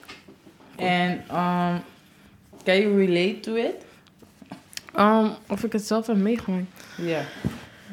En 0.77 1.11
um, 1.13 1.81
can 2.65 2.81
you 2.81 3.07
relate 3.07 3.41
to 3.41 3.55
it? 3.55 3.75
Um, 4.99 5.31
of 5.49 5.65
ik 5.65 5.73
het 5.73 5.87
zelf 5.87 6.07
heb 6.07 6.17
meegemaakt. 6.17 6.65
Ja, 6.97 7.23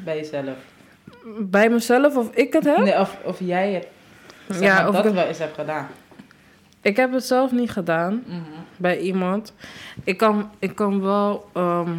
bij 0.04 0.16
jezelf. 0.16 0.56
Bij 1.38 1.70
mezelf 1.70 2.16
of 2.16 2.34
ik 2.34 2.52
het 2.52 2.64
heb? 2.64 2.78
Nee, 2.78 2.98
of, 2.98 3.16
of 3.24 3.38
jij 3.40 3.72
het 3.72 3.86
zeg 4.48 4.60
Ja, 4.60 4.74
maar, 4.74 4.88
of 4.88 4.94
dat 4.94 5.04
ik 5.04 5.12
wel 5.12 5.26
eens 5.26 5.38
hebt 5.38 5.54
gedaan. 5.54 5.88
Ik 6.82 6.96
heb 6.96 7.12
het 7.12 7.24
zelf 7.24 7.52
niet 7.52 7.70
gedaan 7.70 8.22
Mhm. 8.26 8.40
bij 8.76 8.98
iemand. 8.98 9.52
Ik 10.04 10.16
kan, 10.16 10.50
ik 10.58 10.74
kan 10.74 11.00
wel, 11.00 11.50
ehm, 11.52 11.90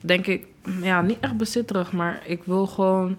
denk 0.00 0.26
ik, 0.26 0.46
ja, 0.82 1.02
niet 1.02 1.18
echt 1.20 1.36
bezitterig, 1.36 1.92
maar 1.92 2.20
ik 2.26 2.40
wil 2.44 2.66
gewoon 2.66 3.18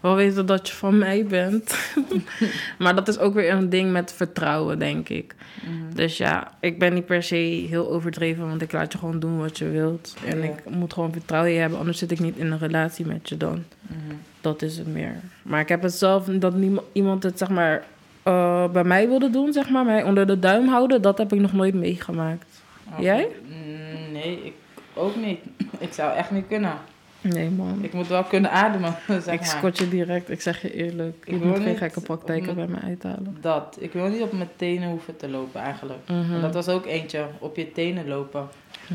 wel 0.00 0.14
weten 0.14 0.46
dat 0.46 0.68
je 0.68 0.74
van 0.74 0.98
mij 0.98 1.24
bent. 1.26 1.78
maar 2.78 2.94
dat 2.94 3.08
is 3.08 3.18
ook 3.18 3.34
weer 3.34 3.50
een 3.52 3.68
ding 3.70 3.92
met 3.92 4.12
vertrouwen, 4.12 4.78
denk 4.78 5.08
ik. 5.08 5.34
Mhm. 5.62 5.94
Dus 5.94 6.16
ja, 6.16 6.52
ik 6.60 6.78
ben 6.78 6.94
niet 6.94 7.06
per 7.06 7.22
se 7.22 7.34
heel 7.68 7.90
overdreven, 7.90 8.48
want 8.48 8.62
ik 8.62 8.72
laat 8.72 8.92
je 8.92 8.98
gewoon 8.98 9.20
doen 9.20 9.38
wat 9.38 9.58
je 9.58 9.68
wilt. 9.68 10.14
En 10.26 10.38
Ja. 10.38 10.44
ik 10.44 10.70
moet 10.70 10.92
gewoon 10.92 11.12
vertrouwen 11.12 11.50
in 11.50 11.54
je 11.56 11.60
hebben, 11.60 11.78
anders 11.78 11.98
zit 11.98 12.10
ik 12.10 12.20
niet 12.20 12.36
in 12.36 12.50
een 12.52 12.58
relatie 12.58 13.06
met 13.06 13.28
je 13.28 13.36
dan. 13.36 13.64
Mhm. 13.82 13.98
Dat 14.40 14.62
is 14.62 14.78
het 14.78 14.86
meer. 14.86 15.14
Maar 15.42 15.60
ik 15.60 15.68
heb 15.68 15.82
het 15.82 15.94
zelf, 15.94 16.24
dat 16.24 16.54
niemand, 16.54 16.86
iemand 16.92 17.22
het 17.22 17.38
zeg 17.38 17.48
maar 17.48 17.82
eh, 18.22 18.68
bij 18.68 18.84
mij 18.84 19.08
wilde 19.08 19.30
doen, 19.30 19.52
zeg 19.52 19.68
maar, 19.70 19.84
mij 19.84 20.02
onder 20.02 20.26
de 20.26 20.38
duim 20.38 20.68
houden, 20.68 21.02
dat 21.02 21.18
heb 21.18 21.32
ik 21.32 21.40
nog 21.40 21.52
nooit 21.52 21.74
meegemaakt. 21.74 22.62
Oké. 22.92 23.02
Jij? 23.02 23.28
Mm, 23.48 24.12
Nee, 24.12 24.40
ik 24.44 24.52
ook 25.00 25.16
niet. 25.16 25.38
Ik 25.78 25.92
zou 25.92 26.14
echt 26.16 26.30
niet 26.30 26.46
kunnen. 26.48 26.74
Nee, 27.20 27.50
man. 27.50 27.78
Ik 27.82 27.92
moet 27.92 28.06
wel 28.06 28.24
kunnen 28.24 28.50
ademen, 28.50 28.94
zeg 29.06 29.34
ik 29.34 29.40
maar. 29.40 29.44
scot 29.48 29.78
je 29.78 29.88
direct. 29.88 30.30
Ik 30.30 30.40
zeg 30.40 30.62
je 30.62 30.74
eerlijk. 30.74 31.16
Ik 31.24 31.32
Je 31.32 31.38
wil 31.38 31.48
moet 31.48 31.62
geen 31.62 31.76
gekke 31.76 32.00
praktijken 32.00 32.54
bij 32.54 32.66
me 32.66 32.76
uithalen. 32.80 33.36
Dat. 33.40 33.76
Ik 33.80 33.92
wil 33.92 34.08
niet 34.08 34.22
op 34.22 34.32
mijn 34.32 34.48
tenen 34.56 34.88
hoeven 34.90 35.16
te 35.16 35.28
lopen 35.28 35.60
eigenlijk. 35.60 36.08
Mhm. 36.08 36.40
Dat 36.40 36.54
was 36.54 36.68
ook 36.68 36.86
eentje, 36.86 37.26
op 37.38 37.56
je 37.56 37.72
tenen 37.72 38.08
lopen. 38.08 38.48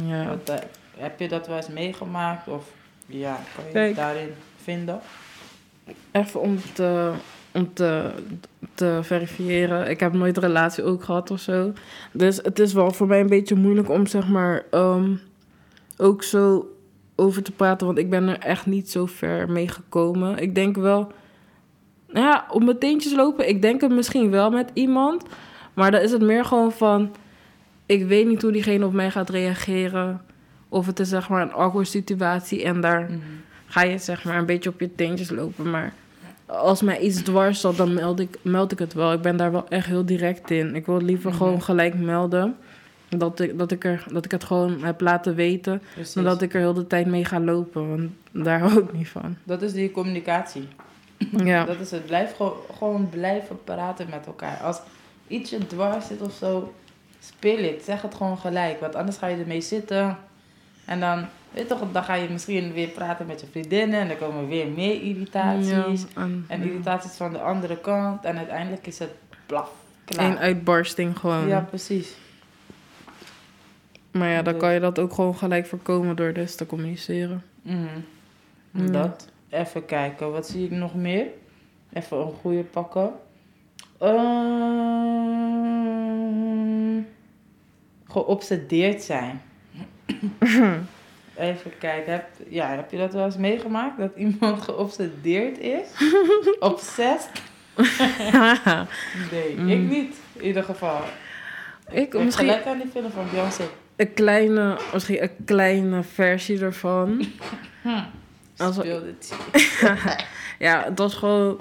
Ja. 0.06 0.38
Eh, 0.46 0.56
heb 0.98 1.20
je 1.20 1.28
dat 1.28 1.48
wel 1.48 1.56
eens 1.58 1.68
meegemaakt? 1.68 2.48
Of 2.48 2.64
ja, 3.06 3.40
kan 3.56 3.66
je 3.66 3.72
Kijk. 3.72 3.88
het 3.88 3.96
daarin 3.96 4.30
vinden? 4.64 5.00
Even 6.12 6.42
om 6.42 6.58
te, 6.74 7.12
om 7.52 7.74
te, 7.74 8.12
te 8.74 9.00
verifiëren. 9.02 9.90
Ik 9.90 10.00
heb 10.00 10.14
nooit 10.14 10.38
een 10.38 10.44
relatie 10.44 10.84
ook 10.84 11.04
gehad 11.04 11.32
of 11.32 11.40
zo. 11.40 11.74
Dus 12.12 12.38
het 12.38 12.60
is 12.60 12.74
wel 12.74 12.92
voor 12.92 13.08
mij 13.08 13.20
een 13.20 13.28
beetje 13.30 13.56
moeilijk 13.56 13.90
om 13.90 14.06
zeg 14.06 14.28
maar 14.28 14.64
ehm, 14.72 15.12
ook 15.98 16.24
zo 16.24 16.70
over 17.16 17.44
te 17.44 17.52
praten. 17.52 17.86
Want 17.88 18.00
ik 18.00 18.10
ben 18.10 18.28
er 18.28 18.40
echt 18.40 18.66
niet 18.66 18.90
zo 18.90 19.06
ver 19.06 19.50
mee 19.52 19.68
gekomen. 19.68 20.38
Ik 20.38 20.56
denk 20.56 20.76
wel, 20.76 21.12
nou 22.10 22.26
ja, 22.26 22.46
op 22.52 22.64
mijn 22.64 22.78
teentjes 22.78 23.14
lopen. 23.14 23.50
Ik 23.50 23.62
denk 23.62 23.82
het 23.82 23.92
misschien 23.92 24.30
wel 24.32 24.50
met 24.52 24.70
iemand. 24.74 25.24
Maar 25.74 25.92
dan 25.92 26.02
is 26.02 26.12
het 26.12 26.22
meer 26.22 26.46
gewoon 26.46 26.72
van, 26.72 27.12
ik 27.86 28.06
weet 28.06 28.28
niet 28.28 28.42
hoe 28.42 28.52
diegene 28.52 28.86
op 28.86 28.94
mij 28.94 29.12
gaat 29.12 29.30
reageren. 29.30 30.22
Of 30.70 30.86
het 30.86 31.00
is 31.00 31.10
zeg 31.10 31.30
maar 31.30 31.42
een 31.42 31.54
awkward 31.54 31.88
situatie 31.88 32.64
en 32.64 32.82
daar 32.82 33.02
Mhm. 33.02 33.18
ga 33.66 33.84
je 33.84 33.98
zeg 33.98 34.24
maar 34.24 34.38
een 34.38 34.46
beetje 34.46 34.70
op 34.70 34.80
je 34.80 34.96
teentjes 34.96 35.30
lopen. 35.30 35.70
Maar 35.70 35.94
als 36.46 36.82
mij 36.82 37.00
iets 37.00 37.22
dwars 37.22 37.60
zat, 37.62 37.78
dan 37.78 37.94
meld 37.94 38.20
ik, 38.20 38.38
meld 38.42 38.72
ik 38.72 38.80
het 38.80 38.94
wel. 38.94 39.14
Ik 39.14 39.22
ben 39.22 39.38
daar 39.38 39.52
wel 39.52 39.66
echt 39.70 39.86
heel 39.88 40.06
direct 40.06 40.52
in. 40.52 40.76
Ik 40.76 40.86
wil 40.86 41.02
liever 41.02 41.30
Mhm. 41.30 41.38
gewoon 41.38 41.62
gelijk 41.62 42.00
melden. 42.00 42.56
Dat 43.10 43.40
ik, 43.40 43.58
dat, 43.58 43.72
ik 43.72 43.84
er, 43.84 44.04
dat 44.12 44.26
ik 44.26 44.32
het 44.32 44.44
gewoon 44.44 44.84
heb 44.84 45.02
laten 45.02 45.36
weten. 45.36 45.82
Precies. 45.94 46.24
Dat 46.24 46.42
ik 46.42 46.54
er 46.54 46.60
heel 46.60 46.74
de 46.74 46.88
tijd 46.88 47.06
mee 47.08 47.26
ga 47.26 47.40
lopen. 47.40 47.90
Want 47.90 48.10
daar 48.46 48.60
hou 48.70 48.80
ik 48.84 48.94
niet 48.94 49.10
van. 49.10 49.38
Dat 49.44 49.62
is 49.62 49.74
die 49.74 49.92
communicatie. 49.92 50.68
Ja, 51.44 51.66
Dat 51.66 51.80
is 51.80 51.92
het. 51.92 52.06
Blijf 52.06 52.36
gewoon, 52.36 52.54
gewoon 52.78 53.10
blijven 53.10 53.64
praten 53.64 54.08
met 54.10 54.26
elkaar. 54.26 54.58
Als 54.58 54.80
ietsje 55.28 55.68
dwars 55.68 56.08
zit 56.08 56.22
of 56.22 56.34
zo, 56.34 56.74
speel 57.20 57.64
het. 57.64 57.84
Zeg 57.84 58.02
het 58.02 58.16
gewoon 58.16 58.38
gelijk. 58.38 58.80
Want 58.80 58.96
anders 58.96 59.18
ga 59.18 59.28
je 59.28 59.38
ermee 59.38 59.62
zitten. 59.62 60.18
En 60.86 61.00
dan, 61.00 61.26
weet 61.52 61.68
toch, 61.68 61.80
dan 61.92 62.04
ga 62.04 62.14
je 62.14 62.30
misschien 62.30 62.74
weer 62.74 62.88
praten 62.88 63.26
met 63.26 63.42
je 63.42 63.48
vriendinnen. 63.52 64.00
En 64.00 64.08
dan 64.08 64.18
komen 64.18 64.48
weer 64.48 64.68
meer 64.68 65.02
irritaties. 65.02 65.70
Ja, 65.70 66.22
en, 66.22 66.46
En 66.48 66.64
irritaties 66.64 67.12
van 67.12 67.32
de 67.32 67.40
andere 67.40 67.78
kant. 67.78 68.26
En 68.26 68.38
uiteindelijk 68.38 68.88
is 68.88 69.00
het 69.00 69.12
plaf. 69.46 69.70
Klaar. 70.06 70.38
Uitbarsting 70.38 71.18
gewoon. 71.18 71.48
Ja, 71.48 71.60
precies. 71.60 72.16
Maar 74.18 74.30
ja, 74.30 74.42
dan 74.42 74.58
kan 74.58 74.74
je 74.74 74.80
dat 74.80 75.00
ook 75.00 75.14
gewoon 75.14 75.36
gelijk 75.36 75.66
voorkomen 75.66 76.16
door 76.16 76.34
dus 76.34 76.56
te 76.56 76.66
communiceren. 76.66 77.44
Mhm. 77.62 78.92
Dat. 78.92 79.28
Even 79.50 79.86
kijken, 79.86 80.32
wat 80.32 80.48
zie 80.48 80.66
ik 80.66 80.72
nog 80.72 80.96
meer? 80.96 81.26
Even 81.94 82.18
een 82.18 82.34
goede 82.42 82.64
pakken. 82.64 83.12
Ehm, 85.66 87.02
geobsedeerd 88.08 89.02
zijn. 89.04 89.42
Even 91.38 91.72
kijken, 91.80 92.12
heb, 92.12 92.26
ja, 92.50 92.68
heb 92.76 92.92
je 92.92 92.98
dat 92.98 93.14
wel 93.14 93.26
eens 93.26 93.38
meegemaakt? 93.38 93.98
Dat 93.98 94.16
iemand 94.16 94.62
geobsedeerd 94.70 95.60
is? 95.60 95.88
Obsessed? 96.60 97.30
Nee, 99.32 99.56
Mm. 99.58 99.70
ik 99.70 99.80
niet. 99.80 100.16
In 100.34 100.46
ieder 100.46 100.64
geval. 100.64 101.00
ik 101.92 102.14
Ik 102.14 102.24
misschien 102.24 102.48
gelijk 102.48 102.66
aan 102.66 102.78
die 102.78 102.88
film 102.88 103.12
van 103.12 103.26
Beyoncé. 103.32 103.64
Een 103.96 104.14
kleine, 104.14 104.78
misschien 104.94 105.24
een 105.24 105.32
kleine 105.46 106.04
versie 106.04 106.60
ervan. 106.60 107.26
Als- 108.58 108.78
het. 108.78 109.34
Ja, 110.60 110.84
het 110.84 110.98
was 111.00 111.14
gewoon. 111.16 111.60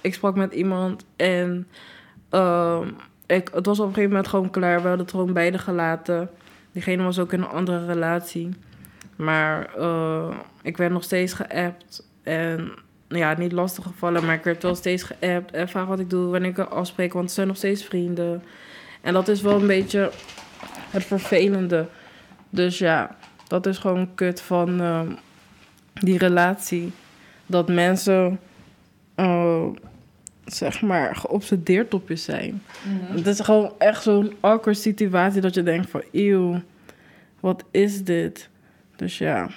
Ik 0.00 0.14
sprak 0.14 0.34
met 0.36 0.52
iemand 0.52 1.04
en. 1.16 1.68
ehm, 2.30 2.88
ik, 3.26 3.50
het 3.54 3.66
was 3.66 3.78
op 3.78 3.86
een 3.86 3.92
gegeven 3.94 4.10
moment 4.14 4.28
gewoon 4.28 4.50
klaar. 4.50 4.76
We 4.82 4.88
hadden 4.88 5.00
het 5.06 5.10
gewoon 5.10 5.32
beide 5.32 5.58
gelaten. 5.58 6.30
Diegene 6.72 7.02
was 7.02 7.18
ook 7.18 7.32
in 7.32 7.40
een 7.42 7.48
andere 7.48 7.86
relatie. 7.86 8.48
Maar 9.16 9.74
eh, 9.78 10.34
ik 10.62 10.76
werd 10.76 10.92
nog 10.92 11.02
steeds 11.04 11.32
geappt. 11.32 12.06
En 12.22 12.72
ja, 13.08 13.34
niet 13.38 13.52
lastig 13.52 13.84
gevallen, 13.84 14.24
maar 14.24 14.34
ik 14.34 14.44
werd 14.44 14.62
wel 14.62 14.74
steeds 14.74 15.02
geappt. 15.02 15.50
En 15.50 15.68
vraag 15.68 15.86
wat 15.86 15.98
ik 16.00 16.10
doe, 16.10 16.30
wanneer 16.30 16.48
ik 16.48 16.54
kan 16.54 16.70
afspreken, 16.70 17.12
want 17.14 17.24
het 17.24 17.34
zijn 17.34 17.46
nog 17.46 17.56
steeds 17.56 17.84
vrienden. 17.84 18.42
En 19.00 19.12
dat 19.12 19.28
is 19.28 19.40
wel 19.40 19.60
een 19.60 19.66
beetje 19.66 20.10
het 20.92 21.04
vervelende. 21.04 21.86
Dus 22.50 22.78
ja, 22.78 23.16
dat 23.48 23.66
is 23.66 23.78
gewoon 23.78 24.14
kut 24.14 24.40
van 24.40 24.80
ehm, 24.80 25.12
die 25.92 26.18
relatie. 26.18 26.92
Dat 27.46 27.68
mensen, 27.68 28.40
eh, 29.14 29.66
zeg 30.44 30.80
maar, 30.80 31.16
geobsedeerd 31.16 31.94
op 31.94 32.08
je 32.08 32.16
zijn. 32.16 32.62
Mhm. 32.82 33.16
Het 33.16 33.26
is 33.26 33.40
gewoon 33.40 33.72
echt 33.78 34.02
zo'n 34.02 34.32
awkward 34.40 34.78
situatie 34.78 35.40
dat 35.40 35.54
je 35.54 35.62
denkt 35.62 35.90
van... 35.90 36.02
Eeuw, 36.12 36.60
wat 37.40 37.64
is 37.70 38.04
dit? 38.04 38.48
Dus 38.96 39.18
ja, 39.18 39.48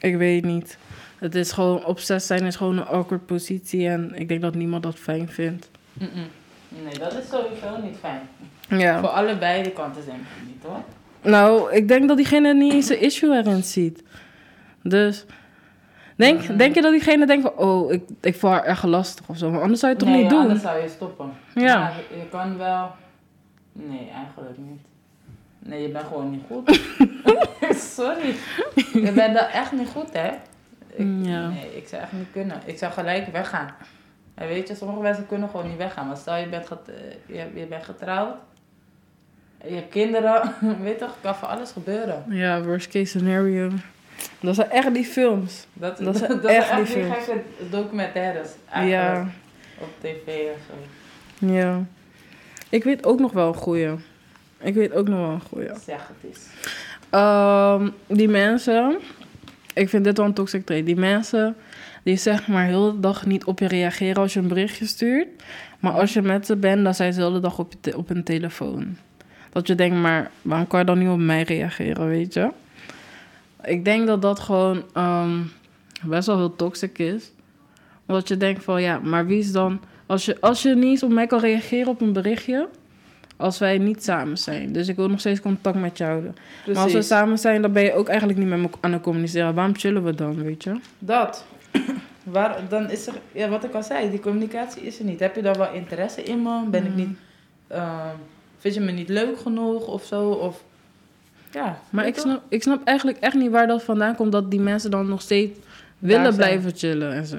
ik 0.00 0.16
weet 0.16 0.44
niet. 0.44 0.78
Het 1.18 1.34
is 1.34 1.52
gewoon... 1.52 1.84
Obsessief 1.84 2.26
zijn 2.26 2.46
is 2.46 2.56
gewoon 2.56 2.78
een 2.78 2.86
awkward 2.86 3.26
positie. 3.26 3.88
En 3.88 4.12
ik 4.14 4.28
denk 4.28 4.40
dat 4.40 4.54
niemand 4.54 4.82
dat 4.82 4.96
fijn 4.96 5.28
vindt. 5.28 5.70
Mm-mm. 5.92 6.26
Nee, 6.68 6.98
dat 6.98 7.12
is 7.12 7.28
sowieso 7.28 7.82
niet 7.82 7.96
fijn. 8.00 8.20
Ja. 8.70 9.00
Voor 9.00 9.08
allebei 9.08 9.62
de 9.62 9.70
kanten 9.70 10.04
denk 10.04 10.18
ik 10.18 10.46
niet 10.46 10.62
hoor. 10.62 10.82
Nou, 11.22 11.72
ik 11.72 11.88
denk 11.88 12.08
dat 12.08 12.16
diegene 12.16 12.54
niet 12.54 12.72
eens 12.72 12.88
een 12.88 13.00
issue 13.00 13.36
erin 13.36 13.62
ziet. 13.62 14.02
Dus... 14.82 15.24
Denk, 16.16 16.58
denk 16.58 16.74
je 16.74 16.82
dat 16.82 16.92
diegene 16.92 17.26
denkt 17.26 17.42
van... 17.42 17.66
Oh, 17.66 17.92
ik, 17.92 18.02
ik 18.20 18.34
val 18.34 18.50
haar 18.50 18.64
echt 18.64 18.82
lastig 18.82 19.28
of 19.28 19.36
zo. 19.36 19.50
Maar 19.50 19.60
anders 19.60 19.80
zou 19.80 19.92
je 19.92 19.98
het 19.98 20.08
toch 20.08 20.16
niet 20.16 20.30
doen? 20.30 20.40
anders 20.40 20.60
zou 20.60 20.82
je 20.82 20.88
stoppen. 20.88 21.32
Ja. 21.54 21.78
Maar 21.78 21.94
je 22.10 22.28
kan 22.30 22.58
wel... 22.58 22.90
Nee, 23.72 24.10
eigenlijk 24.14 24.58
niet. 24.58 24.80
Nee, 25.58 25.82
je 25.82 25.88
bent 25.88 26.06
gewoon 26.06 26.30
niet 26.30 26.42
goed. 26.50 26.80
Sorry. 27.96 28.34
Je 28.92 29.12
bent 29.14 29.34
daar 29.34 29.50
echt 29.50 29.72
niet 29.72 29.88
goed, 29.88 30.12
hè? 30.12 30.28
Ik, 30.90 31.06
Ja. 31.22 31.48
Nee, 31.48 31.76
ik 31.76 31.88
zou 31.88 32.02
echt 32.02 32.12
niet 32.12 32.30
kunnen. 32.32 32.56
Ik 32.64 32.78
zou 32.78 32.92
gelijk 32.92 33.26
weggaan. 33.32 33.74
En 34.34 34.48
weet 34.48 34.68
je, 34.68 34.74
sommige 34.74 35.00
mensen 35.00 35.26
kunnen 35.26 35.48
gewoon 35.48 35.68
niet 35.68 35.76
weggaan. 35.78 36.06
Maar 36.06 36.16
stel 36.16 36.36
je 36.36 36.48
bent, 36.48 36.66
get, 36.66 36.78
eh, 36.88 37.36
je, 37.36 37.60
je 37.60 37.66
bent 37.66 37.84
getrouwd. 37.84 38.36
Je 39.64 39.82
kinderen. 39.90 40.54
weet 40.82 40.98
toch, 40.98 41.16
kan 41.20 41.34
voor 41.34 41.48
alles 41.48 41.70
gebeuren. 41.70 42.24
Ja, 42.28 42.62
worst 42.62 42.88
case 42.88 43.04
scenario. 43.06 43.70
Dat 44.40 44.54
zijn 44.54 44.70
echt 44.70 44.94
die 44.94 45.04
films. 45.04 45.66
Dat, 45.72 45.98
Dat 45.98 46.16
zijn 46.16 46.30
dat 46.40 46.44
echt 46.50 46.66
zijn 46.66 46.84
die 46.84 46.94
echt 46.94 46.94
die 46.94 47.04
films. 47.04 47.24
gekke 47.24 47.42
documentaires. 47.70 48.48
Eigenlijk. 48.70 49.02
Ja. 49.02 49.28
Op 49.78 49.88
tv 50.00 50.26
of 50.26 50.60
zo. 50.68 51.46
Ja. 51.46 51.84
Ik 52.68 52.84
weet 52.84 53.04
ook 53.04 53.20
nog 53.20 53.32
wel 53.32 53.48
een 53.48 53.54
goeie. 53.54 53.90
Ik 54.60 54.74
weet 54.74 54.92
ook 54.92 55.08
nog 55.08 55.18
wel 55.18 55.30
een 55.30 55.40
goeie. 55.40 55.68
Zeg 55.84 56.08
het 56.08 56.30
eens. 56.30 56.40
Ehm, 57.10 57.88
die 58.06 58.28
mensen... 58.28 58.98
Ik 59.74 59.88
vind 59.88 60.04
dit 60.04 60.16
wel 60.16 60.26
een 60.26 60.34
toxic 60.34 60.66
trait. 60.66 60.86
Die 60.86 60.96
mensen 60.96 61.56
die 62.02 62.16
zeg 62.16 62.48
maar 62.48 62.64
heel 62.64 62.92
de 62.92 63.00
dag 63.00 63.26
niet 63.26 63.44
op 63.44 63.58
je 63.58 63.68
reageren 63.68 64.22
als 64.22 64.32
je 64.32 64.40
een 64.40 64.48
berichtje 64.48 64.86
stuurt. 64.86 65.28
Maar 65.78 65.92
als 65.92 66.12
je 66.12 66.22
met 66.22 66.46
ze 66.46 66.56
bent, 66.56 66.84
dan 66.84 66.94
zijn 66.94 67.12
ze 67.12 67.18
de 67.18 67.24
hele 67.24 67.40
dag 67.40 67.58
op, 67.58 67.72
je 67.80 67.96
op 67.96 68.08
hun 68.08 68.24
telefoon. 68.24 68.96
Dat 69.52 69.66
je 69.66 69.74
denkt, 69.74 69.96
maar 69.96 70.30
waarom 70.42 70.66
kan 70.66 70.78
je 70.80 70.86
dan 70.86 70.98
niet 70.98 71.08
op 71.08 71.18
mij 71.18 71.42
reageren, 71.42 72.08
weet 72.08 72.34
je? 72.34 72.50
Ik 73.64 73.84
denk 73.84 74.06
dat 74.06 74.22
dat 74.22 74.38
gewoon 74.40 74.82
ehm, 74.94 75.38
best 76.02 76.26
wel 76.26 76.36
heel 76.36 76.56
toxic 76.56 76.98
is. 76.98 77.32
Omdat 78.06 78.28
je 78.28 78.36
denkt 78.36 78.64
van, 78.64 78.82
ja, 78.82 78.98
maar 78.98 79.26
wie 79.26 79.38
is 79.38 79.52
dan... 79.52 79.80
Als 80.06 80.24
je, 80.24 80.36
als 80.40 80.62
je 80.62 80.74
niet 80.74 80.84
eens 80.84 81.02
op 81.02 81.10
mij 81.10 81.26
kan 81.26 81.40
reageren 81.40 81.88
op 81.88 82.00
een 82.00 82.12
berichtje... 82.12 82.68
Als 83.36 83.58
wij 83.58 83.78
niet 83.78 84.04
samen 84.04 84.38
zijn. 84.38 84.72
Dus 84.72 84.88
ik 84.88 84.96
wil 84.96 85.08
nog 85.08 85.20
steeds 85.20 85.40
contact 85.40 85.76
met 85.80 85.98
jou 85.98 86.10
houden. 86.10 86.34
Maar 86.66 86.76
als 86.76 86.84
we 86.84 86.90
Precies. 86.90 87.08
samen 87.08 87.38
zijn, 87.38 87.62
dan 87.62 87.72
ben 87.72 87.82
je 87.82 87.92
ook 87.92 88.08
eigenlijk 88.08 88.38
niet 88.38 88.48
met 88.48 88.58
me 88.58 88.68
aan 88.80 88.92
het 88.92 89.02
communiceren. 89.02 89.54
Waarom 89.54 89.76
chillen 89.76 90.04
we 90.04 90.14
dan, 90.14 90.42
weet 90.42 90.62
je? 90.64 90.74
Dat. 90.98 91.44
Waar, 92.22 92.58
dan 92.68 92.90
is 92.90 93.06
er, 93.06 93.14
ja, 93.32 93.48
wat 93.48 93.64
ik 93.64 93.74
al 93.74 93.82
zei, 93.82 94.10
die 94.10 94.20
communicatie 94.20 94.82
is 94.82 94.98
er 94.98 95.04
niet. 95.04 95.20
Heb 95.20 95.34
je 95.34 95.42
dan 95.42 95.56
wel 95.56 95.72
interesse 95.72 96.22
in 96.22 96.42
me? 96.42 96.60
Ben 96.70 96.84
ik 96.84 96.90
Mm. 96.90 96.96
niet, 96.96 97.18
ehm, 97.66 98.16
vind 98.60 98.74
je 98.74 98.80
me 98.80 98.92
niet 98.92 99.08
leuk 99.08 99.38
genoeg 99.38 99.86
of 99.86 100.04
zo? 100.04 100.30
Of, 100.30 100.62
ja, 101.52 101.80
Maar 101.90 102.06
ik 102.06 102.14
toch? 102.14 102.22
snap, 102.22 102.42
ik 102.48 102.62
snap 102.62 102.84
eigenlijk 102.84 103.18
echt 103.18 103.34
niet 103.34 103.50
waar 103.50 103.66
dat 103.66 103.82
vandaan 103.82 104.14
komt... 104.16 104.32
dat 104.32 104.50
die 104.50 104.60
mensen 104.60 104.90
dan 104.90 105.08
nog 105.08 105.20
steeds 105.20 105.58
willen 105.98 106.36
blijven 106.36 106.72
chillen 106.76 107.12
en 107.12 107.26
zo. 107.26 107.36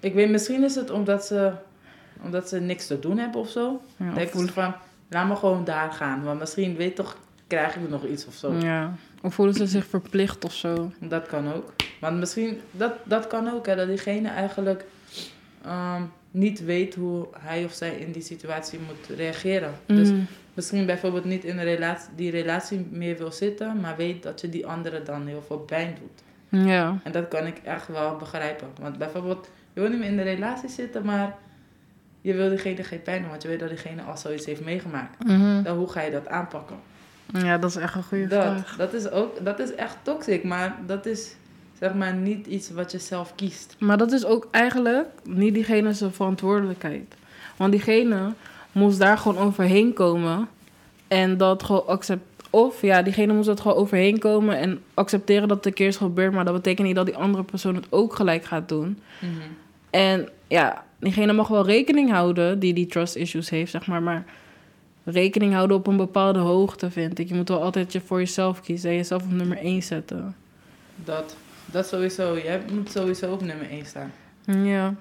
Ik 0.00 0.14
weet, 0.14 0.30
misschien 0.30 0.64
is 0.64 0.74
het 0.74 0.90
omdat 0.90 1.26
ze, 1.26 1.52
omdat 2.24 2.48
ze 2.48 2.60
niks 2.60 2.86
te 2.86 2.98
doen 3.00 3.18
hebben 3.18 3.40
of 3.40 3.50
zo. 3.50 3.80
Ja, 3.96 4.12
Denk 4.12 4.30
ze 4.32 4.52
van, 4.52 4.74
laat 5.08 5.28
me 5.28 5.36
gewoon 5.36 5.64
daar 5.64 5.92
gaan. 5.92 6.22
Want 6.22 6.38
misschien, 6.38 6.76
weet 6.76 6.96
toch, 6.96 7.16
krijg 7.46 7.76
ik 7.76 7.88
nog 7.88 8.04
iets 8.06 8.26
of 8.26 8.34
zo. 8.34 8.52
ja. 8.52 8.94
of 9.22 9.34
voelen 9.34 9.54
ze 9.54 9.66
zich 9.66 9.86
verplicht 9.86 10.44
of 10.44 10.52
zo. 10.52 10.92
Dat 10.98 11.26
kan 11.26 11.52
ook. 11.52 11.72
Maar 12.00 12.12
misschien, 12.12 12.60
dat, 12.70 12.92
dat 13.04 13.26
kan 13.26 13.52
ook, 13.52 13.66
hè, 13.66 13.76
dat 13.76 13.88
diegene 13.88 14.28
eigenlijk 14.28 14.84
ehm, 15.64 16.02
niet 16.30 16.64
weet 16.64 16.94
hoe 16.94 17.28
hij 17.38 17.64
of 17.64 17.72
zij 17.72 17.90
in 17.96 18.12
die 18.12 18.22
situatie 18.22 18.78
moet 18.86 19.16
reageren. 19.18 19.72
Dus 19.86 20.10
Mm. 20.10 20.26
misschien 20.54 20.86
bijvoorbeeld 20.86 21.24
niet 21.24 21.44
in 21.44 21.58
een 21.58 21.64
relatie, 21.64 22.08
die 22.16 22.30
relatie 22.30 22.86
meer 22.90 23.16
wil 23.18 23.32
zitten, 23.32 23.80
maar 23.80 23.96
weet 23.96 24.22
dat 24.22 24.40
je 24.40 24.48
die 24.48 24.66
andere 24.66 25.02
dan 25.02 25.26
heel 25.26 25.42
veel 25.46 25.58
pijn 25.58 25.96
doet. 26.00 26.22
Ja. 26.66 26.98
En 27.02 27.12
dat 27.12 27.28
kan 27.28 27.46
ik 27.46 27.58
echt 27.64 27.88
wel 27.88 28.16
begrijpen. 28.16 28.68
Want 28.80 28.98
bijvoorbeeld, 28.98 29.48
je 29.72 29.80
wil 29.80 29.90
niet 29.90 29.98
meer 29.98 30.08
in 30.08 30.16
de 30.16 30.22
relatie 30.22 30.68
zitten, 30.68 31.04
maar 31.04 31.36
je 32.20 32.34
wil 32.34 32.48
diegene 32.48 32.84
geen 32.84 33.02
pijn 33.02 33.20
doen, 33.20 33.30
want 33.30 33.42
je 33.42 33.48
weet 33.48 33.60
dat 33.60 33.68
diegene 33.68 34.02
al 34.02 34.16
zoiets 34.16 34.46
heeft 34.46 34.64
meegemaakt. 34.64 35.24
Mhm. 35.24 35.62
Dan 35.62 35.76
hoe 35.76 35.88
ga 35.90 36.00
je 36.00 36.10
dat 36.10 36.28
aanpakken? 36.28 36.76
Ja, 37.32 37.58
dat 37.58 37.70
is 37.70 37.76
echt 37.76 37.94
een 37.94 38.02
goede 38.02 38.26
Dat, 38.26 38.42
vraag. 38.42 38.76
dat 38.76 38.92
is 38.94 39.10
ook, 39.10 39.44
dat 39.44 39.58
is 39.58 39.74
echt 39.74 39.96
toxic, 40.02 40.44
maar 40.44 40.76
dat 40.86 41.06
is 41.06 41.34
zeg 41.80 41.94
maar 41.94 42.14
niet 42.14 42.46
iets 42.46 42.70
wat 42.70 42.92
je 42.92 42.98
zelf 42.98 43.34
kiest. 43.34 43.76
Maar 43.78 43.98
dat 43.98 44.12
is 44.12 44.24
ook 44.24 44.48
eigenlijk 44.50 45.08
niet 45.24 45.54
diegene 45.54 45.92
zijn 45.92 46.12
verantwoordelijkheid. 46.12 47.14
Want 47.56 47.72
diegene 47.72 48.32
moest 48.72 48.98
daar 48.98 49.18
gewoon 49.18 49.42
overheen 49.44 49.92
komen. 49.92 50.48
En 51.08 51.36
dat 51.36 51.62
gewoon 51.62 51.86
accept. 51.86 52.22
Of 52.50 52.82
ja, 52.82 53.02
diegene 53.02 53.32
moest 53.32 53.46
dat 53.46 53.60
gewoon 53.60 53.76
overheen 53.76 54.18
komen 54.18 54.58
en 54.58 54.82
accepteren 54.94 55.48
dat 55.48 55.56
het 55.56 55.66
een 55.66 55.72
keer 55.72 55.86
is 55.86 55.96
gebeurd. 55.96 56.32
Maar 56.32 56.44
dat 56.44 56.54
betekent 56.54 56.86
niet 56.86 56.96
dat 56.96 57.06
die 57.06 57.16
andere 57.16 57.44
persoon 57.44 57.74
het 57.74 57.86
ook 57.88 58.14
gelijk 58.14 58.44
gaat 58.44 58.68
doen. 58.68 58.98
En 59.90 60.28
ja, 60.46 60.84
diegene 60.98 61.32
mag 61.32 61.48
wel 61.48 61.66
rekening 61.66 62.10
houden 62.10 62.58
die 62.58 62.74
die 62.74 62.86
trust 62.86 63.16
issues 63.16 63.50
heeft, 63.50 63.70
zeg 63.70 63.86
maar. 63.86 64.02
Maar 64.02 64.24
rekening 65.04 65.54
houden 65.54 65.76
op 65.76 65.86
een 65.86 65.96
bepaalde 65.96 66.38
hoogte, 66.38 66.90
vind 66.90 67.18
ik. 67.18 67.28
Je 67.28 67.34
moet 67.34 67.48
wel 67.48 67.62
altijd 67.62 67.92
je 67.92 68.00
voor 68.00 68.18
jezelf 68.18 68.60
kiezen 68.60 68.90
en 68.90 68.96
jezelf 68.96 69.22
op 69.22 69.30
nummer 69.30 69.58
1 69.58 69.82
zetten. 69.82 70.36
Dat, 71.04 71.36
dat 71.72 71.86
sowieso. 71.88 72.38
Jij 72.38 72.62
moet 72.72 72.90
sowieso 72.90 73.32
op 73.32 73.42
nummer 73.42 73.70
1 73.70 73.86
staan. 73.86 74.12
Ja. 74.44 74.94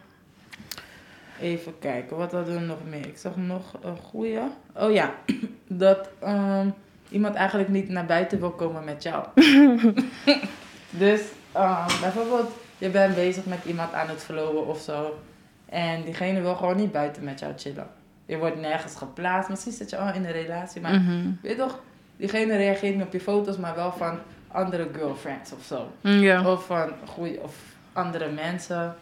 Even 1.42 1.80
kijken, 1.80 2.18
wat 2.18 2.32
hadden 2.32 2.54
we 2.54 2.60
nog 2.60 2.78
meer? 2.90 3.08
Ik 3.08 3.18
zag 3.18 3.36
nog 3.36 3.74
een 3.82 3.98
goeie. 3.98 4.40
Oh 4.76 4.92
ja, 4.94 5.14
dat 5.68 6.10
ehm, 6.20 6.70
iemand 7.10 7.36
eigenlijk 7.36 7.70
niet 7.70 7.90
naar 7.90 8.06
buiten 8.06 8.40
wil 8.40 8.52
komen 8.52 8.84
met 8.84 9.04
jou. 9.04 9.26
dus 10.90 11.22
ehm, 11.52 12.00
bijvoorbeeld, 12.02 12.52
je 12.78 12.90
bent 12.90 13.16
bezig 13.16 13.46
met 13.46 13.60
iemand 13.66 13.94
aan 13.94 14.10
het 14.10 14.24
verloven 14.24 14.68
of 14.68 14.80
zo. 14.82 15.20
En 15.66 16.04
diegene 16.04 16.42
wil 16.42 16.56
gewoon 16.56 16.76
niet 16.76 16.92
buiten 16.92 17.24
met 17.24 17.40
jou 17.40 17.54
chillen. 17.58 17.88
Je 18.26 18.38
wordt 18.38 18.60
nergens 18.60 18.96
geplaatst. 18.96 19.50
Misschien 19.50 19.72
zit 19.72 19.90
je 19.90 19.98
al 19.98 20.14
in 20.14 20.26
een 20.26 20.32
relatie, 20.32 20.82
maar 20.82 20.94
Mhm. 21.00 21.32
weet 21.42 21.52
je 21.52 21.58
toch, 21.58 21.80
diegene 22.18 22.56
reageert 22.56 22.96
niet 22.96 23.06
op 23.06 23.14
je 23.14 23.20
foto's, 23.20 23.58
maar 23.58 23.76
wel 23.76 23.92
van 23.92 24.20
andere 24.52 24.88
girlfriends 24.94 25.52
of 25.52 25.64
zo. 25.64 25.92
Ja. 26.02 26.52
Of 26.52 26.66
van 26.66 26.92
goeie, 27.06 27.42
of 27.42 27.56
andere 27.94 28.30
mensen. 28.30 28.96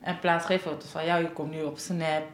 En 0.00 0.18
plaats 0.20 0.46
geen 0.46 0.58
foto's 0.58 0.90
van 0.90 1.04
jou. 1.04 1.22
Je 1.22 1.30
komt 1.30 1.50
nu 1.50 1.62
op 1.62 1.78
Snap. 1.78 2.24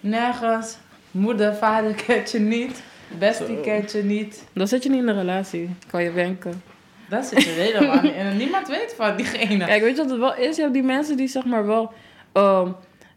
Nergens. 0.00 0.78
Moeder, 1.10 1.54
vader 1.54 1.94
kent 2.06 2.30
je 2.30 2.38
niet. 2.38 2.82
Bestie 3.18 3.60
kent 3.60 3.92
je 3.92 4.02
niet. 4.02 4.44
Dan 4.52 4.68
zit 4.68 4.82
je 4.82 4.88
niet 4.88 5.02
in 5.02 5.08
een 5.08 5.18
relatie, 5.18 5.70
kan 5.90 6.02
je 6.02 6.10
wenken. 6.10 6.62
Dat 7.08 7.24
zit 7.24 7.42
je 7.42 7.50
helemaal 7.50 8.02
niet. 8.02 8.14
En 8.14 8.36
niemand 8.36 8.68
weet 8.68 8.94
van 8.96 9.16
diegene. 9.16 9.64
Kijk, 9.64 9.82
weet 9.82 9.96
je 9.96 10.02
wat 10.02 10.10
het 10.10 10.20
wel 10.20 10.36
is? 10.36 10.56
Je 10.56 10.62
hebt 10.62 10.74
die 10.74 10.82
mensen 10.82 11.16
die 11.16 11.28
zeg 11.28 11.44
maar 11.44 11.66
wel... 11.66 11.92
ehm, 12.32 12.68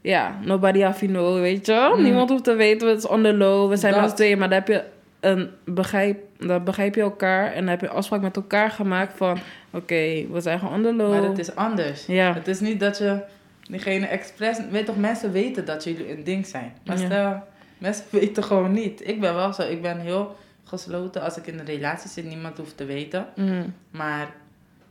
ja, 0.01 0.39
nobody 0.41 0.79
have 0.81 1.05
you 1.05 1.17
know, 1.17 1.39
weet 1.39 1.65
je? 1.65 1.93
Mm. 1.95 2.03
Niemand 2.03 2.29
hoeft 2.29 2.43
te 2.43 2.53
weten, 2.53 2.87
het 2.87 2.97
is 2.97 3.07
on 3.07 3.23
the 3.23 3.33
low. 3.33 3.69
We 3.69 3.77
zijn 3.77 4.09
z'n 4.09 4.15
tweeën, 4.15 4.37
maar 4.37 4.49
dan 4.49 4.57
heb 4.57 4.67
je 4.67 4.83
een 5.19 5.49
begrijp... 5.65 6.27
Dan 6.37 6.63
begrijp 6.63 6.95
je 6.95 7.01
elkaar 7.01 7.51
en 7.51 7.59
dan 7.59 7.67
heb 7.67 7.81
je 7.81 7.89
afspraak 7.89 8.21
met 8.21 8.35
elkaar 8.35 8.71
gemaakt 8.71 9.17
van... 9.17 9.37
Oké, 9.71 10.27
we 10.31 10.39
zijn 10.41 10.59
gewoon 10.59 10.73
on 10.73 10.81
the 10.83 10.93
low. 10.93 11.09
Maar 11.11 11.23
het 11.23 11.39
is 11.39 11.55
anders. 11.55 12.05
Ja. 12.05 12.33
Het 12.33 12.47
is 12.47 12.59
niet 12.59 12.79
dat 12.79 12.97
je 12.97 13.21
diegene 13.69 14.05
expres... 14.05 14.57
Weet 14.71 14.85
toch, 14.85 14.97
mensen 14.97 15.31
weten 15.31 15.65
dat 15.65 15.83
jullie 15.83 16.11
een 16.11 16.23
ding 16.23 16.45
zijn. 16.45 16.73
Maar 16.85 16.99
Ja. 16.99 17.05
stel, 17.05 17.43
mensen 17.77 18.05
weten 18.19 18.43
gewoon 18.43 18.71
niet. 18.71 19.07
Ik 19.07 19.19
ben 19.19 19.35
wel 19.35 19.53
zo. 19.53 19.61
Ik 19.61 19.81
ben 19.81 19.99
heel 19.99 20.35
gesloten. 20.63 21.21
Als 21.21 21.37
ik 21.37 21.47
in 21.47 21.59
een 21.59 21.65
relatie 21.65 22.09
zit, 22.09 22.25
niemand 22.25 22.57
hoeft 22.57 22.77
te 22.77 22.85
weten. 22.85 23.25
Mm. 23.35 23.73
Maar 23.91 24.27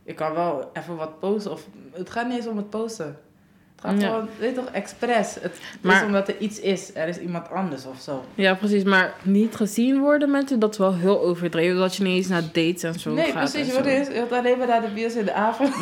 ik 0.03 0.15
kan 0.15 0.33
wel 0.33 0.69
even 0.73 0.95
wat 0.95 1.19
posten. 1.19 1.51
Of, 1.51 1.67
het 1.93 2.09
gaat 2.09 2.27
niet 2.27 2.37
eens 2.37 2.47
om 2.47 2.57
het 2.57 2.69
posten. 2.69 3.17
Het 3.81 3.89
gaat 3.91 4.01
Ja. 4.01 4.07
gewoon, 4.07 4.27
weet 4.39 4.49
je 4.49 4.55
toch, 4.55 4.69
expres. 4.71 5.35
Het 5.41 5.59
Maar- 5.81 5.95
is 5.95 6.01
omdat 6.05 6.27
er 6.27 6.37
iets 6.37 6.59
is. 6.59 6.95
Er 6.95 7.07
is 7.07 7.17
iemand 7.19 7.49
anders 7.49 7.85
of 7.85 7.99
zo. 8.01 8.23
Ja, 8.35 8.53
precies. 8.55 8.83
Maar 8.83 9.13
niet 9.21 9.55
gezien 9.55 9.99
worden 9.99 10.31
met 10.31 10.49
je, 10.49 10.57
dat 10.57 10.71
is 10.71 10.77
wel 10.77 10.95
heel 10.95 11.21
overdreven. 11.21 11.77
Dat 11.77 11.95
je 11.95 12.03
niet 12.03 12.15
eens 12.15 12.27
naar 12.27 12.41
dates 12.41 12.83
en 12.83 12.99
zo 12.99 13.13
nee, 13.13 13.25
gaat. 13.25 13.33
precies. 13.33 13.59
Je 13.59 13.65
zo. 13.65 13.71
wordt, 13.71 13.87
eens, 13.87 14.07
je 14.07 14.13
wordt 14.13 14.31
alleen 14.33 14.57
maar 14.57 14.67
naar 14.67 14.81
de 14.81 14.87
bios 14.93 15.15
in 15.15 15.25
de 15.25 15.33
avond. 15.33 15.75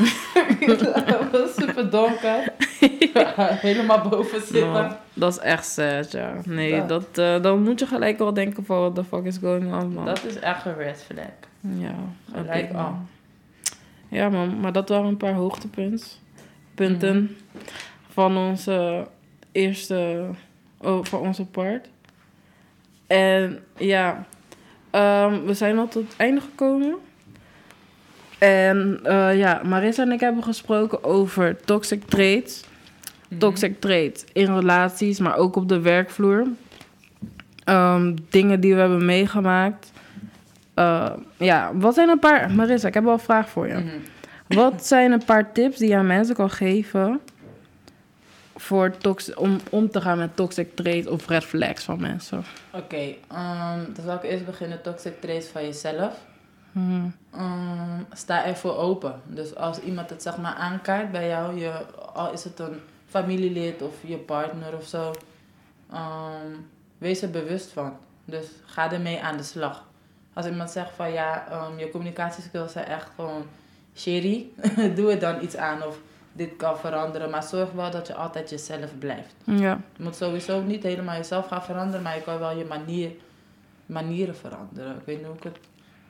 Was 1.32 1.56
super 1.64 1.89
donker. 1.89 2.54
Helemaal 3.68 4.10
boven 4.10 4.41
zitten. 4.41 4.72
Nou, 4.72 4.91
dat 5.14 5.32
is 5.32 5.39
echt 5.39 5.66
sad, 5.66 6.12
ja. 6.12 6.34
Nee, 6.45 6.86
Dat. 6.86 6.88
dat, 6.89 7.18
eh, 7.38 7.41
dan 7.43 7.64
moet 7.64 7.80
je 7.80 7.86
gelijk 7.88 8.18
wel 8.18 8.34
denken 8.34 8.66
van... 8.66 8.78
What 8.80 8.95
the 8.95 9.04
fuck 9.04 9.24
is 9.26 9.38
going 9.38 9.74
on, 9.82 9.93
man. 9.93 10.06
Dat 10.06 10.24
is 10.26 10.39
echt 10.39 10.66
een 10.66 10.76
red 10.78 11.04
flag. 11.12 11.26
Ja, 11.78 11.95
Gelijk 12.34 12.74
al. 12.74 12.95
Ja, 14.10 14.30
man, 14.30 14.60
maar 14.60 14.72
dat 14.72 14.89
waren 14.89 15.06
een 15.08 15.18
paar 15.18 15.34
hoogtepunten. 15.34 16.08
Punten 16.76 17.16
Mhm. 17.16 17.64
Van 18.18 18.38
onze 18.38 19.07
eerste, 19.51 20.26
oh, 20.78 21.03
van 21.03 21.20
onze 21.20 21.45
part. 21.45 21.89
En 23.07 23.59
ja, 23.78 24.26
ehm, 24.89 25.43
we 25.43 25.53
zijn 25.53 25.78
al 25.78 25.88
tot 25.88 26.03
het 26.03 26.15
einde 26.18 26.41
gekomen. 26.41 26.95
En 28.38 28.99
eh, 29.03 29.38
ja, 29.38 29.61
Marissa 29.65 30.03
en 30.03 30.11
ik 30.11 30.20
hebben 30.20 30.43
gesproken 30.43 31.03
over 31.03 31.57
toxic 31.65 32.03
traits. 32.03 32.63
Mhm. 33.30 33.39
Toxic 33.39 33.80
traits 33.82 34.26
in 34.34 34.55
relaties, 34.55 35.20
maar 35.20 35.36
ook 35.36 35.55
op 35.55 35.70
de 35.70 35.80
werkvloer. 35.80 36.47
Ehm, 37.63 38.15
dingen 38.30 38.59
die 38.59 38.74
we 38.74 38.80
hebben 38.80 39.05
meegemaakt. 39.05 39.91
Eh, 40.74 41.11
ja, 41.38 41.72
wat 41.74 41.93
zijn 41.93 42.09
een 42.09 42.20
paar... 42.20 42.51
Marissa, 42.51 42.88
ik 42.88 42.93
heb 42.93 43.03
wel 43.03 43.13
een 43.13 43.20
vraag 43.20 43.49
voor 43.49 43.68
je. 43.68 43.74
Mhm. 43.74 43.88
Wat 44.47 44.86
zijn 44.86 45.11
een 45.11 45.26
paar 45.26 45.51
tips 45.51 45.78
die 45.78 45.89
je 45.89 45.95
aan 45.95 46.07
mensen 46.07 46.36
kan 46.36 46.49
geven... 46.49 47.22
Voor 48.60 48.97
tox 48.97 49.34
om 49.34 49.60
om 49.70 49.89
te 49.89 50.01
gaan 50.01 50.18
met 50.18 50.36
toxic 50.36 50.76
traits 50.76 51.08
of 51.08 51.28
red 51.28 51.43
flags 51.43 51.84
van 51.84 51.99
mensen? 51.99 52.43
Oké, 52.74 53.16
ehm, 53.28 53.80
dan 53.93 54.05
zal 54.05 54.16
ik 54.16 54.24
eerst 54.24 54.45
beginnen. 54.45 54.82
Toxic 54.82 55.22
traits 55.22 55.47
van 55.47 55.64
jezelf. 55.64 56.14
Mhm. 56.72 57.10
Ehm, 57.32 58.01
sta 58.14 58.45
ervoor 58.45 58.78
open. 58.78 59.22
Dus 59.26 59.55
als 59.55 59.80
iemand 59.80 60.10
het 60.10 60.22
zeg 60.22 60.38
maar 60.38 60.53
aankaart 60.53 61.12
bij 61.12 61.28
jou, 61.28 61.60
je, 61.60 61.72
al 62.14 62.32
is 62.32 62.43
het 62.43 62.60
een 62.60 62.80
familielid 63.10 63.82
of 63.82 63.93
je 64.01 64.18
partner 64.18 64.76
of 64.76 64.86
zo, 64.86 65.16
ehm, 65.91 66.51
wees 66.97 67.22
er 67.22 67.30
bewust 67.30 67.72
van. 67.72 67.97
Dus 68.26 68.45
ga 68.66 68.91
ermee 68.91 69.22
aan 69.22 69.38
de 69.38 69.43
slag. 69.43 69.86
Als 70.34 70.45
iemand 70.45 70.70
zegt 70.70 70.91
van 70.95 71.12
ja, 71.12 71.47
ehm, 71.49 71.80
je 71.80 71.89
communicatieskills 71.89 72.72
zijn 72.72 72.86
echt 72.86 73.10
gewoon 73.16 73.45
sherry, 73.95 74.47
doe 74.95 75.12
er 75.12 75.20
dan 75.20 75.43
iets 75.43 75.55
aan 75.55 75.84
of 75.84 75.97
dit 76.38 76.56
kan 76.56 76.78
veranderen. 76.78 77.30
Maar 77.30 77.44
zorg 77.44 77.72
wel 77.72 77.92
dat 77.92 78.08
je 78.08 78.14
altijd 78.16 78.50
jezelf 78.50 78.98
blijft. 79.00 79.36
Ja, 79.44 79.80
Je 79.98 80.04
moet 80.04 80.16
sowieso 80.16 80.62
niet 80.62 80.84
helemaal 80.84 81.16
jezelf 81.16 81.48
gaan 81.48 81.64
veranderen, 81.64 82.02
maar 82.02 82.16
je 82.16 82.22
kan 82.22 82.40
wel 82.40 82.58
je 82.58 82.66
manier, 82.66 83.12
manieren 83.86 84.36
veranderen. 84.36 84.96
Ik 84.96 85.06
weet 85.06 85.18
niet 85.18 85.26
hoe 85.26 85.36
ik 85.36 85.44
het... 85.44 85.58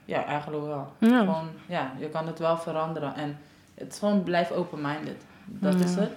Ja, 0.06 0.26
eigenlijk 0.26 0.66
wel. 0.66 0.94
ja. 0.98 1.20
Gewoon, 1.20 1.50
ja, 1.68 1.92
je 2.00 2.10
kan 2.10 2.28
het 2.28 2.40
wel 2.40 2.58
veranderen. 2.58 3.16
En 3.16 3.38
het 3.74 3.92
is 3.94 4.00
gewoon 4.00 4.24
blijf 4.24 4.52
open-minded. 4.52 5.22
Dat 5.46 5.74
is 5.76 5.96
het. 5.96 6.12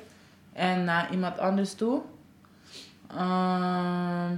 En 0.53 0.85
naar 0.85 1.11
iemand 1.13 1.39
anders 1.39 1.75
toe. 1.75 2.01
ehm, 3.17 4.35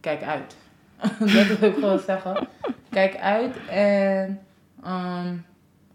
kijk 0.00 0.22
uit. 0.22 0.56
dat 1.18 1.58
wil 1.58 1.68
ik 1.68 1.74
gewoon 1.74 1.98
zeggen. 1.98 2.48
Kijk 2.90 3.16
uit 3.16 3.56
en 3.68 4.40
ehm, 4.82 5.36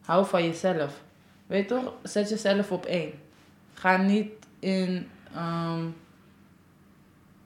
hou 0.01 0.25
van 0.25 0.43
jezelf. 0.43 1.01
Weet 1.51 1.67
toch? 1.67 1.93
Zet 2.03 2.29
jezelf 2.29 2.71
op 2.71 2.85
één. 2.85 3.11
Ga 3.73 3.97
niet 3.97 4.31
in. 4.59 5.07
ehm, 5.33 5.85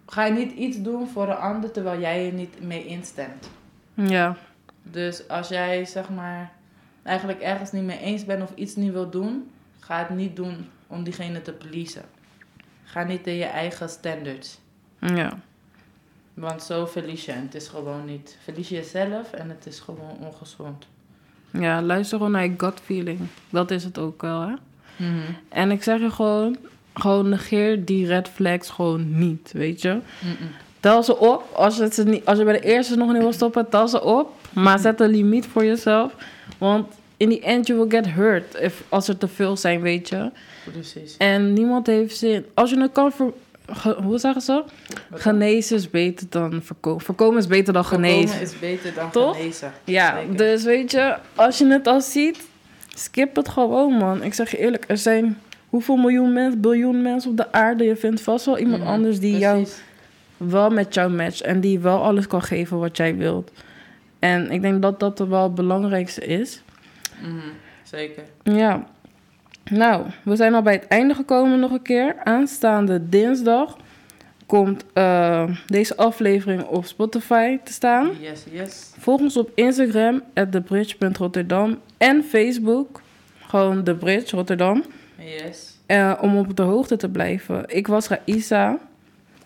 ga 0.06 0.28
niet 0.28 0.52
iets 0.52 0.82
doen 0.82 1.08
voor 1.08 1.30
een 1.30 1.36
ander 1.36 1.72
terwijl 1.72 2.00
jij 2.00 2.26
er 2.28 2.34
niet 2.34 2.62
mee 2.62 2.86
instemt. 2.86 3.50
ja. 3.94 4.38
Dus 4.84 5.28
als 5.28 5.48
jij 5.48 5.86
zeg 5.86 6.10
maar 6.10 6.52
eigenlijk 7.04 7.40
ergens 7.40 7.72
niet 7.72 7.84
mee 7.84 8.00
eens 8.00 8.26
bent 8.26 8.42
of 8.42 8.52
iets 8.56 8.76
niet 8.76 8.92
wil 8.92 9.10
doen, 9.10 9.52
ga 9.80 9.98
het 10.00 10.10
niet 10.10 10.36
doen 10.36 10.70
om 10.88 11.04
diegene 11.04 11.42
te 11.42 11.54
pleasen. 11.54 12.06
Ga 12.84 13.04
niet 13.04 13.28
in 13.28 13.34
je 13.36 13.46
eigen 13.46 13.90
standards. 13.90 14.60
ja. 15.00 15.40
Want 16.34 16.64
zo 16.64 16.86
verlies 16.86 17.26
je. 17.26 17.32
En 17.32 17.42
het 17.42 17.56
is 17.56 17.68
gewoon 17.68 18.06
niet. 18.06 18.38
Verlies 18.44 18.70
je 18.70 18.76
jezelf 18.76 19.34
en 19.34 19.50
het 19.50 19.66
is 19.66 19.80
gewoon 19.80 20.18
ongezond. 20.20 20.88
Ja, 21.60 21.82
luister 21.82 22.18
gewoon 22.18 22.32
naar 22.32 22.44
je 22.44 22.54
gut 22.58 22.80
feeling. 22.84 23.20
Dat 23.50 23.72
is 23.72 23.84
het 23.84 23.98
ook 23.98 24.22
wel, 24.22 24.42
hè? 24.42 24.54
En 25.50 25.72
ik 25.72 25.84
zeg 25.84 26.00
je 26.00 26.10
gewoon, 26.12 26.58
gewoon 26.94 27.30
negeer 27.30 27.86
die 27.86 28.08
red 28.08 28.28
flags 28.30 28.70
gewoon 28.70 29.18
niet, 29.20 29.52
weet 29.54 29.82
je? 29.82 29.90
Mm-mm. 30.20 30.38
Tel 30.80 31.04
ze 31.04 31.18
op. 31.18 31.44
Als 31.54 31.76
je, 31.78 31.84
het 31.84 31.94
ze 31.96 32.04
niet, 32.04 32.26
als 32.26 32.38
je 32.38 32.44
bij 32.44 32.54
de 32.54 32.66
eerste 32.66 32.96
nog 32.96 33.12
niet 33.12 33.22
wil 33.22 33.34
stoppen, 33.34 33.70
tel 33.70 33.88
ze 33.88 34.04
op. 34.04 34.32
Maar 34.54 34.80
zet 34.80 35.00
een 35.02 35.10
limiet 35.10 35.46
voor 35.46 35.66
jezelf. 35.66 36.16
Want 36.58 36.88
in 37.18 37.30
the 37.30 37.40
end, 37.42 37.68
you 37.68 37.80
will 37.80 37.90
get 37.90 38.08
hurt 38.14 38.56
if, 38.62 38.84
als 38.90 39.08
er 39.08 39.18
te 39.18 39.28
veel 39.28 39.58
zijn, 39.58 39.82
weet 39.82 40.10
je? 40.10 40.30
Precies. 40.72 41.18
En 41.18 41.54
niemand 41.54 41.88
heeft 41.88 42.18
zin. 42.18 42.46
Als 42.54 42.70
je 42.70 42.80
het 42.82 42.92
kan 42.92 43.12
ver, 43.12 43.26
ge- 43.26 43.34
hoe 44.04 44.18
zeggen 44.18 44.42
ze? 44.42 44.64
Genezen 45.14 45.78
is 45.78 45.90
beter 45.90 46.28
dan 46.30 46.62
voorkomen. 46.64 47.02
Voorkomen 47.02 47.38
is 47.38 47.48
beter 47.48 47.74
dan 47.74 47.86
Voorkomen 47.86 48.10
genezen. 48.12 48.42
is 48.42 48.60
beter 48.60 48.94
dan 48.94 49.12
Toch? 49.12 49.36
genezen. 49.38 49.72
Ja, 49.84 50.18
Zeker. 50.20 50.38
dus 50.38 50.64
weet 50.64 50.92
je, 50.92 51.16
als 51.36 51.58
je 51.58 51.68
het 51.68 51.88
al 51.88 52.02
ziet, 52.02 52.48
Skip 52.98 53.36
het 53.36 53.50
gewoon, 53.50 53.94
man. 53.94 54.24
Ik 54.24 54.34
zeg 54.34 54.52
je 54.52 54.58
eerlijk, 54.58 54.84
er 54.88 54.98
zijn 54.98 55.38
hoeveel 55.70 55.96
miljoen 55.96 56.34
mensen, 56.34 56.62
biljoen 56.62 57.02
mensen 57.02 57.32
op 57.32 57.38
de 57.38 57.52
aarde. 57.52 57.84
Je 57.84 57.96
vindt 57.96 58.22
vast 58.22 58.46
wel 58.46 58.58
iemand 58.58 58.82
Mhm, 58.82 58.92
anders 58.92 59.20
die 59.20 59.38
jou 59.38 59.68
wel 60.38 60.70
met 60.70 60.94
jou 60.94 61.12
matcht. 61.12 61.42
En 61.42 61.60
die 61.60 61.80
wel 61.80 62.04
alles 62.04 62.28
kan 62.28 62.42
geven 62.42 62.80
wat 62.80 62.98
jij 62.98 63.16
wilt. 63.16 63.52
En 64.20 64.52
ik 64.52 64.62
denk 64.62 64.82
dat 64.82 65.00
dat 65.00 65.20
wel 65.20 65.44
het 65.44 65.56
belangrijkste 65.56 66.26
is. 66.26 66.62
Mhm, 67.22 67.38
Zeker. 67.84 68.24
Ja. 68.44 68.88
Nou, 69.72 70.06
we 70.24 70.36
zijn 70.36 70.54
al 70.54 70.62
bij 70.62 70.74
het 70.74 70.88
einde 70.88 71.14
gekomen 71.14 71.60
nog 71.60 71.72
een 71.72 71.82
keer. 71.82 72.16
Aanstaande 72.24 73.10
dinsdag 73.10 73.78
komt 74.46 74.84
eh, 74.94 75.44
deze 75.68 75.96
aflevering 75.98 76.64
op 76.64 76.86
Spotify 76.86 77.58
te 77.64 77.74
staan. 77.74 78.10
Yes, 78.20 78.44
yes. 78.52 78.92
Volg 78.98 79.20
ons 79.22 79.38
op 79.38 79.52
Instagram, 79.56 80.22
thebridge.rotterdam. 80.34 81.80
En 81.98 82.24
Facebook, 82.24 83.02
gewoon 83.48 83.84
The 83.84 83.96
Bridge 83.96 84.36
Rotterdam. 84.36 84.84
Yes. 85.18 85.78
eh, 85.86 86.14
om 86.22 86.38
op 86.38 86.56
de 86.58 86.64
hoogte 86.64 86.96
te 86.98 87.10
blijven. 87.10 87.64
Ik 87.68 87.88
was 87.88 88.08
Raisa, 88.08 88.78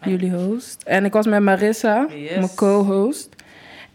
jullie 0.05 0.31
host. 0.33 0.81
En 0.85 1.05
ik 1.05 1.13
was 1.13 1.25
met 1.25 1.41
Marissa, 1.41 2.07
Yes. 2.15 2.35
mijn 2.35 2.55
co-host. 2.55 3.29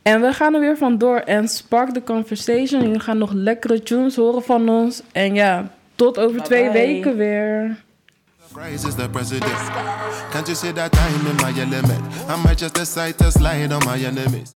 En 0.02 0.20
we 0.20 0.32
gaan 0.32 0.54
er 0.54 0.60
weer 0.60 0.76
vandoor 0.76 1.16
en 1.16 1.48
spark 1.48 1.90
the 1.90 2.02
conversation. 2.02 2.82
Jullie 2.82 3.00
gaan 3.00 3.18
nog 3.18 3.32
lekkere 3.32 3.82
tunes 3.82 4.16
horen 4.16 4.42
van 4.42 4.68
ons. 4.68 5.02
En 5.12 5.34
ja, 5.34 5.70
tot 5.96 6.18
over 6.18 6.38
Bye 6.38 6.44
twee 6.46 6.64
bye. 6.64 6.72
weken 6.72 7.16
weer. 7.16 7.76
Surprise 8.46 8.84
is 8.88 8.94
the 8.96 9.08
president. 9.08 9.52
Can't 10.32 10.48
you 10.48 10.54
see 10.54 10.72
that 10.72 10.94
I'm 10.96 11.26
in 11.26 11.36
my 11.36 11.50
element? 11.60 12.02
I 12.28 12.36
might 12.42 12.58
just 12.58 12.74
decide 12.74 13.18
to 13.18 13.30
slide 13.32 13.72
on 13.72 13.84
my 13.84 13.98
enemies. 13.98 14.52